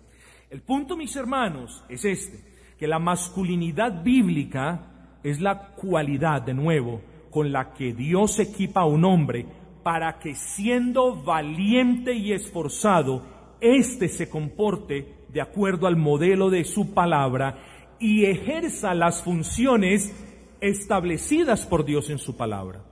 El 0.48 0.62
punto, 0.62 0.96
mis 0.96 1.16
hermanos, 1.16 1.84
es 1.88 2.04
este, 2.04 2.38
que 2.78 2.86
la 2.86 3.00
masculinidad 3.00 4.04
bíblica 4.04 5.18
es 5.24 5.40
la 5.40 5.74
cualidad, 5.74 6.42
de 6.42 6.54
nuevo, 6.54 7.02
con 7.32 7.50
la 7.50 7.74
que 7.74 7.92
Dios 7.92 8.38
equipa 8.38 8.82
a 8.82 8.86
un 8.86 9.04
hombre 9.04 9.44
para 9.82 10.20
que 10.20 10.36
siendo 10.36 11.20
valiente 11.20 12.14
y 12.14 12.32
esforzado, 12.32 13.56
éste 13.60 14.08
se 14.08 14.30
comporte 14.30 15.24
de 15.28 15.40
acuerdo 15.40 15.88
al 15.88 15.96
modelo 15.96 16.48
de 16.48 16.62
su 16.62 16.94
palabra 16.94 17.58
y 17.98 18.26
ejerza 18.26 18.94
las 18.94 19.20
funciones 19.24 20.14
establecidas 20.60 21.66
por 21.66 21.84
Dios 21.84 22.10
en 22.10 22.18
su 22.18 22.36
palabra. 22.36 22.84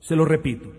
Se 0.00 0.16
lo 0.16 0.24
repito. 0.24 0.72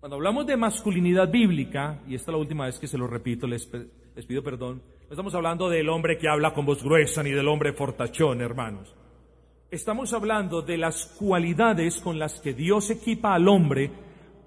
Cuando 0.00 0.16
hablamos 0.16 0.46
de 0.46 0.56
masculinidad 0.56 1.30
bíblica, 1.30 2.02
y 2.06 2.14
esta 2.14 2.30
es 2.30 2.34
la 2.34 2.40
última 2.40 2.66
vez 2.66 2.78
que 2.78 2.86
se 2.86 2.98
lo 2.98 3.06
repito, 3.06 3.46
les, 3.46 3.66
pido 4.26 4.42
perdón, 4.42 4.82
no 5.04 5.10
estamos 5.10 5.34
hablando 5.34 5.70
del 5.70 5.88
hombre 5.88 6.18
que 6.18 6.28
habla 6.28 6.52
con 6.52 6.66
voz 6.66 6.82
gruesa 6.82 7.22
ni 7.22 7.30
del 7.30 7.48
hombre 7.48 7.72
fortachón, 7.72 8.42
hermanos. 8.42 8.94
Estamos 9.70 10.12
hablando 10.12 10.62
de 10.62 10.76
las 10.76 11.06
cualidades 11.06 12.00
con 12.00 12.18
las 12.18 12.40
que 12.40 12.52
Dios 12.52 12.90
equipa 12.90 13.34
al 13.34 13.48
hombre 13.48 13.90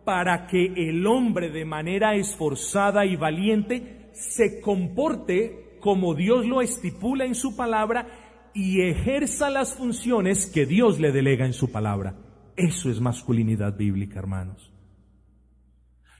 para 0.05 0.47
que 0.47 0.73
el 0.75 1.05
hombre 1.07 1.49
de 1.49 1.65
manera 1.65 2.15
esforzada 2.15 3.05
y 3.05 3.15
valiente 3.15 4.09
se 4.13 4.61
comporte 4.61 5.79
como 5.79 6.13
Dios 6.13 6.45
lo 6.45 6.61
estipula 6.61 7.25
en 7.25 7.35
su 7.35 7.55
palabra 7.55 8.26
y 8.57 8.81
ejerza 8.81 9.51
las 9.51 9.75
funciones 9.75 10.47
que 10.47 10.65
Dios 10.65 10.99
le 10.99 11.11
delega 11.11 11.45
en 11.45 11.53
su 11.53 11.71
palabra. 11.71 12.15
Eso 12.55 12.89
es 12.89 12.99
masculinidad 12.99 13.77
bíblica, 13.77 14.17
hermanos. 14.17 14.71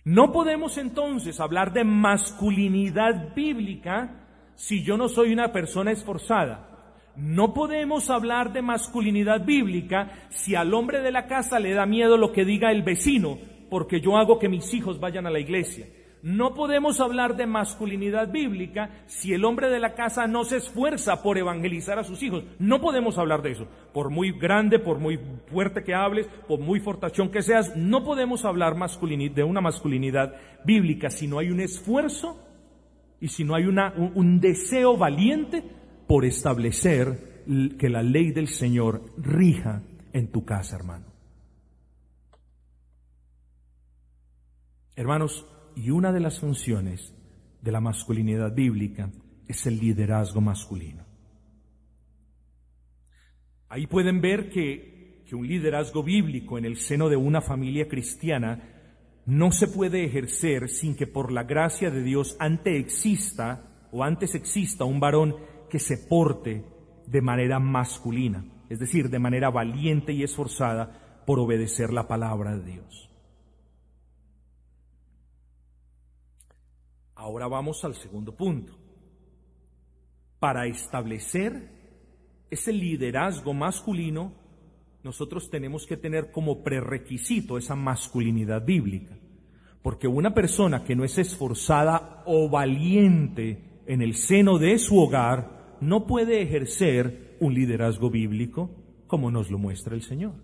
No 0.03 0.31
podemos 0.31 0.77
entonces 0.77 1.39
hablar 1.39 1.73
de 1.73 1.83
masculinidad 1.83 3.33
bíblica 3.33 4.51
si 4.53 4.83
yo 4.83 4.97
no 4.97 5.09
soy 5.09 5.33
una 5.33 5.51
persona 5.51 5.89
esforzada. 5.89 7.09
No 7.15 7.55
podemos 7.55 8.11
hablar 8.11 8.53
de 8.53 8.61
masculinidad 8.61 9.43
bíblica 9.43 10.29
si 10.29 10.53
al 10.53 10.75
hombre 10.75 11.01
de 11.01 11.11
la 11.11 11.25
casa 11.25 11.59
le 11.59 11.73
da 11.73 11.87
miedo 11.87 12.17
lo 12.17 12.33
que 12.33 12.45
diga 12.45 12.71
el 12.71 12.83
vecino, 12.83 13.39
porque 13.71 13.99
yo 13.99 14.15
hago 14.15 14.37
que 14.37 14.47
mis 14.47 14.71
hijos 14.75 14.99
vayan 14.99 15.25
a 15.25 15.31
la 15.31 15.39
iglesia. 15.39 15.87
No 16.27 16.53
podemos 16.53 16.99
hablar 16.99 17.37
de 17.37 17.47
masculinidad 17.47 18.29
bíblica 18.29 18.89
si 19.05 19.31
el 19.31 19.45
hombre 19.45 19.69
de 19.69 19.79
la 19.79 19.93
casa 19.93 20.27
no 20.27 20.43
se 20.43 20.57
esfuerza 20.57 21.23
por 21.23 21.37
evangelizar 21.37 21.99
a 21.99 22.03
sus 22.03 22.21
hijos. 22.21 22.43
No 22.59 22.81
podemos 22.81 23.17
hablar 23.17 23.41
de 23.41 23.51
eso. 23.51 23.65
Por 23.93 24.09
muy 24.09 24.37
grande, 24.37 24.77
por 24.77 24.99
muy 24.99 25.17
fuerte 25.49 25.85
que 25.85 25.95
hables, 25.95 26.27
por 26.45 26.59
muy 26.59 26.81
fortachón 26.81 27.31
que 27.31 27.41
seas, 27.41 27.77
no 27.77 28.03
podemos 28.03 28.43
hablar 28.43 28.75
de 28.75 29.43
una 29.45 29.61
masculinidad 29.61 30.35
bíblica 30.65 31.09
si 31.09 31.29
no 31.29 31.39
hay 31.39 31.49
un 31.49 31.61
esfuerzo 31.61 32.37
y 33.21 33.29
si 33.29 33.45
no 33.45 33.55
hay 33.55 33.63
un, 33.63 33.79
un 34.13 34.41
deseo 34.41 34.97
valiente 34.97 35.63
por 36.07 36.25
establecer 36.25 37.45
que 37.79 37.87
la 37.87 38.03
ley 38.03 38.31
del 38.31 38.49
Señor 38.49 39.01
rija 39.17 39.81
en 40.11 40.29
tu 40.29 40.43
casa, 40.43 40.75
hermano. 40.75 41.05
Hermanos, 44.97 45.45
y 45.77 45.91
una 45.91 46.11
de 46.11 46.19
las 46.19 46.39
funciones 46.39 47.13
de 47.61 47.71
la 47.71 47.79
masculinidad 47.79 48.53
bíblica 48.53 49.11
es 49.47 49.67
el 49.67 49.77
liderazgo 49.77 50.41
masculino. 50.41 51.05
Ahí 53.69 53.85
pueden 53.85 54.19
ver 54.19 54.49
que, 54.49 55.23
que, 55.27 55.35
un 55.35 55.47
liderazgo 55.47 56.01
bíblico 56.01 56.57
en 56.57 56.65
el 56.65 56.77
seno 56.77 57.09
de 57.09 57.15
una 57.15 57.41
familia 57.41 57.87
cristiana 57.87 58.63
no 59.27 59.51
se 59.51 59.67
puede 59.67 60.03
ejercer 60.03 60.69
sin 60.69 60.95
que 60.95 61.05
por 61.05 61.31
la 61.31 61.43
gracia 61.43 61.91
de 61.91 62.01
Dios 62.01 62.35
antes 62.39 62.73
exista 62.73 63.87
o 63.91 64.03
antes 64.03 64.33
exista 64.33 64.83
un 64.83 64.99
varón 64.99 65.35
que 65.69 65.79
se 65.79 65.97
porte 65.97 66.63
de 67.05 67.21
manera 67.21 67.59
masculina, 67.59 68.45
es 68.69 68.79
decir, 68.79 69.09
de 69.09 69.19
manera 69.19 69.51
valiente 69.51 70.11
y 70.11 70.23
esforzada 70.23 71.23
por 71.27 71.39
obedecer 71.39 71.93
la 71.93 72.07
palabra 72.07 72.57
de 72.57 72.71
Dios. 72.71 73.06
Ahora 77.27 77.49
vamos 77.49 77.83
al 77.83 77.93
segundo 77.93 78.33
punto. 78.37 78.71
Para 80.39 80.65
establecer 80.65 81.69
ese 82.49 82.71
liderazgo 82.71 83.53
masculino, 83.53 84.31
nosotros 85.03 85.49
tenemos 85.49 85.85
que 85.85 85.97
tener 85.97 86.31
como 86.31 86.63
prerequisito 86.63 87.57
esa 87.57 87.75
masculinidad 87.75 88.63
bíblica. 88.63 89.17
Porque 89.81 90.07
una 90.07 90.33
persona 90.33 90.85
que 90.85 90.95
no 90.95 91.03
es 91.03 91.17
esforzada 91.17 92.23
o 92.25 92.47
valiente 92.47 93.81
en 93.87 94.01
el 94.01 94.13
seno 94.13 94.57
de 94.57 94.79
su 94.79 94.97
hogar 94.97 95.75
no 95.81 96.07
puede 96.07 96.41
ejercer 96.41 97.35
un 97.41 97.53
liderazgo 97.53 98.09
bíblico 98.09 98.69
como 99.05 99.31
nos 99.31 99.51
lo 99.51 99.57
muestra 99.57 99.95
el 99.95 100.01
Señor. 100.01 100.35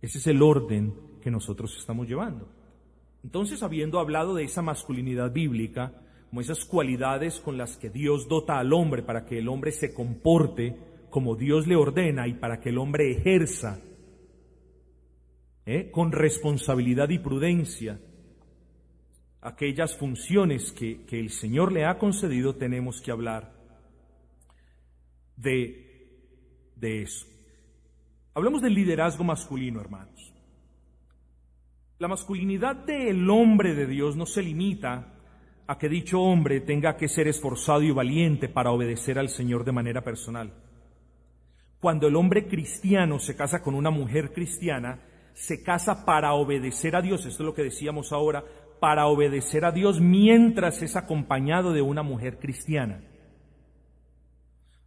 Ese 0.00 0.16
es 0.16 0.26
el 0.28 0.40
orden 0.40 0.94
que 1.20 1.30
nosotros 1.30 1.76
estamos 1.78 2.08
llevando. 2.08 2.59
Entonces, 3.22 3.62
habiendo 3.62 3.98
hablado 3.98 4.34
de 4.34 4.44
esa 4.44 4.62
masculinidad 4.62 5.32
bíblica, 5.32 5.92
como 6.30 6.40
esas 6.40 6.64
cualidades 6.64 7.40
con 7.40 7.58
las 7.58 7.76
que 7.76 7.90
Dios 7.90 8.28
dota 8.28 8.58
al 8.58 8.72
hombre 8.72 9.02
para 9.02 9.26
que 9.26 9.38
el 9.38 9.48
hombre 9.48 9.72
se 9.72 9.92
comporte 9.92 10.76
como 11.10 11.34
Dios 11.34 11.66
le 11.66 11.74
ordena 11.74 12.28
y 12.28 12.34
para 12.34 12.60
que 12.60 12.68
el 12.68 12.78
hombre 12.78 13.10
ejerza 13.10 13.80
¿eh? 15.66 15.90
con 15.90 16.12
responsabilidad 16.12 17.08
y 17.10 17.18
prudencia 17.18 18.00
aquellas 19.40 19.96
funciones 19.96 20.70
que, 20.72 21.04
que 21.04 21.18
el 21.18 21.30
Señor 21.30 21.72
le 21.72 21.84
ha 21.84 21.98
concedido, 21.98 22.54
tenemos 22.54 23.00
que 23.00 23.10
hablar 23.10 23.52
de, 25.36 26.20
de 26.76 27.02
eso. 27.02 27.26
Hablamos 28.34 28.62
del 28.62 28.74
liderazgo 28.74 29.24
masculino, 29.24 29.80
hermanos. 29.80 30.29
La 32.00 32.08
masculinidad 32.08 32.76
del 32.76 33.28
hombre 33.28 33.74
de 33.74 33.86
Dios 33.86 34.16
no 34.16 34.24
se 34.24 34.42
limita 34.42 35.12
a 35.66 35.76
que 35.76 35.90
dicho 35.90 36.18
hombre 36.18 36.62
tenga 36.62 36.96
que 36.96 37.08
ser 37.08 37.28
esforzado 37.28 37.82
y 37.82 37.90
valiente 37.90 38.48
para 38.48 38.70
obedecer 38.70 39.18
al 39.18 39.28
Señor 39.28 39.66
de 39.66 39.72
manera 39.72 40.02
personal. 40.02 40.50
Cuando 41.78 42.08
el 42.08 42.16
hombre 42.16 42.48
cristiano 42.48 43.18
se 43.18 43.36
casa 43.36 43.62
con 43.62 43.74
una 43.74 43.90
mujer 43.90 44.32
cristiana, 44.32 44.98
se 45.34 45.62
casa 45.62 46.06
para 46.06 46.32
obedecer 46.32 46.96
a 46.96 47.02
Dios, 47.02 47.26
esto 47.26 47.42
es 47.42 47.46
lo 47.46 47.54
que 47.54 47.64
decíamos 47.64 48.12
ahora, 48.12 48.46
para 48.80 49.06
obedecer 49.06 49.66
a 49.66 49.70
Dios 49.70 50.00
mientras 50.00 50.80
es 50.80 50.96
acompañado 50.96 51.74
de 51.74 51.82
una 51.82 52.02
mujer 52.02 52.38
cristiana. 52.38 53.02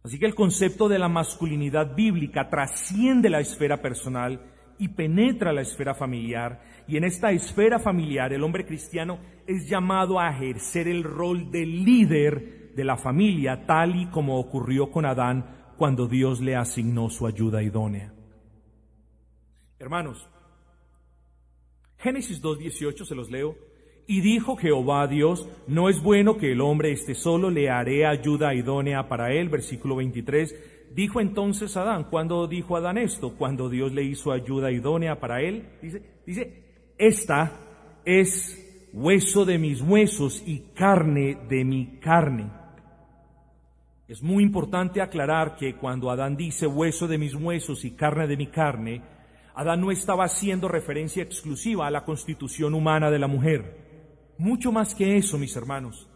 Así 0.02 0.18
que 0.18 0.26
el 0.26 0.34
concepto 0.34 0.88
de 0.88 0.98
la 0.98 1.08
masculinidad 1.08 1.94
bíblica 1.94 2.50
trasciende 2.50 3.30
la 3.30 3.38
esfera 3.38 3.80
personal 3.80 4.50
y 4.78 4.88
penetra 4.88 5.52
la 5.52 5.62
esfera 5.62 5.94
familiar. 5.94 6.60
Y 6.86 6.96
en 6.96 7.04
esta 7.04 7.32
esfera 7.32 7.78
familiar 7.78 8.32
el 8.32 8.42
hombre 8.42 8.66
cristiano 8.66 9.18
es 9.46 9.68
llamado 9.68 10.20
a 10.20 10.30
ejercer 10.30 10.88
el 10.88 11.02
rol 11.02 11.50
de 11.50 11.64
líder 11.64 12.72
de 12.74 12.84
la 12.84 12.96
familia, 12.96 13.66
tal 13.66 13.96
y 13.96 14.06
como 14.06 14.38
ocurrió 14.38 14.90
con 14.90 15.06
Adán 15.06 15.72
cuando 15.76 16.06
Dios 16.06 16.40
le 16.40 16.56
asignó 16.56 17.08
su 17.08 17.26
ayuda 17.26 17.62
idónea. 17.62 18.12
Hermanos, 19.78 20.28
Génesis 21.98 22.42
2.18 22.42 23.04
se 23.04 23.14
los 23.14 23.30
leo. 23.30 23.56
Y 24.06 24.20
dijo 24.20 24.56
Jehová 24.56 25.02
a 25.02 25.06
Dios, 25.06 25.48
no 25.66 25.88
es 25.88 26.02
bueno 26.02 26.36
que 26.36 26.52
el 26.52 26.60
hombre 26.60 26.92
esté 26.92 27.14
solo, 27.14 27.48
le 27.48 27.70
haré 27.70 28.04
ayuda 28.04 28.54
idónea 28.54 29.08
para 29.08 29.32
él. 29.32 29.48
Versículo 29.48 29.96
23 29.96 30.54
Dijo 30.94 31.20
entonces 31.20 31.76
Adán, 31.76 32.04
¿cuándo 32.04 32.46
dijo 32.46 32.76
Adán 32.76 32.98
esto? 32.98 33.34
Cuando 33.36 33.68
Dios 33.68 33.92
le 33.92 34.04
hizo 34.04 34.30
ayuda 34.30 34.70
idónea 34.70 35.18
para 35.18 35.42
él. 35.42 35.66
Dice, 35.82 36.02
dice, 36.24 36.63
esta 36.98 37.52
es 38.04 38.90
hueso 38.92 39.44
de 39.44 39.58
mis 39.58 39.80
huesos 39.80 40.42
y 40.46 40.60
carne 40.74 41.38
de 41.48 41.64
mi 41.64 41.98
carne. 41.98 42.50
Es 44.06 44.22
muy 44.22 44.44
importante 44.44 45.00
aclarar 45.00 45.56
que 45.56 45.76
cuando 45.76 46.10
Adán 46.10 46.36
dice 46.36 46.66
hueso 46.66 47.08
de 47.08 47.18
mis 47.18 47.34
huesos 47.34 47.84
y 47.84 47.92
carne 47.92 48.26
de 48.26 48.36
mi 48.36 48.48
carne, 48.48 49.02
Adán 49.54 49.80
no 49.80 49.90
estaba 49.90 50.24
haciendo 50.24 50.68
referencia 50.68 51.22
exclusiva 51.22 51.86
a 51.86 51.90
la 51.90 52.04
constitución 52.04 52.74
humana 52.74 53.10
de 53.10 53.18
la 53.18 53.28
mujer. 53.28 54.34
Mucho 54.36 54.72
más 54.72 54.94
que 54.94 55.16
eso, 55.16 55.38
mis 55.38 55.56
hermanos. 55.56 56.08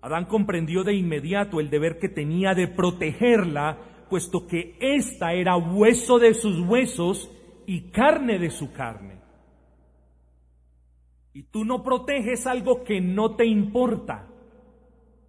Adán 0.00 0.24
comprendió 0.24 0.82
de 0.82 0.94
inmediato 0.94 1.60
el 1.60 1.70
deber 1.70 1.98
que 1.98 2.08
tenía 2.08 2.54
de 2.54 2.66
protegerla 2.66 3.78
puesto 4.12 4.46
que 4.46 4.76
ésta 4.78 5.32
era 5.32 5.56
hueso 5.56 6.18
de 6.18 6.34
sus 6.34 6.60
huesos 6.60 7.30
y 7.66 7.90
carne 7.92 8.38
de 8.38 8.50
su 8.50 8.70
carne. 8.70 9.11
Y 11.34 11.44
tú 11.44 11.64
no 11.64 11.82
proteges 11.82 12.46
algo 12.46 12.84
que 12.84 13.00
no 13.00 13.36
te 13.36 13.46
importa. 13.46 14.28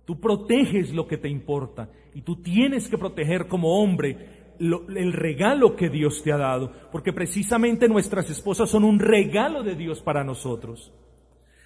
Tú 0.05 0.19
proteges 0.19 0.93
lo 0.93 1.07
que 1.07 1.17
te 1.17 1.29
importa. 1.29 1.89
Y 2.13 2.21
tú 2.21 2.41
tienes 2.41 2.89
que 2.89 2.97
proteger 2.97 3.47
como 3.47 3.81
hombre 3.81 4.43
el 4.59 5.13
regalo 5.13 5.75
que 5.75 5.89
Dios 5.89 6.21
te 6.23 6.33
ha 6.33 6.37
dado. 6.37 6.71
Porque 6.91 7.13
precisamente 7.13 7.87
nuestras 7.87 8.29
esposas 8.29 8.69
son 8.69 8.83
un 8.83 8.99
regalo 8.99 9.63
de 9.63 9.75
Dios 9.75 10.01
para 10.01 10.23
nosotros. 10.23 10.93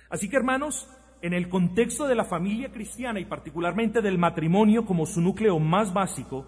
Así 0.10 0.30
que 0.30 0.38
hermanos, 0.38 0.88
en 1.22 1.34
el 1.34 1.50
contexto 1.50 2.08
de 2.08 2.16
la 2.16 2.26
familia 2.26 2.72
cristiana 2.72 3.20
y 3.20 3.26
particularmente 3.26 4.02
del 4.02 4.20
matrimonio 4.20 4.86
como 4.86 5.06
su 5.08 5.20
núcleo 5.20 5.58
más 5.60 5.94
básico, 5.94 6.46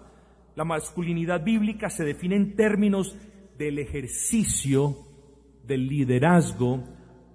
la 0.54 0.64
masculinidad 0.64 1.42
bíblica 1.42 1.90
se 1.90 2.04
define 2.04 2.36
en 2.36 2.54
términos 2.54 3.16
del 3.58 3.78
ejercicio 3.78 4.96
del 5.64 5.88
liderazgo 5.88 6.84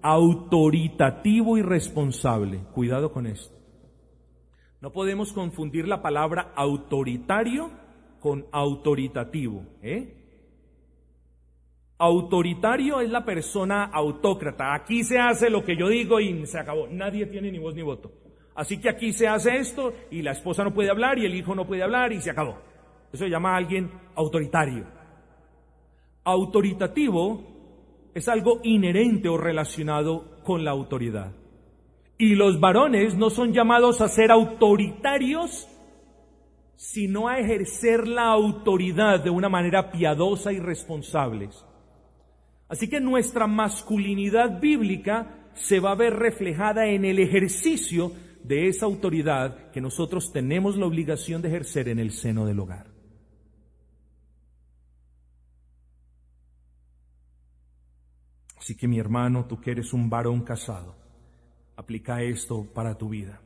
autoritativo 0.06 1.58
y 1.58 1.64
responsable. 1.64 2.60
Cuidado 2.76 3.12
con 3.12 3.26
esto. 3.26 3.56
No 4.80 4.91
podemos 4.91 5.34
confundir 5.34 5.88
la 5.88 6.03
palabra 6.03 6.53
autoritario 6.56 7.72
con 8.20 8.45
autoritativo. 8.51 9.64
¿eh? 9.82 10.14
Autoritario 11.97 13.01
es 13.01 13.10
la 13.10 13.26
persona 13.26 13.86
autócrata. 13.86 14.76
Aquí 14.76 15.03
se 15.03 15.18
hace 15.18 15.49
lo 15.49 15.66
que 15.66 15.76
yo 15.76 15.89
digo 15.89 16.20
y 16.20 16.45
se 16.45 16.60
acabó. 16.60 16.88
Nadie 16.88 17.26
tiene 17.26 17.51
ni 17.51 17.58
voz 17.58 17.74
ni 17.74 17.82
voto. 17.82 18.12
Así 18.53 18.80
que 18.80 18.89
aquí 18.89 19.12
se 19.12 19.28
hace 19.28 19.58
esto 19.58 19.91
y 20.12 20.22
la 20.22 20.34
esposa 20.34 20.64
no 20.64 20.72
puede 20.72 20.91
hablar 20.91 21.18
y 21.18 21.26
el 21.26 21.34
hijo 21.34 21.56
no 21.56 21.66
puede 21.66 21.82
hablar 21.82 22.14
y 22.14 22.22
se 22.22 22.30
acabó. 22.30 22.60
Eso 23.12 23.24
se 23.24 23.30
llama 23.32 23.53
a 23.53 23.58
alguien 23.58 23.89
autoritario. 24.14 24.86
Autoritativo 26.24 27.55
es 28.16 28.30
algo 28.30 28.61
inherente 28.63 29.28
o 29.28 29.38
relacionado 29.38 30.39
con 30.43 30.63
la 30.63 30.72
autoridad. 30.72 31.34
Y 32.18 32.36
los 32.36 32.61
varones 32.61 33.16
no 33.16 33.30
son 33.30 33.51
llamados 33.51 33.99
a 33.99 34.07
ser 34.07 34.32
autoritarios, 34.32 35.68
sino 36.78 37.28
a 37.28 37.39
ejercer 37.39 38.07
la 38.07 38.28
autoridad 38.28 39.22
de 39.22 39.30
una 39.30 39.49
manera 39.49 39.91
piadosa 39.91 40.53
y 40.53 40.59
responsable. 40.59 41.49
Así 42.70 42.89
que 42.89 43.01
nuestra 43.01 43.47
masculinidad 43.47 44.61
bíblica 44.61 45.49
se 45.53 45.82
va 45.82 45.91
a 45.91 45.95
ver 45.95 46.13
reflejada 46.13 46.88
en 46.88 47.03
el 47.03 47.20
ejercicio 47.20 48.13
de 48.43 48.70
esa 48.70 48.86
autoridad 48.86 49.72
que 49.72 49.82
nosotros 49.82 50.32
tenemos 50.32 50.78
la 50.78 50.86
obligación 50.86 51.41
de 51.41 51.49
ejercer 51.49 51.89
en 51.89 51.99
el 51.99 52.11
seno 52.11 52.45
del 52.45 52.61
hogar. 52.61 52.95
Así 58.66 58.76
que 58.76 58.88
mi 58.88 58.97
hermano, 58.97 59.45
tú 59.45 59.61
que 59.61 59.70
eres 59.70 59.93
un 59.93 60.09
varón 60.09 60.41
casado, 60.41 60.95
aplica 61.76 62.24
esto 62.24 62.66
para 62.74 62.97
tu 62.97 63.09
vida. 63.09 63.39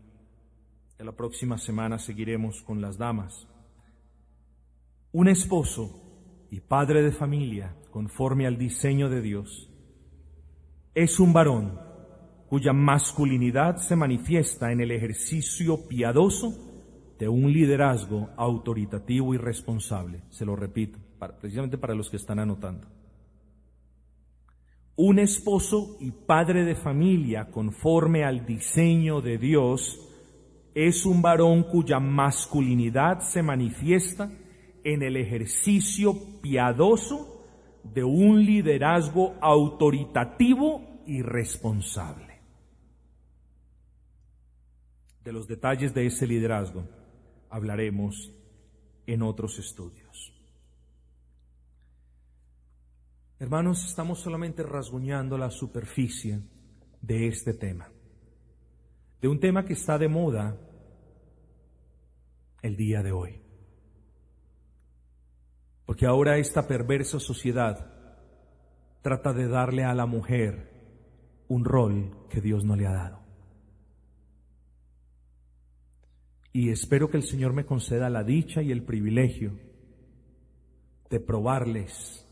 En 0.97 1.05
la 1.05 1.11
próxima 1.11 1.57
semana 1.57 1.99
seguiremos 1.99 2.61
con 2.61 2.79
las 2.79 2.97
damas. 2.97 3.45
Un 5.11 5.27
esposo 5.27 6.47
y 6.49 6.61
padre 6.61 7.03
de 7.03 7.11
familia, 7.11 7.75
conforme 7.91 8.47
al 8.47 8.57
diseño 8.57 9.09
de 9.09 9.21
Dios, 9.21 9.69
es 10.95 11.19
un 11.19 11.33
varón 11.33 11.77
cuya 12.47 12.71
masculinidad 12.71 13.75
se 13.75 13.97
manifiesta 13.97 14.71
en 14.71 14.79
el 14.79 14.89
ejercicio 14.89 15.85
piadoso 15.85 16.53
de 17.19 17.27
un 17.27 17.51
liderazgo 17.51 18.29
autoritativo 18.37 19.33
y 19.33 19.37
responsable. 19.37 20.21
Se 20.29 20.45
lo 20.45 20.55
repito, 20.55 20.97
precisamente 21.41 21.77
para 21.77 21.93
los 21.93 22.09
que 22.09 22.15
están 22.15 22.39
anotando 22.39 22.98
un 25.01 25.17
esposo 25.17 25.95
y 26.01 26.11
padre 26.11 26.65
de 26.65 26.75
familia 26.75 27.49
conforme 27.51 28.25
al 28.25 28.45
diseño 28.45 29.21
de 29.21 29.37
Dios 29.37 29.97
es 30.75 31.05
un 31.05 31.21
varón 31.21 31.63
cuya 31.63 32.01
masculinidad 32.01 33.21
se 33.21 33.41
manifiesta 33.41 34.29
en 34.83 35.01
el 35.01 35.15
ejercicio 35.15 36.41
piadoso 36.41 37.45
de 37.81 38.03
un 38.03 38.43
liderazgo 38.43 39.35
autoritativo 39.39 40.81
y 41.05 41.21
responsable. 41.21 42.41
De 45.23 45.31
los 45.31 45.47
detalles 45.47 45.93
de 45.93 46.07
ese 46.07 46.27
liderazgo 46.27 46.83
hablaremos 47.49 48.33
en 49.07 49.21
otros 49.21 49.57
estudios. 49.59 50.08
Hermanos, 53.41 53.85
estamos 53.85 54.19
solamente 54.19 54.63
rasguñando 54.63 55.37
la 55.37 55.49
superficie 55.49 56.41
de 57.01 57.27
este 57.27 57.53
tema, 57.53 57.89
de 59.21 59.29
un 59.29 59.39
tema 59.39 59.63
que 59.63 59.71
está 59.71 59.97
de 59.97 60.09
moda 60.09 60.57
el 62.61 62.75
día 62.75 63.01
de 63.01 63.13
hoy. 63.13 63.41
Porque 65.85 66.05
ahora 66.05 66.37
esta 66.37 66.67
perversa 66.67 67.17
sociedad 67.21 67.93
trata 69.01 69.31
de 69.31 69.47
darle 69.47 69.85
a 69.85 69.95
la 69.95 70.05
mujer 70.05 70.73
un 71.47 71.63
rol 71.63 72.27
que 72.29 72.41
Dios 72.41 72.65
no 72.65 72.75
le 72.75 72.87
ha 72.87 72.91
dado. 72.91 73.19
Y 76.51 76.71
espero 76.71 77.09
que 77.09 77.15
el 77.15 77.23
Señor 77.23 77.53
me 77.53 77.65
conceda 77.65 78.09
la 78.09 78.25
dicha 78.25 78.61
y 78.61 78.73
el 78.73 78.83
privilegio 78.83 79.57
de 81.09 81.21
probarles 81.21 82.28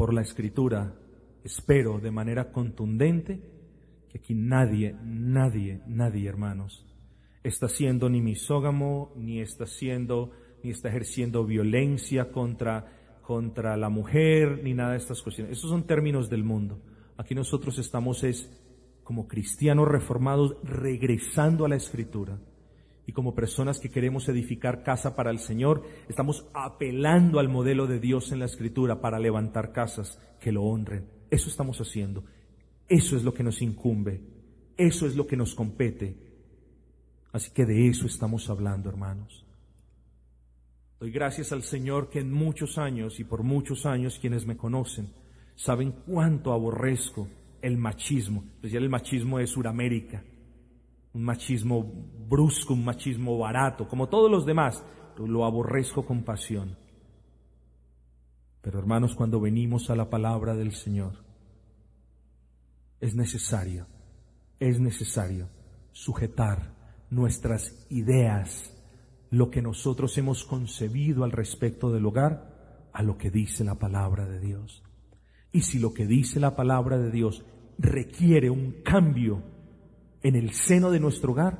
por 0.00 0.14
la 0.14 0.22
escritura, 0.22 0.94
espero 1.44 2.00
de 2.00 2.10
manera 2.10 2.52
contundente 2.52 3.38
que 4.08 4.16
aquí 4.16 4.32
nadie, 4.34 4.96
nadie, 5.04 5.82
nadie, 5.86 6.26
hermanos, 6.26 6.86
está 7.44 7.68
siendo 7.68 8.08
ni 8.08 8.22
misógamo, 8.22 9.12
ni 9.14 9.42
está 9.42 9.66
siendo, 9.66 10.30
ni 10.62 10.70
está 10.70 10.88
ejerciendo 10.88 11.44
violencia 11.44 12.32
contra, 12.32 13.20
contra 13.20 13.76
la 13.76 13.90
mujer, 13.90 14.62
ni 14.64 14.72
nada 14.72 14.92
de 14.92 14.96
estas 14.96 15.20
cuestiones. 15.20 15.58
Esos 15.58 15.68
son 15.68 15.86
términos 15.86 16.30
del 16.30 16.44
mundo. 16.44 16.80
Aquí 17.18 17.34
nosotros 17.34 17.78
estamos 17.78 18.24
es 18.24 18.50
como 19.04 19.28
cristianos 19.28 19.86
reformados 19.86 20.56
regresando 20.64 21.66
a 21.66 21.68
la 21.68 21.76
escritura 21.76 22.38
y 23.10 23.12
como 23.12 23.34
personas 23.34 23.80
que 23.80 23.90
queremos 23.90 24.28
edificar 24.28 24.84
casa 24.84 25.16
para 25.16 25.32
el 25.32 25.40
Señor, 25.40 25.82
estamos 26.08 26.46
apelando 26.54 27.40
al 27.40 27.48
modelo 27.48 27.88
de 27.88 27.98
Dios 27.98 28.30
en 28.30 28.38
la 28.38 28.44
Escritura 28.44 29.00
para 29.00 29.18
levantar 29.18 29.72
casas 29.72 30.20
que 30.38 30.52
lo 30.52 30.62
honren. 30.62 31.08
Eso 31.28 31.48
estamos 31.48 31.80
haciendo. 31.80 32.22
Eso 32.88 33.16
es 33.16 33.24
lo 33.24 33.34
que 33.34 33.42
nos 33.42 33.62
incumbe. 33.62 34.20
Eso 34.76 35.08
es 35.08 35.16
lo 35.16 35.26
que 35.26 35.36
nos 35.36 35.56
compete. 35.56 36.16
Así 37.32 37.50
que 37.50 37.66
de 37.66 37.88
eso 37.88 38.06
estamos 38.06 38.48
hablando, 38.48 38.88
hermanos. 38.88 39.44
Doy 41.00 41.10
gracias 41.10 41.50
al 41.50 41.64
Señor 41.64 42.10
que 42.10 42.20
en 42.20 42.32
muchos 42.32 42.78
años 42.78 43.18
y 43.18 43.24
por 43.24 43.42
muchos 43.42 43.86
años 43.86 44.20
quienes 44.20 44.46
me 44.46 44.56
conocen 44.56 45.12
saben 45.56 45.96
cuánto 46.06 46.52
aborrezco 46.52 47.26
el 47.60 47.76
machismo. 47.76 48.44
Pues 48.60 48.72
ya 48.72 48.78
el 48.78 48.88
machismo 48.88 49.38
de 49.38 49.48
Suramérica 49.48 50.22
un 51.12 51.24
machismo 51.24 51.82
brusco, 52.28 52.74
un 52.74 52.84
machismo 52.84 53.38
barato, 53.38 53.88
como 53.88 54.08
todos 54.08 54.30
los 54.30 54.46
demás, 54.46 54.84
lo 55.18 55.44
aborrezco 55.44 56.04
con 56.04 56.22
pasión. 56.22 56.76
Pero 58.62 58.78
hermanos, 58.78 59.14
cuando 59.14 59.40
venimos 59.40 59.90
a 59.90 59.96
la 59.96 60.10
palabra 60.10 60.54
del 60.54 60.72
Señor, 60.72 61.24
es 63.00 63.14
necesario, 63.14 63.86
es 64.58 64.78
necesario 64.78 65.48
sujetar 65.92 66.74
nuestras 67.10 67.86
ideas, 67.90 68.76
lo 69.30 69.50
que 69.50 69.62
nosotros 69.62 70.16
hemos 70.18 70.44
concebido 70.44 71.24
al 71.24 71.32
respecto 71.32 71.90
del 71.90 72.06
hogar, 72.06 72.88
a 72.92 73.02
lo 73.02 73.16
que 73.16 73.30
dice 73.30 73.64
la 73.64 73.76
palabra 73.76 74.26
de 74.26 74.40
Dios. 74.40 74.82
Y 75.52 75.62
si 75.62 75.78
lo 75.78 75.94
que 75.94 76.06
dice 76.06 76.40
la 76.40 76.54
palabra 76.54 76.98
de 76.98 77.10
Dios 77.10 77.44
requiere 77.78 78.50
un 78.50 78.82
cambio 78.82 79.42
en 80.22 80.36
el 80.36 80.52
seno 80.52 80.90
de 80.90 81.00
nuestro 81.00 81.32
hogar, 81.32 81.58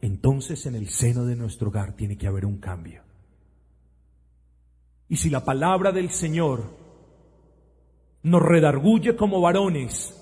entonces 0.00 0.66
en 0.66 0.74
el 0.74 0.88
seno 0.88 1.24
de 1.24 1.36
nuestro 1.36 1.68
hogar 1.68 1.96
tiene 1.96 2.16
que 2.16 2.26
haber 2.26 2.46
un 2.46 2.58
cambio. 2.58 3.02
Y 5.08 5.16
si 5.16 5.30
la 5.30 5.44
palabra 5.44 5.90
del 5.90 6.10
Señor 6.10 6.76
nos 8.22 8.42
redarguye 8.42 9.16
como 9.16 9.40
varones 9.40 10.14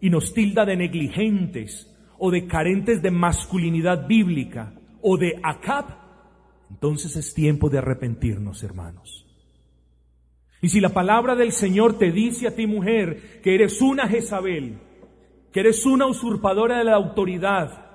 y 0.00 0.10
nos 0.10 0.34
tilda 0.34 0.64
de 0.64 0.76
negligentes 0.76 1.94
o 2.18 2.30
de 2.30 2.46
carentes 2.46 3.00
de 3.00 3.10
masculinidad 3.10 4.06
bíblica 4.06 4.74
o 5.00 5.16
de 5.16 5.40
acap, 5.42 5.90
entonces 6.68 7.16
es 7.16 7.32
tiempo 7.32 7.70
de 7.70 7.78
arrepentirnos, 7.78 8.62
hermanos. 8.62 9.24
Y 10.60 10.68
si 10.70 10.80
la 10.80 10.88
palabra 10.88 11.36
del 11.36 11.52
Señor 11.52 11.98
te 11.98 12.10
dice 12.10 12.48
a 12.48 12.56
ti, 12.56 12.66
mujer, 12.66 13.40
que 13.42 13.54
eres 13.54 13.80
una 13.80 14.08
Jezabel, 14.08 14.78
que 15.52 15.60
eres 15.60 15.84
una 15.86 16.06
usurpadora 16.06 16.78
de 16.78 16.84
la 16.84 16.94
autoridad. 16.94 17.86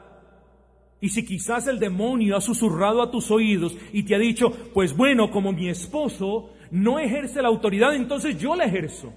Y 0.99 1.10
si 1.10 1.26
quizás 1.26 1.68
el 1.68 1.80
demonio 1.80 2.38
ha 2.38 2.41
susurrado 2.41 3.01
a 3.01 3.12
tus 3.12 3.30
oídos 3.30 3.76
y 3.91 4.04
te 4.04 4.16
ha 4.16 4.20
dicho, 4.20 4.51
pues 4.74 4.95
bueno, 4.95 5.30
como 5.32 5.51
mi 5.51 5.68
esposo 5.68 6.51
no 6.72 6.97
ejerce 6.97 7.41
la 7.41 7.49
autoridad, 7.49 7.93
entonces 7.93 8.38
yo 8.39 8.56
la 8.56 8.66
ejerzo. 8.66 9.14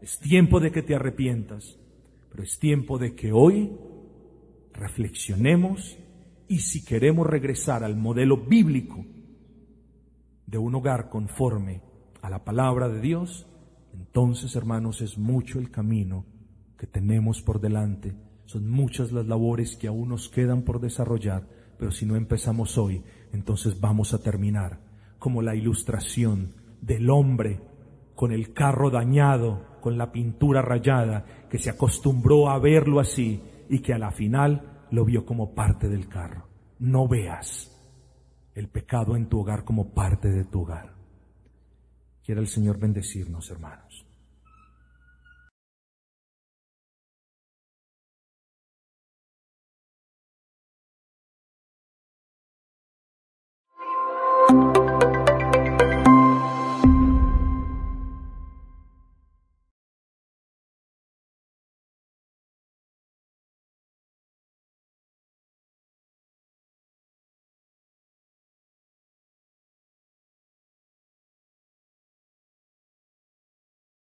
Es 0.00 0.18
tiempo 0.18 0.60
de 0.60 0.70
que 0.70 0.82
te 0.82 0.94
arrepientas, 0.94 1.78
pero 2.30 2.42
es 2.42 2.58
tiempo 2.58 2.98
de 2.98 3.14
que 3.14 3.32
hoy 3.32 3.72
reflexionemos 4.74 5.96
y 6.46 6.58
si 6.58 6.84
queremos 6.84 7.26
regresar 7.26 7.84
al 7.84 7.96
modelo 7.96 8.36
bíblico 8.36 9.04
de 10.46 10.58
un 10.58 10.74
hogar 10.74 11.08
conforme 11.08 11.80
a 12.20 12.28
la 12.28 12.44
palabra 12.44 12.88
de 12.88 13.00
Dios, 13.00 13.46
entonces 13.94 14.54
hermanos 14.56 15.00
es 15.00 15.16
mucho 15.16 15.58
el 15.58 15.70
camino 15.70 16.26
tenemos 16.86 17.42
por 17.42 17.60
delante. 17.60 18.14
Son 18.46 18.68
muchas 18.68 19.12
las 19.12 19.26
labores 19.26 19.76
que 19.76 19.88
aún 19.88 20.08
nos 20.08 20.28
quedan 20.28 20.62
por 20.62 20.80
desarrollar, 20.80 21.48
pero 21.78 21.90
si 21.90 22.06
no 22.06 22.16
empezamos 22.16 22.78
hoy, 22.78 23.02
entonces 23.32 23.80
vamos 23.80 24.14
a 24.14 24.22
terminar 24.22 24.80
como 25.18 25.42
la 25.42 25.54
ilustración 25.54 26.54
del 26.80 27.08
hombre 27.10 27.60
con 28.14 28.32
el 28.32 28.52
carro 28.52 28.90
dañado, 28.90 29.78
con 29.80 29.98
la 29.98 30.12
pintura 30.12 30.62
rayada, 30.62 31.24
que 31.50 31.58
se 31.58 31.70
acostumbró 31.70 32.50
a 32.50 32.58
verlo 32.58 33.00
así 33.00 33.42
y 33.68 33.80
que 33.80 33.92
a 33.92 33.98
la 33.98 34.10
final 34.10 34.86
lo 34.90 35.04
vio 35.04 35.24
como 35.24 35.54
parte 35.54 35.88
del 35.88 36.08
carro. 36.08 36.46
No 36.78 37.08
veas 37.08 37.70
el 38.54 38.68
pecado 38.68 39.16
en 39.16 39.28
tu 39.28 39.40
hogar 39.40 39.64
como 39.64 39.92
parte 39.92 40.28
de 40.28 40.44
tu 40.44 40.62
hogar. 40.62 40.94
Quiera 42.24 42.40
el 42.40 42.46
Señor 42.46 42.78
bendecirnos, 42.78 43.50
hermanos. 43.50 43.83